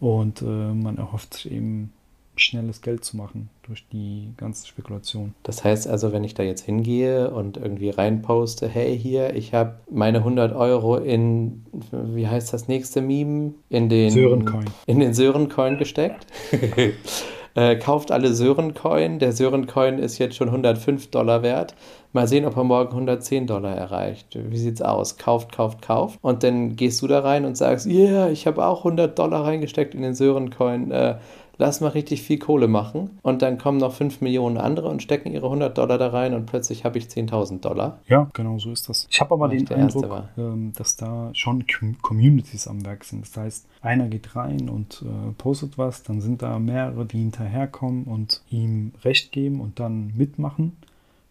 und 0.00 0.42
äh, 0.42 0.44
man 0.44 0.98
erhofft 0.98 1.34
sich 1.34 1.50
eben 1.52 1.92
schnelles 2.38 2.80
Geld 2.82 3.04
zu 3.04 3.16
machen 3.16 3.48
durch 3.62 3.86
die 3.92 4.32
ganze 4.36 4.66
Spekulation. 4.66 5.34
Das 5.42 5.64
heißt 5.64 5.88
also, 5.88 6.12
wenn 6.12 6.24
ich 6.24 6.34
da 6.34 6.42
jetzt 6.42 6.64
hingehe 6.64 7.30
und 7.30 7.56
irgendwie 7.56 7.90
reinposte, 7.90 8.68
hey 8.68 8.98
hier, 8.98 9.34
ich 9.34 9.54
habe 9.54 9.78
meine 9.90 10.18
100 10.18 10.54
Euro 10.54 10.96
in, 10.96 11.64
wie 11.92 12.26
heißt 12.26 12.52
das 12.52 12.68
nächste 12.68 13.02
Meme? 13.02 13.54
In 13.68 13.88
den 13.88 14.10
Sörencoin. 14.10 14.64
In 14.86 15.00
den 15.00 15.14
Sörencoin 15.14 15.78
gesteckt. 15.78 16.26
äh, 17.54 17.76
kauft 17.76 18.12
alle 18.12 18.32
Sörencoin. 18.32 19.18
Der 19.18 19.32
Sörencoin 19.32 19.98
ist 19.98 20.18
jetzt 20.18 20.36
schon 20.36 20.48
105 20.48 21.10
Dollar 21.10 21.42
wert. 21.42 21.74
Mal 22.12 22.26
sehen, 22.26 22.46
ob 22.46 22.56
er 22.56 22.64
morgen 22.64 22.92
110 22.92 23.46
Dollar 23.46 23.76
erreicht. 23.76 24.38
Wie 24.40 24.56
sieht's 24.56 24.80
aus? 24.80 25.18
Kauft, 25.18 25.52
kauft, 25.52 25.82
kauft. 25.82 26.18
Und 26.22 26.42
dann 26.42 26.76
gehst 26.76 27.02
du 27.02 27.06
da 27.06 27.20
rein 27.20 27.44
und 27.44 27.56
sagst, 27.56 27.86
yeah, 27.86 28.30
ich 28.30 28.46
habe 28.46 28.64
auch 28.64 28.78
100 28.78 29.18
Dollar 29.18 29.44
reingesteckt 29.44 29.94
in 29.94 30.02
den 30.02 30.14
Sörencoin. 30.14 30.90
Äh, 30.90 31.16
lass 31.58 31.80
mal 31.80 31.88
richtig 31.88 32.22
viel 32.22 32.38
Kohle 32.38 32.68
machen. 32.68 33.18
Und 33.22 33.42
dann 33.42 33.58
kommen 33.58 33.78
noch 33.78 33.92
5 33.92 34.20
Millionen 34.20 34.56
andere 34.56 34.88
und 34.88 35.02
stecken 35.02 35.32
ihre 35.32 35.46
100 35.46 35.76
Dollar 35.76 35.98
da 35.98 36.08
rein 36.08 36.32
und 36.34 36.46
plötzlich 36.46 36.84
habe 36.84 36.98
ich 36.98 37.06
10.000 37.06 37.60
Dollar. 37.60 37.98
Ja, 38.06 38.28
genau 38.32 38.58
so 38.58 38.70
ist 38.70 38.88
das. 38.88 39.06
Ich 39.10 39.20
habe 39.20 39.34
aber 39.34 39.50
Weil 39.50 39.58
den 39.58 39.68
Eindruck, 39.72 40.24
ähm, 40.38 40.72
dass 40.76 40.96
da 40.96 41.30
schon 41.34 41.66
Com- 41.66 42.00
Communities 42.00 42.66
am 42.68 42.84
Werk 42.86 43.04
sind. 43.04 43.22
Das 43.26 43.36
heißt, 43.36 43.66
einer 43.82 44.08
geht 44.08 44.34
rein 44.36 44.68
und 44.68 45.02
äh, 45.04 45.32
postet 45.36 45.76
was, 45.76 46.02
dann 46.04 46.20
sind 46.20 46.42
da 46.42 46.58
mehrere, 46.58 47.04
die 47.04 47.18
hinterherkommen 47.18 48.04
und 48.04 48.42
ihm 48.50 48.92
Recht 49.04 49.32
geben 49.32 49.60
und 49.60 49.80
dann 49.80 50.12
mitmachen. 50.16 50.76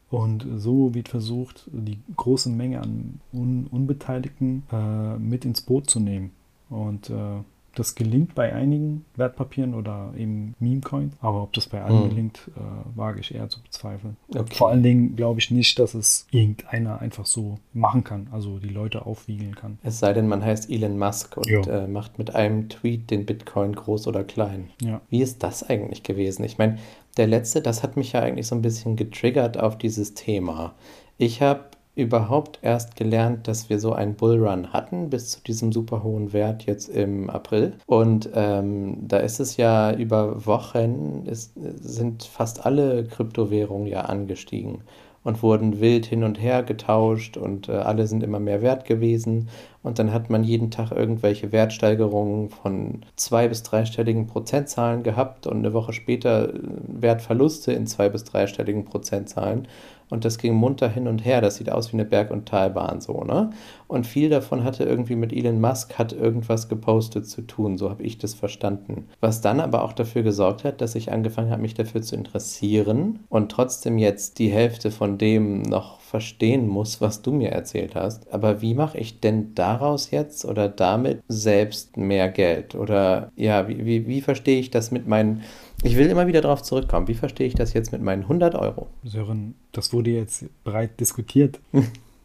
Und 0.10 0.46
so 0.56 0.94
wird 0.94 1.10
versucht, 1.10 1.70
die 1.72 2.00
große 2.16 2.50
Menge 2.50 2.82
an 2.82 3.20
Un 3.34 3.68
Unbeteiligten 3.70 4.64
äh, 4.72 5.18
mit 5.18 5.44
ins 5.44 5.60
Boot 5.62 5.90
zu 5.90 6.00
nehmen. 6.00 6.32
Und 6.70 7.10
äh, 7.10 7.14
das 7.80 7.96
gelingt 7.96 8.36
bei 8.36 8.54
einigen 8.54 9.06
Wertpapieren 9.16 9.74
oder 9.74 10.14
eben 10.18 10.56
Meme-Coins. 10.60 11.14
Aber 11.22 11.44
ob 11.44 11.54
das 11.54 11.68
bei 11.68 11.82
allen 11.84 12.04
Hm. 12.04 12.10
gelingt, 12.10 12.40
äh, 12.56 12.98
wage 12.98 13.20
ich 13.20 13.34
eher 13.34 13.50
zu 13.50 13.62
bezweifeln. 13.62 14.18
Okay. 14.36 14.56
Vor 14.56 14.70
allen 14.70 14.84
Dingen 14.84 15.16
glaube 15.16 15.40
ich 15.40 15.52
nicht, 15.52 15.78
dass 15.80 15.94
es 15.94 16.28
irgendeiner 16.32 17.00
einfach 17.00 17.26
so 17.26 17.60
machen 17.74 18.04
kann, 18.04 18.28
also 18.32 18.60
die 18.60 18.70
Leute 18.70 19.06
aufwiegeln 19.06 19.56
kann. 19.56 19.78
Es 19.84 20.00
sei 20.00 20.14
denn, 20.14 20.28
man 20.28 20.44
heißt 20.44 20.70
Elon 20.70 20.98
Musk 20.98 21.38
und 21.38 21.68
äh, 21.68 21.88
macht 21.88 22.18
mit 22.18 22.36
einem 22.36 22.70
Tweet 22.70 23.10
den 23.12 23.26
Bitcoin 23.26 23.74
groß 23.74 24.08
oder 24.08 24.24
klein. 24.24 24.70
Ja, 24.82 25.02
Wie 25.10 25.22
ist 25.22 25.44
das 25.44 25.64
eigentlich 25.68 26.04
gewesen? 26.04 26.44
Ich 26.44 26.58
meine, 26.58 26.78
der 27.18 27.28
letzte, 27.28 27.62
das 27.62 27.84
hat 27.84 27.98
mich 27.98 28.14
ja 28.14 28.22
eigentlich 28.22 28.48
so 28.48 28.56
ein 28.56 28.62
bisschen 28.62 28.96
getriggert 28.96 29.60
auf 29.60 29.78
dieses 29.78 30.14
Thema. 30.14 30.76
Ich 31.18 31.42
habe 31.42 31.66
überhaupt 31.98 32.60
erst 32.62 32.96
gelernt, 32.96 33.48
dass 33.48 33.70
wir 33.70 33.80
so 33.80 33.92
einen 33.92 34.14
Bullrun 34.14 34.72
hatten 34.72 35.10
bis 35.10 35.32
zu 35.32 35.42
diesem 35.42 35.72
super 35.72 36.04
hohen 36.04 36.32
Wert 36.32 36.66
jetzt 36.68 36.90
im 36.90 37.30
April. 37.30 37.74
Und 37.88 38.30
ähm, 38.36 39.08
da 39.08 39.18
ist 39.18 39.40
es 39.40 39.58
ja 39.58 39.92
über 39.94 40.46
Wochen, 40.46 41.24
ist, 41.26 41.54
sind 41.56 42.24
fast 42.24 42.66
alle 42.66 43.04
Kryptowährungen 43.06 43.88
ja 43.88 44.02
angestiegen 44.02 44.84
und 45.24 45.44
wurden 45.44 45.82
wild 45.82 46.06
hin 46.06 46.24
und 46.24 46.42
her 46.42 46.64
getauscht 46.64 47.36
und 47.36 47.68
äh, 47.68 47.74
alle 47.74 48.08
sind 48.08 48.24
immer 48.24 48.40
mehr 48.40 48.62
wert 48.62 48.86
gewesen. 48.86 49.50
Und 49.84 50.00
dann 50.00 50.14
hat 50.14 50.30
man 50.30 50.44
jeden 50.44 50.72
Tag 50.72 50.92
irgendwelche 50.92 51.52
Wertsteigerungen 51.52 52.50
von 52.50 53.02
zwei- 53.18 53.50
bis 53.50 53.64
dreistelligen 53.64 54.28
Prozentzahlen 54.28 55.04
gehabt 55.04 55.48
und 55.48 55.58
eine 55.58 55.74
Woche 55.74 55.92
später 55.92 56.54
äh, 56.54 56.60
Wertverluste 56.88 57.74
in 57.74 57.88
zwei- 57.88 58.08
bis 58.08 58.24
dreistelligen 58.24 58.86
Prozentzahlen. 58.86 59.68
Und 60.10 60.26
das 60.26 60.38
ging 60.38 60.54
munter 60.54 60.90
hin 60.90 61.08
und 61.08 61.26
her. 61.26 61.42
Das 61.42 61.56
sieht 61.58 61.70
aus 61.70 61.92
wie 61.92 61.98
eine 61.98 62.06
Berg- 62.06 62.32
und 62.32 62.48
Talbahn 62.48 63.02
so, 63.02 63.24
ne? 63.24 63.50
Und 63.88 64.06
viel 64.06 64.30
davon 64.30 64.64
hatte 64.64 64.84
irgendwie 64.84 65.16
mit 65.16 65.32
Elon 65.32 65.62
Musk 65.62 65.98
hat 65.98 66.12
irgendwas 66.12 66.68
gepostet 66.68 67.28
zu 67.28 67.42
tun. 67.42 67.78
So 67.78 67.90
habe 67.90 68.04
ich 68.04 68.18
das 68.18 68.34
verstanden. 68.34 69.08
Was 69.22 69.42
dann 69.42 69.60
aber 69.60 69.84
auch 69.84 69.94
dafür 69.94 70.24
gesorgt 70.24 70.64
hat, 70.64 70.82
dass 70.82 70.96
ich 70.96 71.12
angefangen 71.12 71.52
habe, 71.52 71.62
mich 71.62 71.74
dafür 71.74 72.02
zu 72.02 72.16
interessieren 72.16 73.20
und 73.30 73.52
trotzdem 73.52 73.98
jetzt 73.98 74.40
die 74.40 74.50
Hälfte 74.50 74.92
von 74.92 75.18
dem 75.18 75.62
noch 75.62 76.00
verstehen 76.00 76.68
muss, 76.68 77.02
was 77.02 77.22
du 77.22 77.32
mir 77.32 77.52
erzählt 77.52 77.96
hast. 77.96 78.32
Aber 78.34 78.62
wie 78.62 78.74
mache 78.74 78.98
ich 78.98 79.20
denn 79.20 79.54
daraus 79.56 80.12
jetzt 80.12 80.46
oder 80.46 80.70
damit 80.70 81.22
selbst 81.28 81.98
mehr 81.98 82.30
Geld? 82.30 82.76
Oder 82.76 83.32
ja, 83.36 83.68
wie, 83.68 83.86
wie, 83.86 84.08
wie 84.08 84.22
verstehe 84.22 84.60
ich 84.60 84.72
das 84.72 84.92
mit 84.92 85.08
meinen. 85.08 85.44
Ich 85.84 85.96
will 85.96 86.08
immer 86.08 86.28
wieder 86.28 86.42
darauf 86.42 86.64
zurückkommen. 86.64 87.08
Wie 87.08 87.14
verstehe 87.14 87.48
ich 87.48 87.56
das 87.56 87.74
jetzt 87.74 87.92
mit 87.92 88.02
meinen 88.02 88.24
100 88.24 88.56
Euro? 88.56 88.88
Sören, 89.04 89.56
das 89.72 89.94
wurde 89.94 90.12
jetzt 90.12 90.46
breit 90.64 91.00
diskutiert. 91.00 91.60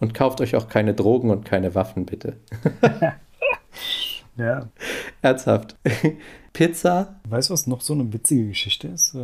Und 0.00 0.14
kauft 0.14 0.40
euch 0.40 0.56
auch 0.56 0.68
keine 0.68 0.94
Drogen 0.94 1.30
und 1.30 1.44
keine 1.44 1.74
Waffen, 1.74 2.06
bitte. 2.06 2.36
Ja. 4.36 4.68
Ernsthaft. 5.20 5.76
Pizza? 6.54 7.16
Weißt 7.28 7.50
du, 7.50 7.52
was 7.54 7.66
noch 7.66 7.80
so 7.82 7.92
eine 7.92 8.10
witzige 8.12 8.48
Geschichte 8.48 8.88
ist 8.88 9.14
äh, 9.14 9.18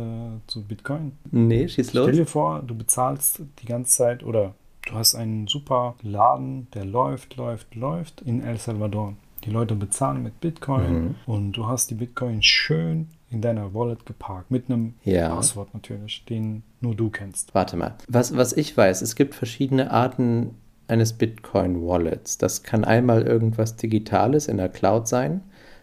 zu 0.45 0.63
Bitcoin? 0.63 1.13
Nee, 1.31 1.67
schieß 1.67 1.93
los. 1.93 2.05
Stell 2.07 2.17
dir 2.19 2.25
vor, 2.27 2.61
du 2.61 2.75
bezahlst 2.75 3.41
die 3.61 3.65
ganze 3.65 3.95
Zeit 3.97 4.23
oder 4.23 4.53
du 4.87 4.93
hast 4.93 5.15
einen 5.15 5.47
super 5.47 5.95
Laden, 6.03 6.67
der 6.75 6.85
läuft, 6.85 7.35
läuft, 7.35 7.73
läuft 7.73 8.21
in 8.21 8.43
El 8.43 8.57
Salvador. 8.57 9.13
Die 9.43 9.49
Leute 9.49 9.75
bezahlen 9.75 10.21
mit 10.23 10.39
Bitcoin 10.39 10.93
Mhm. 11.03 11.15
und 11.25 11.51
du 11.53 11.67
hast 11.67 11.89
die 11.89 11.95
Bitcoin 11.95 12.43
schön 12.43 13.07
in 13.31 13.41
deiner 13.41 13.73
Wallet 13.73 14.05
geparkt. 14.05 14.51
Mit 14.51 14.69
einem 14.69 14.93
Ja. 15.03 15.29
Passwort 15.35 15.73
natürlich, 15.73 16.25
den 16.25 16.63
nur 16.79 16.95
du 16.95 17.09
kennst. 17.09 17.55
Warte 17.55 17.75
mal. 17.75 17.95
Was, 18.07 18.35
was 18.37 18.53
ich 18.53 18.75
weiß, 18.77 19.01
es 19.01 19.15
gibt 19.15 19.33
verschiedene 19.35 19.89
Arten 19.91 20.55
eines 20.87 21.13
Bitcoin-Wallets. 21.13 22.37
Das 22.37 22.63
kann 22.63 22.83
einmal 22.85 23.23
irgendwas 23.23 23.75
Digitales 23.75 24.47
in 24.47 24.57
der 24.57 24.69
Cloud 24.69 25.07
sein, 25.07 25.41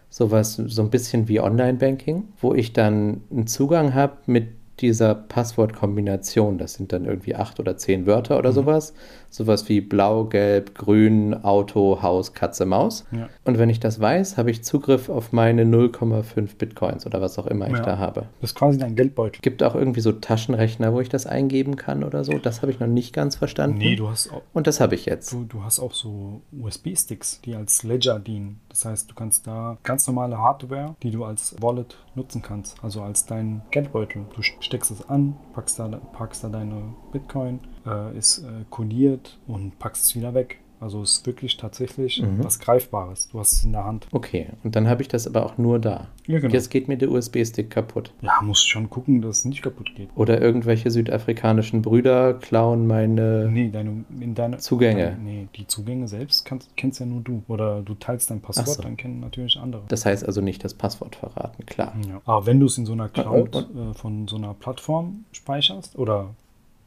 sowas 0.09 0.55
so 0.55 0.81
ein 0.81 0.89
bisschen 0.89 1.27
wie 1.27 1.39
Online-Banking, 1.39 2.29
wo 2.39 2.53
ich 2.53 2.73
dann 2.73 3.21
einen 3.31 3.47
Zugang 3.47 3.93
habe 3.93 4.17
mit 4.25 4.47
dieser 4.79 5.15
Passwortkombination. 5.15 6.57
Das 6.57 6.73
sind 6.73 6.91
dann 6.91 7.05
irgendwie 7.05 7.35
acht 7.35 7.59
oder 7.59 7.77
zehn 7.77 8.05
Wörter 8.05 8.37
oder 8.37 8.51
sowas. 8.51 8.93
Sowas 9.35 9.67
wie 9.67 9.81
blau, 9.81 10.23
gelb, 10.23 10.75
grün, 10.75 11.33
Auto, 11.43 12.01
Haus, 12.01 12.33
Katze, 12.33 12.65
Maus. 12.65 13.05
Ja. 13.11 13.27
Und 13.43 13.57
wenn 13.57 13.69
ich 13.69 13.81
das 13.81 13.99
weiß, 13.99 14.37
habe 14.37 14.49
ich 14.49 14.63
Zugriff 14.63 15.09
auf 15.09 15.33
meine 15.33 15.63
0,5 15.65 16.55
Bitcoins 16.57 17.05
oder 17.05 17.19
was 17.19 17.37
auch 17.37 17.47
immer 17.47 17.67
ich 17.67 17.73
Ja. 17.77 17.81
da 17.83 17.97
habe. 17.97 18.27
Das 18.39 18.51
ist 18.51 18.55
quasi 18.55 18.79
dein 18.79 18.95
Geldbeutel. 18.95 19.41
Gibt 19.41 19.61
auch 19.61 19.75
irgendwie 19.75 19.99
so 19.99 20.13
Taschenrechner, 20.13 20.93
wo 20.93 21.01
ich 21.01 21.09
das 21.09 21.25
eingeben 21.25 21.75
kann 21.75 22.03
oder 22.05 22.23
so. 22.23 22.37
Das 22.37 22.61
habe 22.61 22.71
ich 22.71 22.79
noch 22.79 22.87
nicht 22.87 23.11
ganz 23.13 23.35
verstanden. 23.35 23.77
Nee, 23.77 23.97
du 23.97 24.07
hast 24.09 24.31
auch, 24.31 24.41
Und 24.53 24.67
das 24.67 24.79
habe 24.79 24.95
ich 24.95 25.05
jetzt. 25.05 25.33
du, 25.33 25.43
du 25.43 25.63
hast 25.63 25.79
auch 25.79 25.93
so 25.93 26.41
USB-Sticks, 26.57 27.41
die 27.41 27.55
als 27.55 27.83
Ledger 27.83 28.19
dienen. 28.19 28.59
Das 28.69 28.85
heißt, 28.85 29.09
du 29.11 29.15
kannst 29.15 29.47
da 29.47 29.77
ganz 29.83 30.07
normale 30.07 30.37
Hardware, 30.37 30.95
die 31.03 31.11
du 31.11 31.25
als 31.25 31.55
Wallet 31.61 31.97
nutzen 32.15 32.41
kannst, 32.41 32.77
also 32.83 33.01
als 33.01 33.25
dein 33.25 33.61
Geldbeutel. 33.71 34.25
Du 34.35 34.41
steckst 34.41 34.91
es 34.91 35.07
an, 35.09 35.35
packst 35.53 35.77
da, 35.79 35.87
packst 36.13 36.43
da 36.43 36.49
deine 36.49 36.93
Bitcoin, 37.19 37.59
äh, 37.85 38.17
ist 38.17 38.39
äh, 38.39 38.65
kodiert 38.69 39.37
und 39.47 39.79
packst 39.79 40.03
es 40.05 40.15
wieder 40.15 40.33
weg. 40.33 40.59
Also 40.81 41.01
es 41.01 41.13
ist 41.13 41.25
wirklich 41.25 41.55
tatsächlich 41.55 42.21
Mhm. 42.21 42.43
was 42.43 42.59
Greifbares. 42.59 43.29
Du 43.29 43.39
hast 43.39 43.53
es 43.53 43.63
in 43.63 43.71
der 43.71 43.85
Hand. 43.85 44.07
Okay, 44.11 44.47
und 44.65 44.75
dann 44.75 44.89
habe 44.89 45.01
ich 45.01 45.07
das 45.07 45.25
aber 45.25 45.45
auch 45.45 45.57
nur 45.57 45.79
da. 45.79 46.09
Ja, 46.27 46.39
genau. 46.39 46.53
Jetzt 46.53 46.69
geht 46.69 46.89
mir 46.89 46.97
der 46.97 47.09
USB-Stick 47.09 47.69
kaputt. 47.69 48.11
Ja, 48.21 48.33
musst 48.43 48.67
schon 48.69 48.89
gucken, 48.89 49.21
dass 49.21 49.37
es 49.39 49.45
nicht 49.45 49.61
kaputt 49.61 49.95
geht. 49.95 50.09
Oder 50.15 50.41
irgendwelche 50.41 50.91
südafrikanischen 50.91 51.81
Brüder 51.81 52.33
klauen 52.33 52.87
meine. 52.87 53.49
Nee, 53.49 53.69
deine, 53.71 54.03
in 54.19 54.35
deine 54.35 54.57
Zugänge. 54.57 55.11
Deine, 55.11 55.17
nee, 55.23 55.47
die 55.55 55.65
Zugänge 55.65 56.09
selbst 56.09 56.43
kannst, 56.43 56.75
kennst 56.75 56.99
ja 56.99 57.05
nur 57.05 57.21
du. 57.21 57.41
Oder 57.47 57.81
du 57.81 57.93
teilst 57.95 58.29
dein 58.29 58.41
Passwort, 58.41 58.67
so. 58.67 58.83
dann 58.83 58.97
kennen 58.97 59.21
natürlich 59.21 59.57
andere. 59.57 59.83
Das 59.87 60.05
heißt 60.05 60.25
also 60.25 60.41
nicht 60.41 60.61
das 60.65 60.73
Passwort 60.73 61.15
verraten, 61.15 61.65
klar. 61.65 61.95
Ja. 62.05 62.21
Aber 62.25 62.45
wenn 62.45 62.59
du 62.59 62.65
es 62.65 62.77
in 62.77 62.85
so 62.85 62.91
einer 62.93 63.07
Cloud 63.07 63.55
äh, 63.55 63.93
von 63.93 64.27
so 64.27 64.35
einer 64.35 64.53
Plattform 64.53 65.23
speicherst 65.31 65.97
oder 65.97 66.35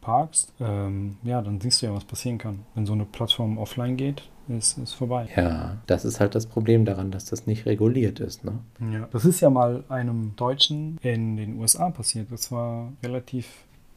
parkst, 0.08 0.54
ähm, 0.58 1.18
ja, 1.22 1.42
dann 1.42 1.60
siehst 1.60 1.82
du 1.82 1.86
ja, 1.86 1.94
was 1.94 2.04
passieren 2.04 2.38
kann. 2.38 2.60
Wenn 2.74 2.86
so 2.86 2.94
eine 2.94 3.04
Plattform 3.04 3.58
offline 3.58 3.98
geht, 3.98 4.22
ist 4.48 4.78
es 4.78 4.94
vorbei. 4.94 5.28
Ja, 5.36 5.76
das 5.86 6.06
ist 6.06 6.18
halt 6.18 6.34
das 6.34 6.46
Problem 6.46 6.86
daran, 6.86 7.10
dass 7.10 7.26
das 7.26 7.46
nicht 7.46 7.66
reguliert 7.66 8.18
ist. 8.18 8.42
Ne? 8.42 8.52
Ja. 8.90 9.06
Das 9.12 9.26
ist 9.26 9.40
ja 9.40 9.50
mal 9.50 9.84
einem 9.90 10.32
Deutschen 10.36 10.96
in 11.02 11.36
den 11.36 11.58
USA 11.58 11.90
passiert. 11.90 12.32
Das 12.32 12.50
war 12.50 12.90
relativ, 13.02 13.48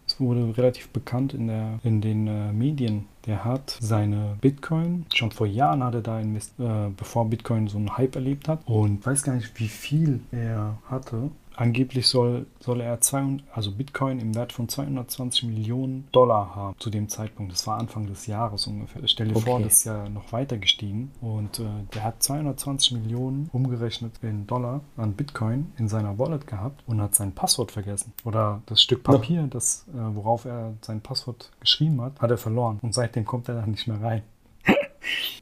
es 0.05 0.19
wurde 0.19 0.57
relativ 0.57 0.89
bekannt 0.89 1.33
in, 1.33 1.47
der, 1.47 1.79
in 1.85 2.01
den 2.01 2.27
äh, 2.27 2.51
Medien. 2.51 3.05
Der 3.25 3.45
hat 3.45 3.77
seine 3.79 4.35
Bitcoin, 4.41 5.05
schon 5.13 5.31
vor 5.31 5.47
Jahren 5.47 5.81
hat 5.81 5.93
er 5.93 6.01
da 6.01 6.19
investiert, 6.19 6.67
äh, 6.67 6.89
bevor 6.97 7.29
Bitcoin 7.29 7.69
so 7.69 7.77
einen 7.77 7.95
Hype 7.97 8.15
erlebt 8.15 8.49
hat. 8.49 8.59
Und 8.65 9.05
weiß 9.05 9.23
gar 9.23 9.35
nicht, 9.35 9.57
wie 9.61 9.69
viel 9.69 10.19
er 10.31 10.77
hatte. 10.89 11.31
Angeblich 11.61 12.07
soll, 12.07 12.47
soll 12.59 12.81
er 12.81 12.99
200, 13.01 13.45
also 13.53 13.71
Bitcoin 13.71 14.19
im 14.19 14.33
Wert 14.33 14.51
von 14.51 14.67
220 14.67 15.43
Millionen 15.43 16.07
Dollar 16.11 16.55
haben 16.55 16.75
zu 16.79 16.89
dem 16.89 17.07
Zeitpunkt. 17.07 17.51
Das 17.51 17.67
war 17.67 17.77
Anfang 17.77 18.07
des 18.07 18.25
Jahres 18.25 18.65
ungefähr. 18.65 19.07
Stell 19.07 19.27
dir 19.27 19.39
vor, 19.39 19.53
Okay. 19.55 19.63
das 19.65 19.73
ist 19.77 19.83
ja 19.83 20.09
noch 20.09 20.31
weiter 20.31 20.57
gestiegen. 20.57 21.11
Und 21.21 21.59
äh, 21.59 21.63
der 21.93 22.03
hat 22.03 22.23
220 22.23 22.93
Millionen 22.93 23.47
umgerechnet 23.53 24.13
in 24.23 24.47
Dollar 24.47 24.81
an 24.97 25.13
Bitcoin 25.13 25.71
in 25.77 25.87
seiner 25.87 26.17
Wallet 26.17 26.47
gehabt 26.47 26.81
und 26.87 26.99
hat 26.99 27.13
sein 27.13 27.31
Passwort 27.33 27.71
vergessen. 27.71 28.11
Oder 28.23 28.61
das 28.65 28.81
Stück 28.81 29.03
Papier, 29.03 29.45
das, 29.47 29.85
äh, 29.93 30.15
worauf 30.15 30.45
er 30.45 30.73
sein 30.81 31.01
Passwort 31.01 31.51
geschrieben 31.59 32.01
hat, 32.01 32.19
hat 32.19 32.31
er 32.31 32.39
verloren. 32.39 32.79
Und 32.81 32.95
seitdem 32.95 33.23
kommt 33.23 33.47
er 33.49 33.55
da 33.61 33.67
nicht 33.67 33.87
mehr 33.87 34.01
rein. 34.01 34.23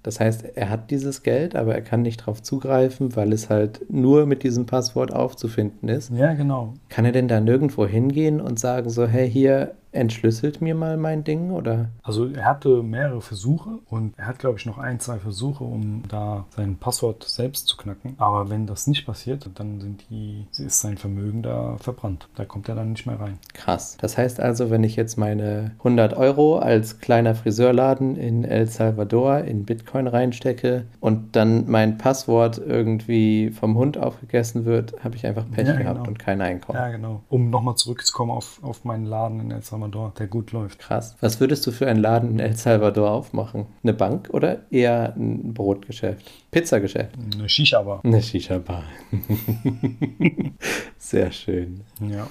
Das 0.03 0.19
heißt, 0.19 0.45
er 0.55 0.69
hat 0.69 0.91
dieses 0.91 1.23
Geld, 1.23 1.55
aber 1.55 1.75
er 1.75 1.81
kann 1.81 2.01
nicht 2.01 2.21
darauf 2.21 2.41
zugreifen, 2.41 3.15
weil 3.15 3.33
es 3.33 3.49
halt 3.49 3.85
nur 3.89 4.25
mit 4.25 4.43
diesem 4.43 4.65
Passwort 4.65 5.13
aufzufinden 5.13 5.89
ist. 5.89 6.11
Ja, 6.11 6.33
genau. 6.33 6.73
Kann 6.89 7.05
er 7.05 7.11
denn 7.11 7.27
da 7.27 7.39
nirgendwo 7.39 7.85
hingehen 7.85 8.39
und 8.39 8.59
sagen 8.59 8.89
so, 8.89 9.05
hey, 9.05 9.29
hier, 9.29 9.75
entschlüsselt 9.91 10.61
mir 10.61 10.75
mal 10.75 10.97
mein 10.97 11.23
Ding 11.23 11.51
oder? 11.51 11.89
Also 12.03 12.27
er 12.27 12.45
hatte 12.45 12.83
mehrere 12.83 13.21
Versuche 13.21 13.79
und 13.89 14.13
er 14.17 14.27
hat, 14.27 14.39
glaube 14.39 14.57
ich, 14.59 14.65
noch 14.65 14.77
ein, 14.77 14.99
zwei 14.99 15.17
Versuche, 15.17 15.63
um 15.63 16.03
da 16.07 16.45
sein 16.55 16.77
Passwort 16.77 17.23
selbst 17.23 17.67
zu 17.67 17.77
knacken. 17.77 18.15
Aber 18.17 18.49
wenn 18.49 18.67
das 18.67 18.87
nicht 18.87 19.05
passiert, 19.05 19.49
dann 19.55 19.79
sind 19.81 20.05
die, 20.09 20.45
ist 20.57 20.81
sein 20.81 20.97
Vermögen 20.97 21.41
da 21.43 21.77
verbrannt. 21.79 22.27
Da 22.35 22.45
kommt 22.45 22.69
er 22.69 22.75
dann 22.75 22.91
nicht 22.91 23.05
mehr 23.05 23.19
rein. 23.19 23.39
Krass. 23.53 23.97
Das 23.99 24.17
heißt 24.17 24.39
also, 24.39 24.69
wenn 24.69 24.83
ich 24.83 24.95
jetzt 24.95 25.17
meine 25.17 25.71
100 25.79 26.13
Euro 26.15 26.59
als 26.59 26.99
kleiner 26.99 27.35
Friseurladen 27.35 28.15
in 28.15 28.43
El 28.43 28.67
Salvador 28.67 29.39
in 29.39 29.65
Bitcoin 29.65 30.07
reinstecke 30.07 30.85
und 30.99 31.35
dann 31.35 31.69
mein 31.69 31.97
Passwort 31.97 32.57
irgendwie 32.57 33.49
vom 33.51 33.75
Hund 33.77 33.97
aufgegessen 33.97 34.65
wird, 34.65 35.03
habe 35.03 35.15
ich 35.15 35.25
einfach 35.25 35.49
Pech 35.49 35.67
Ja, 35.67 35.75
gehabt 35.75 35.97
genau. 35.99 36.09
und 36.09 36.19
kein 36.19 36.41
Einkommen. 36.41 36.77
Ja, 36.77 36.89
genau. 36.89 37.21
Um 37.29 37.49
nochmal 37.49 37.75
zurückzukommen 37.75 38.31
auf, 38.31 38.59
auf 38.61 38.85
meinen 38.85 39.05
Laden 39.05 39.39
in 39.39 39.51
El 39.51 39.61
Salvador, 39.61 39.78
der 39.87 40.27
gut 40.27 40.51
läuft. 40.51 40.79
Krass. 40.79 41.15
Was 41.21 41.39
würdest 41.39 41.65
du 41.65 41.71
für 41.71 41.87
einen 41.87 41.99
Laden 42.01 42.31
in 42.31 42.39
El 42.39 42.55
Salvador 42.55 43.11
aufmachen? 43.11 43.65
Eine 43.83 43.93
Bank 43.93 44.29
oder 44.31 44.59
eher 44.71 45.13
ein 45.15 45.53
Brotgeschäft? 45.53 46.29
Pizzageschäft? 46.51 47.11
Eine 47.33 47.47
Shisha-Bar. 47.47 48.01
Eine 48.03 48.21
Shisha-Bar. 48.21 48.83
Sehr 50.97 51.31
schön. 51.31 51.81
Ja. 52.01 52.27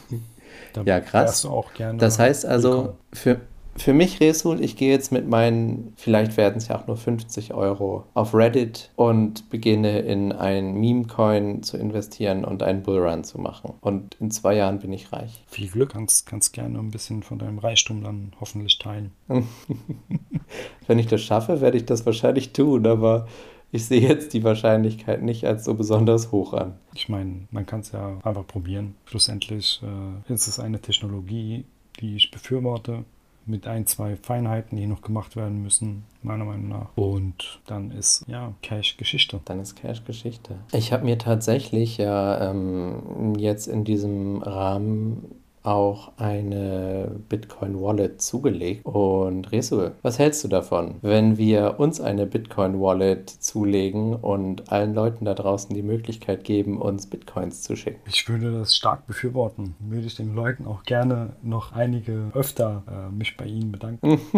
Da 0.73 0.83
Ja, 0.83 1.01
krass. 1.01 1.25
wärst 1.29 1.45
du 1.45 1.49
auch 1.51 1.73
gerne. 1.75 1.99
Das 1.99 2.19
heißt 2.19 2.47
also, 2.47 2.71
willkommen. 2.71 2.99
für, 3.13 3.41
für 3.79 3.95
mich, 3.95 4.21
Resul, 4.21 4.63
ich 4.63 4.77
gehe 4.77 4.91
jetzt 4.91 5.13
mit 5.13 5.29
meinen, 5.29 5.93
vielleicht 5.97 6.37
werden 6.37 6.59
es 6.59 6.69
ja 6.69 6.79
auch 6.79 6.87
nur 6.87 6.97
50 6.97 7.55
Euro, 7.55 8.05
auf 8.15 8.35
Reddit 8.35 8.91
und 8.97 9.49
beginne 9.51 10.01
in 10.01 10.33
ein 10.33 10.75
Meme-Coin 10.75 11.63
zu 11.63 11.77
investieren 11.77 12.45
und 12.45 12.63
einen 12.63 12.83
Bullrun 12.83 13.25
zu 13.25 13.39
machen. 13.39 13.75
Und 13.81 14.17
in 14.21 14.31
zwei 14.31 14.57
Jahren 14.57 14.79
bin 14.79 14.93
ich 14.93 15.13
reich. 15.13 15.45
Viel 15.47 15.69
Glück, 15.69 15.91
kannst, 15.91 16.27
kannst 16.27 16.53
gerne 16.53 16.79
ein 16.79 16.91
bisschen 16.91 17.23
von 17.23 17.39
deinem 17.39 17.59
Reichtum 17.59 18.03
dann 18.03 18.33
hoffentlich 18.41 18.79
teilen. 18.79 19.13
Wenn 20.87 20.99
ich 20.99 21.07
das 21.07 21.23
schaffe, 21.23 21.61
werde 21.61 21.77
ich 21.77 21.85
das 21.85 22.05
wahrscheinlich 22.07 22.53
tun, 22.53 22.87
aber 22.87 23.29
ich 23.71 23.85
sehe 23.85 24.01
jetzt 24.01 24.33
die 24.33 24.45
Wahrscheinlichkeit 24.45 25.23
nicht 25.23 25.45
als 25.45 25.65
so 25.65 25.75
besonders 25.75 26.33
hoch 26.33 26.55
an. 26.55 26.75
Ich 26.95 27.09
meine, 27.09 27.47
man 27.51 27.67
kann 27.67 27.81
es 27.81 27.93
ja 27.93 28.19
einfach 28.23 28.47
probieren. 28.47 28.95
Schlussendlich 29.05 29.83
äh, 29.83 30.33
ist 30.33 30.49
es 30.49 30.59
eine 30.59 30.81
Technologie, 30.81 31.65
die 32.01 32.17
ich 32.17 32.31
befürworte, 32.31 33.05
mit 33.49 33.67
ein, 33.67 33.87
zwei 33.87 34.17
Feinheiten, 34.17 34.77
die 34.77 34.87
noch 34.87 35.03
gemacht 35.03 35.37
werden 35.37 35.63
müssen, 35.63 36.05
meiner 36.23 36.45
Meinung 36.45 36.69
nach. 36.69 36.97
Und 36.97 37.61
dann 37.67 37.91
ist, 37.91 38.25
ja, 38.29 38.53
Cash 38.63 38.97
Geschichte. 38.97 39.41
Dann 39.45 39.61
ist 39.61 39.77
Cash 39.77 40.05
Geschichte. 40.05 40.57
Ich 40.73 40.93
habe 40.93 41.05
mir 41.05 41.19
tatsächlich 41.19 41.97
ja 41.99 42.51
ähm, 42.51 43.35
jetzt 43.37 43.67
in 43.67 43.85
diesem 43.85 44.43
Rahmen 44.43 45.35
auch 45.69 46.13
eine 46.17 47.11
Bitcoin 47.29 47.81
Wallet 47.81 48.23
zugelegt. 48.23 48.85
Und 48.87 49.53
Resul, 49.53 49.93
was 50.03 50.19
hältst 50.19 50.43
du 50.45 50.49
davon, 50.49 50.97
wenn 51.03 51.37
wir 51.37 51.79
uns 51.79 52.01
eine 52.01 52.27
Bitcoin 52.27 52.81
Wallet 52.81 53.29
zulegen 53.29 54.15
und 54.15 54.73
allen 54.73 54.95
Leuten 54.95 55.25
da 55.25 55.35
draußen 55.35 55.75
die 55.75 55.83
Möglichkeit 55.83 56.45
geben, 56.45 56.81
uns 56.81 57.07
Bitcoins 57.07 57.63
zu 57.63 57.77
schicken? 57.77 58.01
Ich 58.07 58.29
würde 58.29 58.53
das 58.53 58.75
stark 58.75 59.07
befürworten. 59.07 59.75
Würde 59.81 60.07
ich 60.07 60.17
den 60.17 60.35
Leuten 60.35 60.67
auch 60.67 60.85
gerne 60.85 61.37
noch 61.43 61.73
einige 61.73 62.31
öfter 62.35 62.83
äh, 62.89 63.15
mich 63.15 63.37
bei 63.37 63.45
ihnen 63.45 63.71
bedanken. 63.71 64.21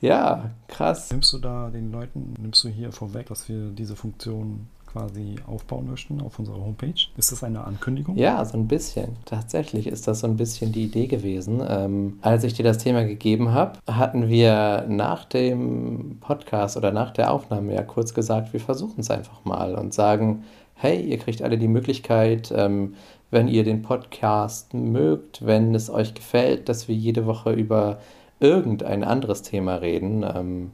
Ja, 0.00 0.50
krass. 0.68 1.10
Nimmst 1.10 1.32
du 1.32 1.38
da 1.38 1.70
den 1.70 1.90
Leuten, 1.90 2.34
nimmst 2.38 2.62
du 2.64 2.68
hier 2.68 2.92
vorweg, 2.92 3.28
dass 3.28 3.48
wir 3.48 3.70
diese 3.70 3.96
Funktion 3.96 4.68
quasi 4.96 5.34
aufbauen 5.46 5.90
möchten 5.90 6.20
auf 6.22 6.38
unserer 6.38 6.58
Homepage? 6.58 6.94
Ist 7.16 7.30
das 7.30 7.44
eine 7.44 7.64
Ankündigung? 7.64 8.16
Ja, 8.16 8.42
so 8.44 8.56
ein 8.56 8.66
bisschen. 8.66 9.16
Tatsächlich 9.26 9.86
ist 9.86 10.08
das 10.08 10.20
so 10.20 10.26
ein 10.26 10.36
bisschen 10.36 10.72
die 10.72 10.84
Idee 10.84 11.06
gewesen. 11.06 11.62
Ähm, 11.68 12.18
als 12.22 12.44
ich 12.44 12.54
dir 12.54 12.62
das 12.62 12.78
Thema 12.78 13.04
gegeben 13.04 13.52
habe, 13.52 13.78
hatten 13.86 14.28
wir 14.28 14.86
nach 14.88 15.26
dem 15.26 16.16
Podcast 16.20 16.76
oder 16.76 16.92
nach 16.92 17.10
der 17.10 17.30
Aufnahme 17.30 17.74
ja 17.74 17.82
kurz 17.82 18.14
gesagt, 18.14 18.52
wir 18.54 18.60
versuchen 18.60 19.00
es 19.00 19.10
einfach 19.10 19.44
mal 19.44 19.74
und 19.74 19.92
sagen, 19.92 20.44
hey, 20.74 21.00
ihr 21.02 21.18
kriegt 21.18 21.42
alle 21.42 21.58
die 21.58 21.68
Möglichkeit, 21.68 22.52
ähm, 22.56 22.94
wenn 23.30 23.48
ihr 23.48 23.64
den 23.64 23.82
Podcast 23.82 24.72
mögt, 24.72 25.44
wenn 25.44 25.74
es 25.74 25.90
euch 25.90 26.14
gefällt, 26.14 26.68
dass 26.70 26.88
wir 26.88 26.94
jede 26.94 27.26
Woche 27.26 27.52
über 27.52 27.98
irgendein 28.40 29.04
anderes 29.04 29.42
Thema 29.42 29.74
reden. 29.76 30.24
Ähm, 30.24 30.70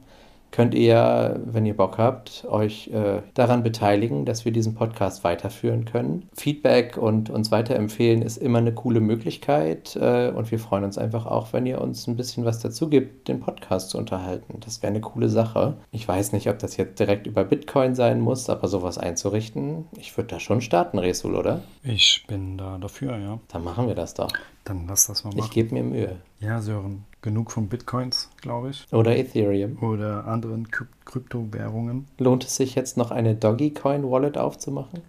könnt 0.53 0.75
ihr, 0.75 1.41
wenn 1.45 1.65
ihr 1.65 1.75
Bock 1.75 1.97
habt, 1.97 2.45
euch 2.47 2.87
äh, 2.93 3.23
daran 3.33 3.63
beteiligen, 3.63 4.23
dass 4.23 4.45
wir 4.45 4.51
diesen 4.51 4.75
Podcast 4.75 5.23
weiterführen 5.23 5.85
können. 5.85 6.29
Feedback 6.33 6.95
und 6.95 7.31
uns 7.31 7.51
weiterempfehlen 7.51 8.21
ist 8.21 8.37
immer 8.37 8.59
eine 8.59 8.73
coole 8.73 8.99
Möglichkeit 8.99 9.95
äh, 9.95 10.29
und 10.29 10.51
wir 10.51 10.59
freuen 10.59 10.83
uns 10.83 10.99
einfach 10.99 11.25
auch, 11.25 11.53
wenn 11.53 11.65
ihr 11.65 11.81
uns 11.81 12.05
ein 12.07 12.15
bisschen 12.15 12.45
was 12.45 12.59
dazu 12.59 12.87
gibt, 12.87 13.27
den 13.29 13.39
Podcast 13.39 13.89
zu 13.89 13.97
unterhalten. 13.97 14.59
Das 14.59 14.83
wäre 14.83 14.91
eine 14.91 15.01
coole 15.01 15.27
Sache. 15.27 15.77
Ich 15.91 16.07
weiß 16.07 16.33
nicht, 16.33 16.47
ob 16.47 16.59
das 16.59 16.77
jetzt 16.77 16.99
direkt 16.99 17.25
über 17.25 17.43
Bitcoin 17.43 17.95
sein 17.95 18.21
muss, 18.21 18.47
aber 18.47 18.67
sowas 18.67 18.99
einzurichten, 18.99 19.85
ich 19.97 20.15
würde 20.15 20.29
da 20.29 20.39
schon 20.39 20.61
starten, 20.61 20.99
Resul, 20.99 21.35
oder? 21.35 21.61
Ich 21.81 22.25
bin 22.27 22.59
da 22.59 22.77
dafür, 22.77 23.17
ja. 23.17 23.39
Dann 23.47 23.63
machen 23.63 23.87
wir 23.87 23.95
das 23.95 24.13
doch. 24.13 24.31
Dann 24.65 24.87
lass 24.87 25.07
das 25.07 25.23
mal 25.25 25.31
Ich 25.31 25.37
machen. 25.37 25.51
gebe 25.51 25.73
mir 25.73 25.83
Mühe. 25.83 26.21
Ja, 26.39 26.61
Sören, 26.61 27.03
genug 27.21 27.51
von 27.51 27.67
Bitcoins, 27.67 28.29
glaube 28.41 28.69
ich. 28.69 28.85
Oder 28.93 29.17
Ethereum. 29.17 29.77
Oder 29.81 30.25
anderen 30.25 30.71
Kryp 30.71 30.87
Kryptowährungen. 31.05 32.05
Lohnt 32.17 32.45
es 32.45 32.55
sich 32.55 32.73
jetzt 32.75 32.95
noch 32.97 33.11
eine 33.11 33.35
Dogecoin 33.35 34.09
Wallet 34.09 34.37
aufzumachen? 34.37 35.01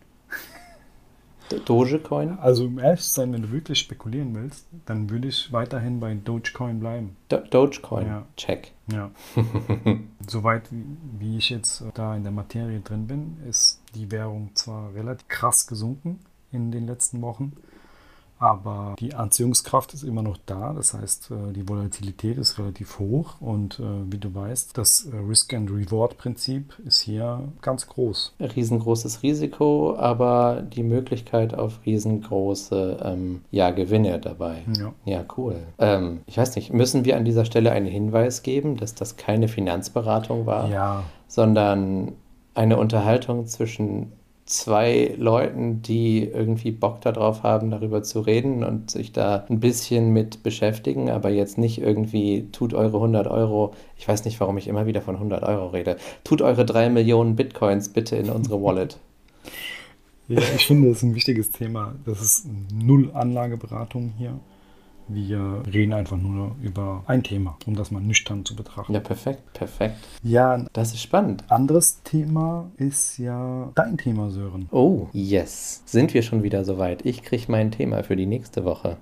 Do- 1.50 1.58
Dogecoin? 1.64 2.36
Also 2.38 2.64
um 2.64 2.78
ehrlich 2.80 3.02
zu 3.02 3.10
sein, 3.10 3.32
wenn 3.32 3.42
du 3.42 3.52
wirklich 3.52 3.78
spekulieren 3.78 4.34
willst, 4.34 4.66
dann 4.86 5.08
würde 5.08 5.28
ich 5.28 5.52
weiterhin 5.52 6.00
bei 6.00 6.14
Dogecoin 6.14 6.80
bleiben. 6.80 7.16
Do 7.28 7.36
Dogecoin. 7.38 8.06
Ja. 8.08 8.26
Check. 8.36 8.72
Ja. 8.90 9.10
Soweit 10.28 10.70
wie- 10.72 10.96
wie 11.20 11.36
ich 11.38 11.50
jetzt 11.50 11.80
äh, 11.80 11.84
da 11.94 12.16
in 12.16 12.22
der 12.24 12.32
Materie 12.32 12.80
drin 12.80 13.06
bin, 13.06 13.36
ist 13.48 13.80
die 13.94 14.10
Währung 14.10 14.50
zwar 14.54 14.92
relativ 14.94 15.28
krass 15.28 15.66
gesunken 15.66 16.18
in 16.50 16.70
den 16.72 16.86
letzten 16.86 17.22
Wochen, 17.22 17.52
aber 18.38 18.96
die 18.98 19.14
Anziehungskraft 19.14 19.94
ist 19.94 20.02
immer 20.02 20.22
noch 20.22 20.38
da. 20.44 20.72
Das 20.72 20.94
heißt, 20.94 21.30
äh, 21.30 21.52
die 21.52 21.68
Volatilität 21.68 22.36
ist 22.36 22.58
relativ 22.58 22.98
hoch 22.98 23.40
und 23.40 23.78
äh, 23.78 23.82
wie 24.10 24.18
du 24.18 24.34
weißt, 24.34 24.76
das 24.76 25.06
äh, 25.06 25.16
Risk-and-Reward-Prinzip 25.16 26.78
ist 26.84 27.00
hier 27.00 27.48
ganz 27.62 27.86
groß. 27.86 28.34
Riesengroßes 28.40 29.22
Risiko, 29.22 29.96
aber 29.96 30.62
die 30.62 30.82
Möglichkeit 30.82 31.54
auf 31.54 31.80
riesengroße 31.86 33.00
ähm, 33.02 33.42
ja, 33.50 33.70
Gewinne 33.70 34.18
dabei. 34.18 34.62
Ja. 34.78 34.92
Ja, 35.04 35.24
cool. 35.36 35.56
Ähm, 35.78 36.20
ich 36.26 36.36
weiß 36.36 36.56
nicht, 36.56 36.72
müssen 36.72 37.04
wir 37.04 37.16
an 37.16 37.24
dieser 37.24 37.44
Stelle 37.44 37.72
einen 37.72 37.86
Hinweis 37.86 38.42
geben, 38.42 38.76
dass 38.76 38.94
das 38.94 39.16
keine 39.16 39.48
Finanzberatung 39.48 40.46
war, 40.46 40.68
Ja, 40.68 41.04
sondern 41.28 42.12
eine 42.54 42.76
Unterhaltung 42.76 43.46
zwischen 43.46 44.12
zwei 44.46 45.14
Leuten, 45.16 45.80
die 45.80 46.24
irgendwie 46.24 46.70
Bock 46.70 47.00
darauf 47.00 47.42
haben, 47.42 47.70
darüber 47.70 48.02
zu 48.02 48.20
reden 48.20 48.62
und 48.62 48.90
sich 48.90 49.12
da 49.12 49.44
ein 49.48 49.60
bisschen 49.60 50.12
mit 50.12 50.42
beschäftigen, 50.42 51.10
aber 51.10 51.30
jetzt 51.30 51.56
nicht 51.56 51.80
irgendwie 51.80 52.48
tut 52.52 52.74
eure 52.74 52.98
100 52.98 53.26
Euro, 53.26 53.72
ich 53.96 54.06
weiß 54.06 54.24
nicht, 54.24 54.38
warum 54.40 54.58
ich 54.58 54.68
immer 54.68 54.86
wieder 54.86 55.00
von 55.00 55.14
100 55.14 55.42
Euro 55.44 55.68
rede, 55.68 55.96
tut 56.24 56.42
eure 56.42 56.64
3 56.66 56.90
Millionen 56.90 57.36
Bitcoins 57.36 57.88
bitte 57.88 58.16
in 58.16 58.28
unsere 58.28 58.62
Wallet. 58.62 58.98
Ja, 60.28 60.40
ich 60.40 60.66
finde, 60.66 60.88
das 60.88 60.98
ist 60.98 61.02
ein 61.02 61.14
wichtiges 61.14 61.50
Thema. 61.50 61.94
Das 62.06 62.20
ist 62.22 62.46
null 62.72 63.10
Anlageberatung 63.12 64.14
hier. 64.16 64.38
Wir 65.08 65.62
reden 65.72 65.92
einfach 65.92 66.16
nur 66.16 66.56
über 66.62 67.02
ein 67.06 67.22
Thema, 67.22 67.56
um 67.66 67.74
das 67.76 67.90
mal 67.90 68.00
nüchtern 68.00 68.44
zu 68.44 68.56
betrachten. 68.56 68.94
Ja, 68.94 69.00
perfekt, 69.00 69.52
perfekt. 69.52 69.96
Ja, 70.22 70.64
Das 70.72 70.92
ist 70.94 71.02
spannend. 71.02 71.44
anderes 71.50 72.02
Thema 72.04 72.70
ist 72.76 73.18
ja 73.18 73.70
dein 73.74 73.98
Thema, 73.98 74.30
Sören. 74.30 74.68
Oh, 74.70 75.08
yes. 75.12 75.82
Sind 75.84 76.14
wir 76.14 76.22
schon 76.22 76.42
wieder 76.42 76.64
soweit? 76.64 77.04
Ich 77.04 77.22
kriege 77.22 77.44
mein 77.48 77.70
Thema 77.70 78.02
für 78.02 78.16
die 78.16 78.26
nächste 78.26 78.64
Woche. 78.64 78.96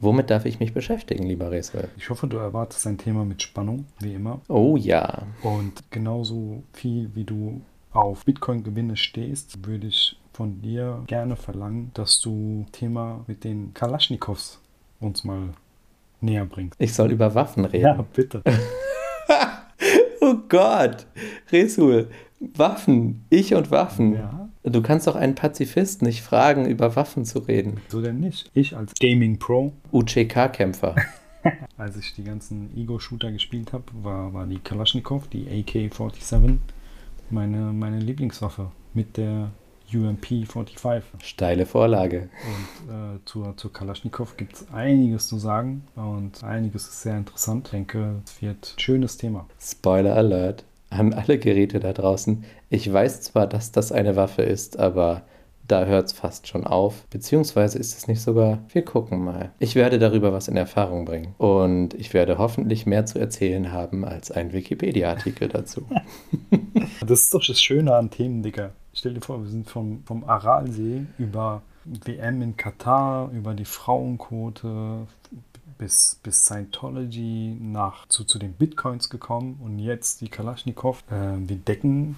Womit 0.00 0.30
darf 0.30 0.44
ich 0.46 0.58
mich 0.60 0.72
beschäftigen, 0.74 1.24
lieber 1.24 1.50
Resel? 1.50 1.88
Ich 1.96 2.08
hoffe, 2.10 2.26
du 2.26 2.36
erwartest 2.38 2.86
ein 2.86 2.98
Thema 2.98 3.24
mit 3.24 3.42
Spannung, 3.42 3.84
wie 4.00 4.14
immer. 4.14 4.40
Oh 4.48 4.76
ja. 4.76 5.22
Und 5.42 5.90
genauso 5.90 6.62
viel 6.72 7.10
wie 7.14 7.24
du 7.24 7.60
auf 7.92 8.24
Bitcoin-Gewinne 8.24 8.96
stehst, 8.96 9.66
würde 9.66 9.86
ich 9.88 10.18
von 10.32 10.62
dir 10.62 11.02
gerne 11.06 11.36
verlangen, 11.36 11.90
dass 11.94 12.20
du 12.20 12.64
Thema 12.72 13.22
mit 13.26 13.44
den 13.44 13.74
Kalaschnikows 13.74 14.60
uns 15.02 15.24
mal 15.24 15.50
näher 16.20 16.44
bringst. 16.44 16.80
Ich 16.80 16.94
soll 16.94 17.10
über 17.12 17.34
Waffen 17.34 17.64
reden. 17.64 17.84
Ja, 17.84 18.04
bitte. 18.14 18.42
Oh 20.24 20.36
Gott, 20.48 21.06
Resul, 21.50 22.08
Waffen, 22.38 23.24
ich 23.28 23.54
und 23.54 23.72
Waffen. 23.72 24.14
Ja. 24.14 24.48
Du 24.62 24.80
kannst 24.80 25.08
doch 25.08 25.16
einen 25.16 25.34
Pazifist 25.34 26.00
nicht 26.00 26.22
fragen, 26.22 26.64
über 26.64 26.94
Waffen 26.94 27.24
zu 27.24 27.40
reden. 27.40 27.80
So 27.88 28.00
denn 28.00 28.20
nicht. 28.20 28.48
Ich 28.54 28.76
als 28.76 28.92
Gaming 29.00 29.40
Pro, 29.40 29.72
UCK-Kämpfer. 29.90 30.94
als 31.76 31.96
ich 31.96 32.14
die 32.14 32.22
ganzen 32.22 32.70
Ego-Shooter 32.76 33.32
gespielt 33.32 33.72
habe, 33.72 33.84
war, 34.02 34.32
war 34.32 34.46
die 34.46 34.60
Kalaschnikow, 34.60 35.26
die 35.26 35.48
AK-47, 35.48 36.58
meine, 37.30 37.72
meine 37.72 37.98
Lieblingswaffe. 37.98 38.70
Mit 38.94 39.16
der 39.16 39.50
UMP-45. 39.92 41.02
Steile 41.22 41.66
Vorlage. 41.66 42.28
Und 42.46 42.92
äh, 42.92 43.18
zur, 43.24 43.56
zur 43.56 43.72
Kalaschnikow 43.72 44.36
gibt 44.36 44.54
es 44.54 44.70
einiges 44.72 45.28
zu 45.28 45.38
sagen 45.38 45.84
und 45.96 46.42
einiges 46.42 46.88
ist 46.88 47.02
sehr 47.02 47.16
interessant. 47.16 47.66
Ich 47.66 47.72
denke, 47.72 48.22
es 48.24 48.42
wird 48.42 48.74
ein 48.76 48.80
schönes 48.80 49.16
Thema. 49.16 49.46
Spoiler 49.60 50.16
Alert 50.16 50.64
an 50.90 51.14
alle 51.14 51.38
Geräte 51.38 51.80
da 51.80 51.92
draußen. 51.92 52.44
Ich 52.70 52.92
weiß 52.92 53.22
zwar, 53.22 53.46
dass 53.46 53.72
das 53.72 53.92
eine 53.92 54.16
Waffe 54.16 54.42
ist, 54.42 54.78
aber 54.78 55.22
da 55.68 55.84
hört 55.84 56.06
es 56.06 56.12
fast 56.12 56.48
schon 56.48 56.64
auf. 56.64 57.06
Beziehungsweise 57.08 57.78
ist 57.78 57.96
es 57.96 58.08
nicht 58.08 58.20
sogar, 58.20 58.58
wir 58.72 58.84
gucken 58.84 59.24
mal. 59.24 59.52
Ich 59.58 59.74
werde 59.74 59.98
darüber 59.98 60.32
was 60.32 60.48
in 60.48 60.56
Erfahrung 60.56 61.04
bringen. 61.04 61.34
Und 61.38 61.94
ich 61.94 62.12
werde 62.14 62.38
hoffentlich 62.38 62.84
mehr 62.84 63.06
zu 63.06 63.18
erzählen 63.18 63.72
haben 63.72 64.04
als 64.04 64.30
ein 64.30 64.52
Wikipedia-Artikel 64.52 65.48
dazu. 65.48 65.86
das 67.06 67.22
ist 67.22 67.34
doch 67.34 67.44
das 67.46 67.60
Schöne 67.60 67.94
an 67.94 68.10
Themen, 68.10 68.42
Digga. 68.42 68.72
Stell 69.02 69.14
dir 69.14 69.20
vor, 69.20 69.42
wir 69.42 69.50
sind 69.50 69.68
vom, 69.68 70.04
vom 70.04 70.22
Aralsee 70.22 71.06
über 71.18 71.62
WM 71.84 72.40
in 72.40 72.56
Katar, 72.56 73.32
über 73.32 73.52
die 73.52 73.64
Frauenquote, 73.64 75.08
bis, 75.76 76.20
bis 76.22 76.44
Scientology 76.44 77.56
nach, 77.60 78.06
zu, 78.06 78.22
zu 78.22 78.38
den 78.38 78.52
Bitcoins 78.52 79.10
gekommen 79.10 79.58
und 79.60 79.80
jetzt 79.80 80.20
die 80.20 80.28
Kalaschnikow. 80.28 81.02
Äh, 81.10 81.48
wir 81.48 81.56
decken, 81.56 82.14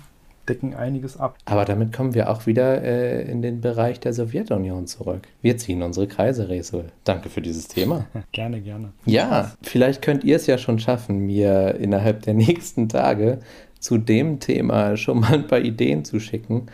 decken 0.46 0.74
einiges 0.74 1.16
ab. 1.16 1.38
Aber 1.46 1.64
damit 1.64 1.94
kommen 1.94 2.12
wir 2.12 2.28
auch 2.28 2.44
wieder 2.44 2.82
äh, 2.82 3.22
in 3.30 3.40
den 3.40 3.62
Bereich 3.62 3.98
der 4.00 4.12
Sowjetunion 4.12 4.86
zurück. 4.86 5.26
Wir 5.40 5.56
ziehen 5.56 5.82
unsere 5.82 6.06
Kreise, 6.06 6.50
Resul. 6.50 6.92
Danke 7.04 7.30
für 7.30 7.40
dieses 7.40 7.66
Thema. 7.66 8.04
gerne, 8.32 8.60
gerne. 8.60 8.92
Ja, 9.06 9.52
vielleicht 9.62 10.02
könnt 10.02 10.22
ihr 10.22 10.36
es 10.36 10.46
ja 10.46 10.58
schon 10.58 10.78
schaffen, 10.78 11.20
mir 11.20 11.76
innerhalb 11.76 12.20
der 12.24 12.34
nächsten 12.34 12.90
Tage 12.90 13.38
zu 13.84 13.98
dem 13.98 14.40
Thema 14.40 14.96
schon 14.96 15.20
mal 15.20 15.34
ein 15.34 15.46
paar 15.46 15.60
Ideen 15.60 16.04
zu 16.04 16.18
schicken 16.18 16.66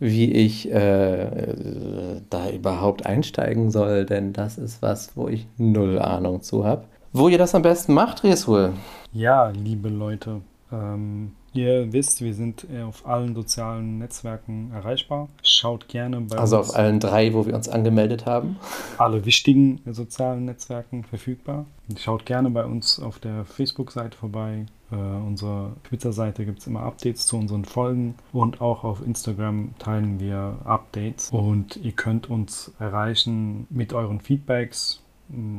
wie 0.00 0.30
ich 0.32 0.70
äh, 0.70 2.20
da 2.28 2.50
überhaupt 2.50 3.06
einsteigen 3.06 3.70
soll, 3.70 4.04
denn 4.04 4.32
das 4.32 4.58
ist 4.58 4.82
was, 4.82 5.16
wo 5.16 5.28
ich 5.28 5.46
null 5.56 5.98
Ahnung 5.98 6.42
zu 6.42 6.64
habe. 6.64 6.84
Wo 7.12 7.28
ihr 7.28 7.38
das 7.38 7.54
am 7.54 7.62
besten 7.62 7.94
macht, 7.94 8.24
Resul? 8.24 8.72
Ja, 9.12 9.50
liebe 9.50 9.88
Leute, 9.88 10.40
ähm, 10.72 11.32
ihr 11.52 11.92
wisst, 11.92 12.22
wir 12.22 12.34
sind 12.34 12.66
auf 12.84 13.06
allen 13.06 13.34
sozialen 13.34 13.98
Netzwerken 13.98 14.72
erreichbar. 14.74 15.28
Schaut 15.42 15.88
gerne 15.88 16.20
bei 16.22 16.36
also 16.36 16.58
uns. 16.58 16.66
Also 16.66 16.72
auf 16.72 16.76
allen 16.76 16.98
drei, 16.98 17.32
wo 17.32 17.46
wir 17.46 17.54
uns 17.54 17.68
angemeldet 17.68 18.26
haben. 18.26 18.56
Alle 18.98 19.24
wichtigen 19.24 19.80
sozialen 19.86 20.44
Netzwerken 20.44 21.04
verfügbar. 21.04 21.66
Schaut 21.96 22.26
gerne 22.26 22.50
bei 22.50 22.64
uns 22.64 22.98
auf 22.98 23.20
der 23.20 23.44
Facebook-Seite 23.44 24.18
vorbei, 24.18 24.66
äh, 24.90 24.96
unserer 24.96 25.72
Twitter-Seite 25.84 26.44
gibt 26.44 26.60
es 26.60 26.66
immer 26.66 26.82
Updates 26.82 27.26
zu 27.26 27.36
unseren 27.36 27.64
Folgen 27.64 28.14
und 28.32 28.60
auch 28.60 28.84
auf 28.84 29.04
Instagram 29.04 29.74
teilen 29.78 30.20
wir 30.20 30.58
Updates. 30.64 31.30
Und 31.30 31.76
ihr 31.76 31.92
könnt 31.92 32.30
uns 32.30 32.72
erreichen 32.78 33.66
mit 33.70 33.92
euren 33.92 34.20
Feedbacks, 34.20 35.02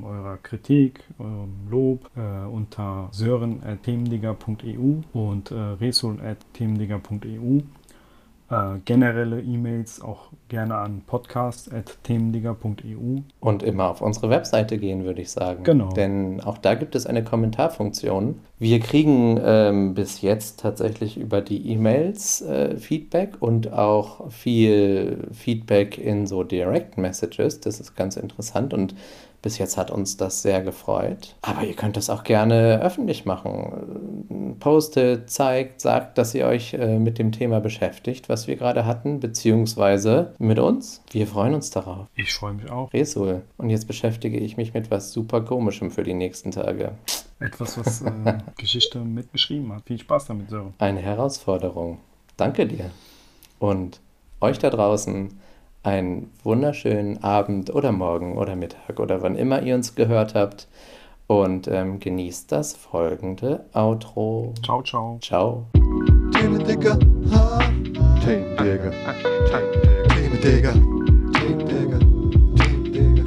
eurer 0.04 0.38
Kritik, 0.38 1.04
eurem 1.18 1.68
Lob 1.70 2.10
äh, 2.16 2.46
unter 2.46 3.10
sören.themenliga.eu 3.12 5.02
und 5.14 5.52
äh, 5.52 5.56
resul.themenliga.eu. 5.56 7.62
Äh, 8.56 8.80
generelle 8.86 9.42
E-Mails 9.42 10.02
auch 10.02 10.30
gerne 10.48 10.78
an 10.78 11.02
podcast.themenliga.eu. 11.06 13.20
Und 13.40 13.64
immer 13.64 13.90
auf 13.90 14.02
unsere 14.02 14.30
Webseite 14.30 14.78
gehen, 14.78 15.04
würde 15.04 15.22
ich 15.22 15.32
sagen. 15.32 15.64
Genau. 15.64 15.90
Denn 15.90 16.40
auch 16.42 16.58
da 16.58 16.76
gibt 16.76 16.96
es 16.96 17.06
eine 17.06 17.22
Kommentarfunktion. 17.24 18.40
Wir 18.58 18.80
kriegen 18.80 19.38
ähm, 19.44 19.94
bis 19.94 20.22
jetzt 20.22 20.62
tatsächlich 20.62 21.18
über 21.18 21.42
die 21.42 21.70
E-Mails 21.70 22.42
äh, 22.44 22.78
Feedback 22.78 23.42
und 23.42 23.74
auch 23.74 24.32
viel 24.32 25.28
Feedback 25.34 25.98
in 25.98 26.26
so 26.26 26.44
Direct 26.44 26.98
Messages. 26.98 27.60
Das 27.60 27.82
ist 27.82 27.96
ganz 27.96 28.16
interessant 28.16 28.74
und 28.74 28.96
bis 29.46 29.60
jetzt 29.60 29.78
hat 29.78 29.92
uns 29.92 30.18
das 30.18 30.42
sehr 30.42 30.64
gefreut. 30.64 31.36
Aber 31.44 31.64
ihr 31.64 31.76
könnt 31.76 31.98
das 31.98 32.10
auch 32.10 32.24
gerne 32.24 32.82
öffentlich 32.82 33.26
machen. 33.26 34.56
Postet, 34.60 35.30
zeigt, 35.30 35.82
sagt, 35.82 36.18
dass 36.18 36.34
ihr 36.34 36.48
euch 36.48 36.74
äh, 36.74 36.98
mit 36.98 37.20
dem 37.20 37.32
Thema 37.32 37.60
beschäftigt, 37.60 38.28
was 38.28 38.48
wir 38.48 38.56
gerade 38.56 38.88
hatten, 38.88 39.20
beziehungsweise 39.20 40.34
mit 40.40 40.58
uns. 40.58 41.04
Wir 41.12 41.28
freuen 41.28 41.54
uns 41.54 41.70
darauf. 41.70 42.08
Ich 42.16 42.34
freue 42.34 42.54
mich 42.54 42.72
auch. 42.72 42.92
Resul. 42.92 43.44
Und 43.58 43.70
jetzt 43.70 43.86
beschäftige 43.86 44.40
ich 44.40 44.58
mich 44.58 44.74
mit 44.74 44.90
was 44.90 45.14
super 45.14 45.42
Komischem 45.42 45.92
für 45.92 46.02
die 46.02 46.16
nächsten 46.16 46.50
Tage. 46.50 46.94
Etwas, 47.40 47.78
was 47.78 48.02
äh, 48.02 48.40
Geschichte 48.58 48.98
mitgeschrieben 48.98 49.72
hat. 49.74 49.84
Viel 49.86 50.00
Spaß 50.00 50.26
damit, 50.26 50.50
Sören. 50.50 50.74
Eine 50.80 51.02
Herausforderung. 51.02 52.00
Danke 52.36 52.66
dir. 52.66 52.90
Und 53.60 54.02
euch 54.42 54.58
da 54.58 54.72
draußen 54.72 55.40
einen 55.86 56.32
wunderschönen 56.44 57.24
Abend 57.24 57.74
oder 57.74 57.92
Morgen 57.92 58.38
oder 58.38 58.56
Mittag 58.56 59.00
oder 59.00 59.22
wann 59.22 59.36
immer 59.36 59.62
ihr 59.62 59.76
uns 59.76 59.96
gehört 59.96 60.36
habt. 60.36 60.68
Und 61.28 61.68
ähm, 61.68 62.00
genießt 62.00 62.52
das 62.52 62.76
folgende 62.76 63.66
Outro. 63.74 64.54
Ciao, 64.64 64.84
ciao. 64.84 65.18
Ciao. 65.22 65.66
Themen, 66.34 66.64
Digga. 66.64 67.00
Ha. 67.32 67.60
Themen, 68.24 68.56
Digga. 68.58 68.92
Themen, 70.10 70.42
Digga. 70.42 70.72
Themen, 70.72 71.66
Digga. 71.66 72.00
Themen, 72.56 72.92
Digga. 72.94 73.24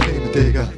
Themen, 0.00 0.32
Digga. 0.32 0.68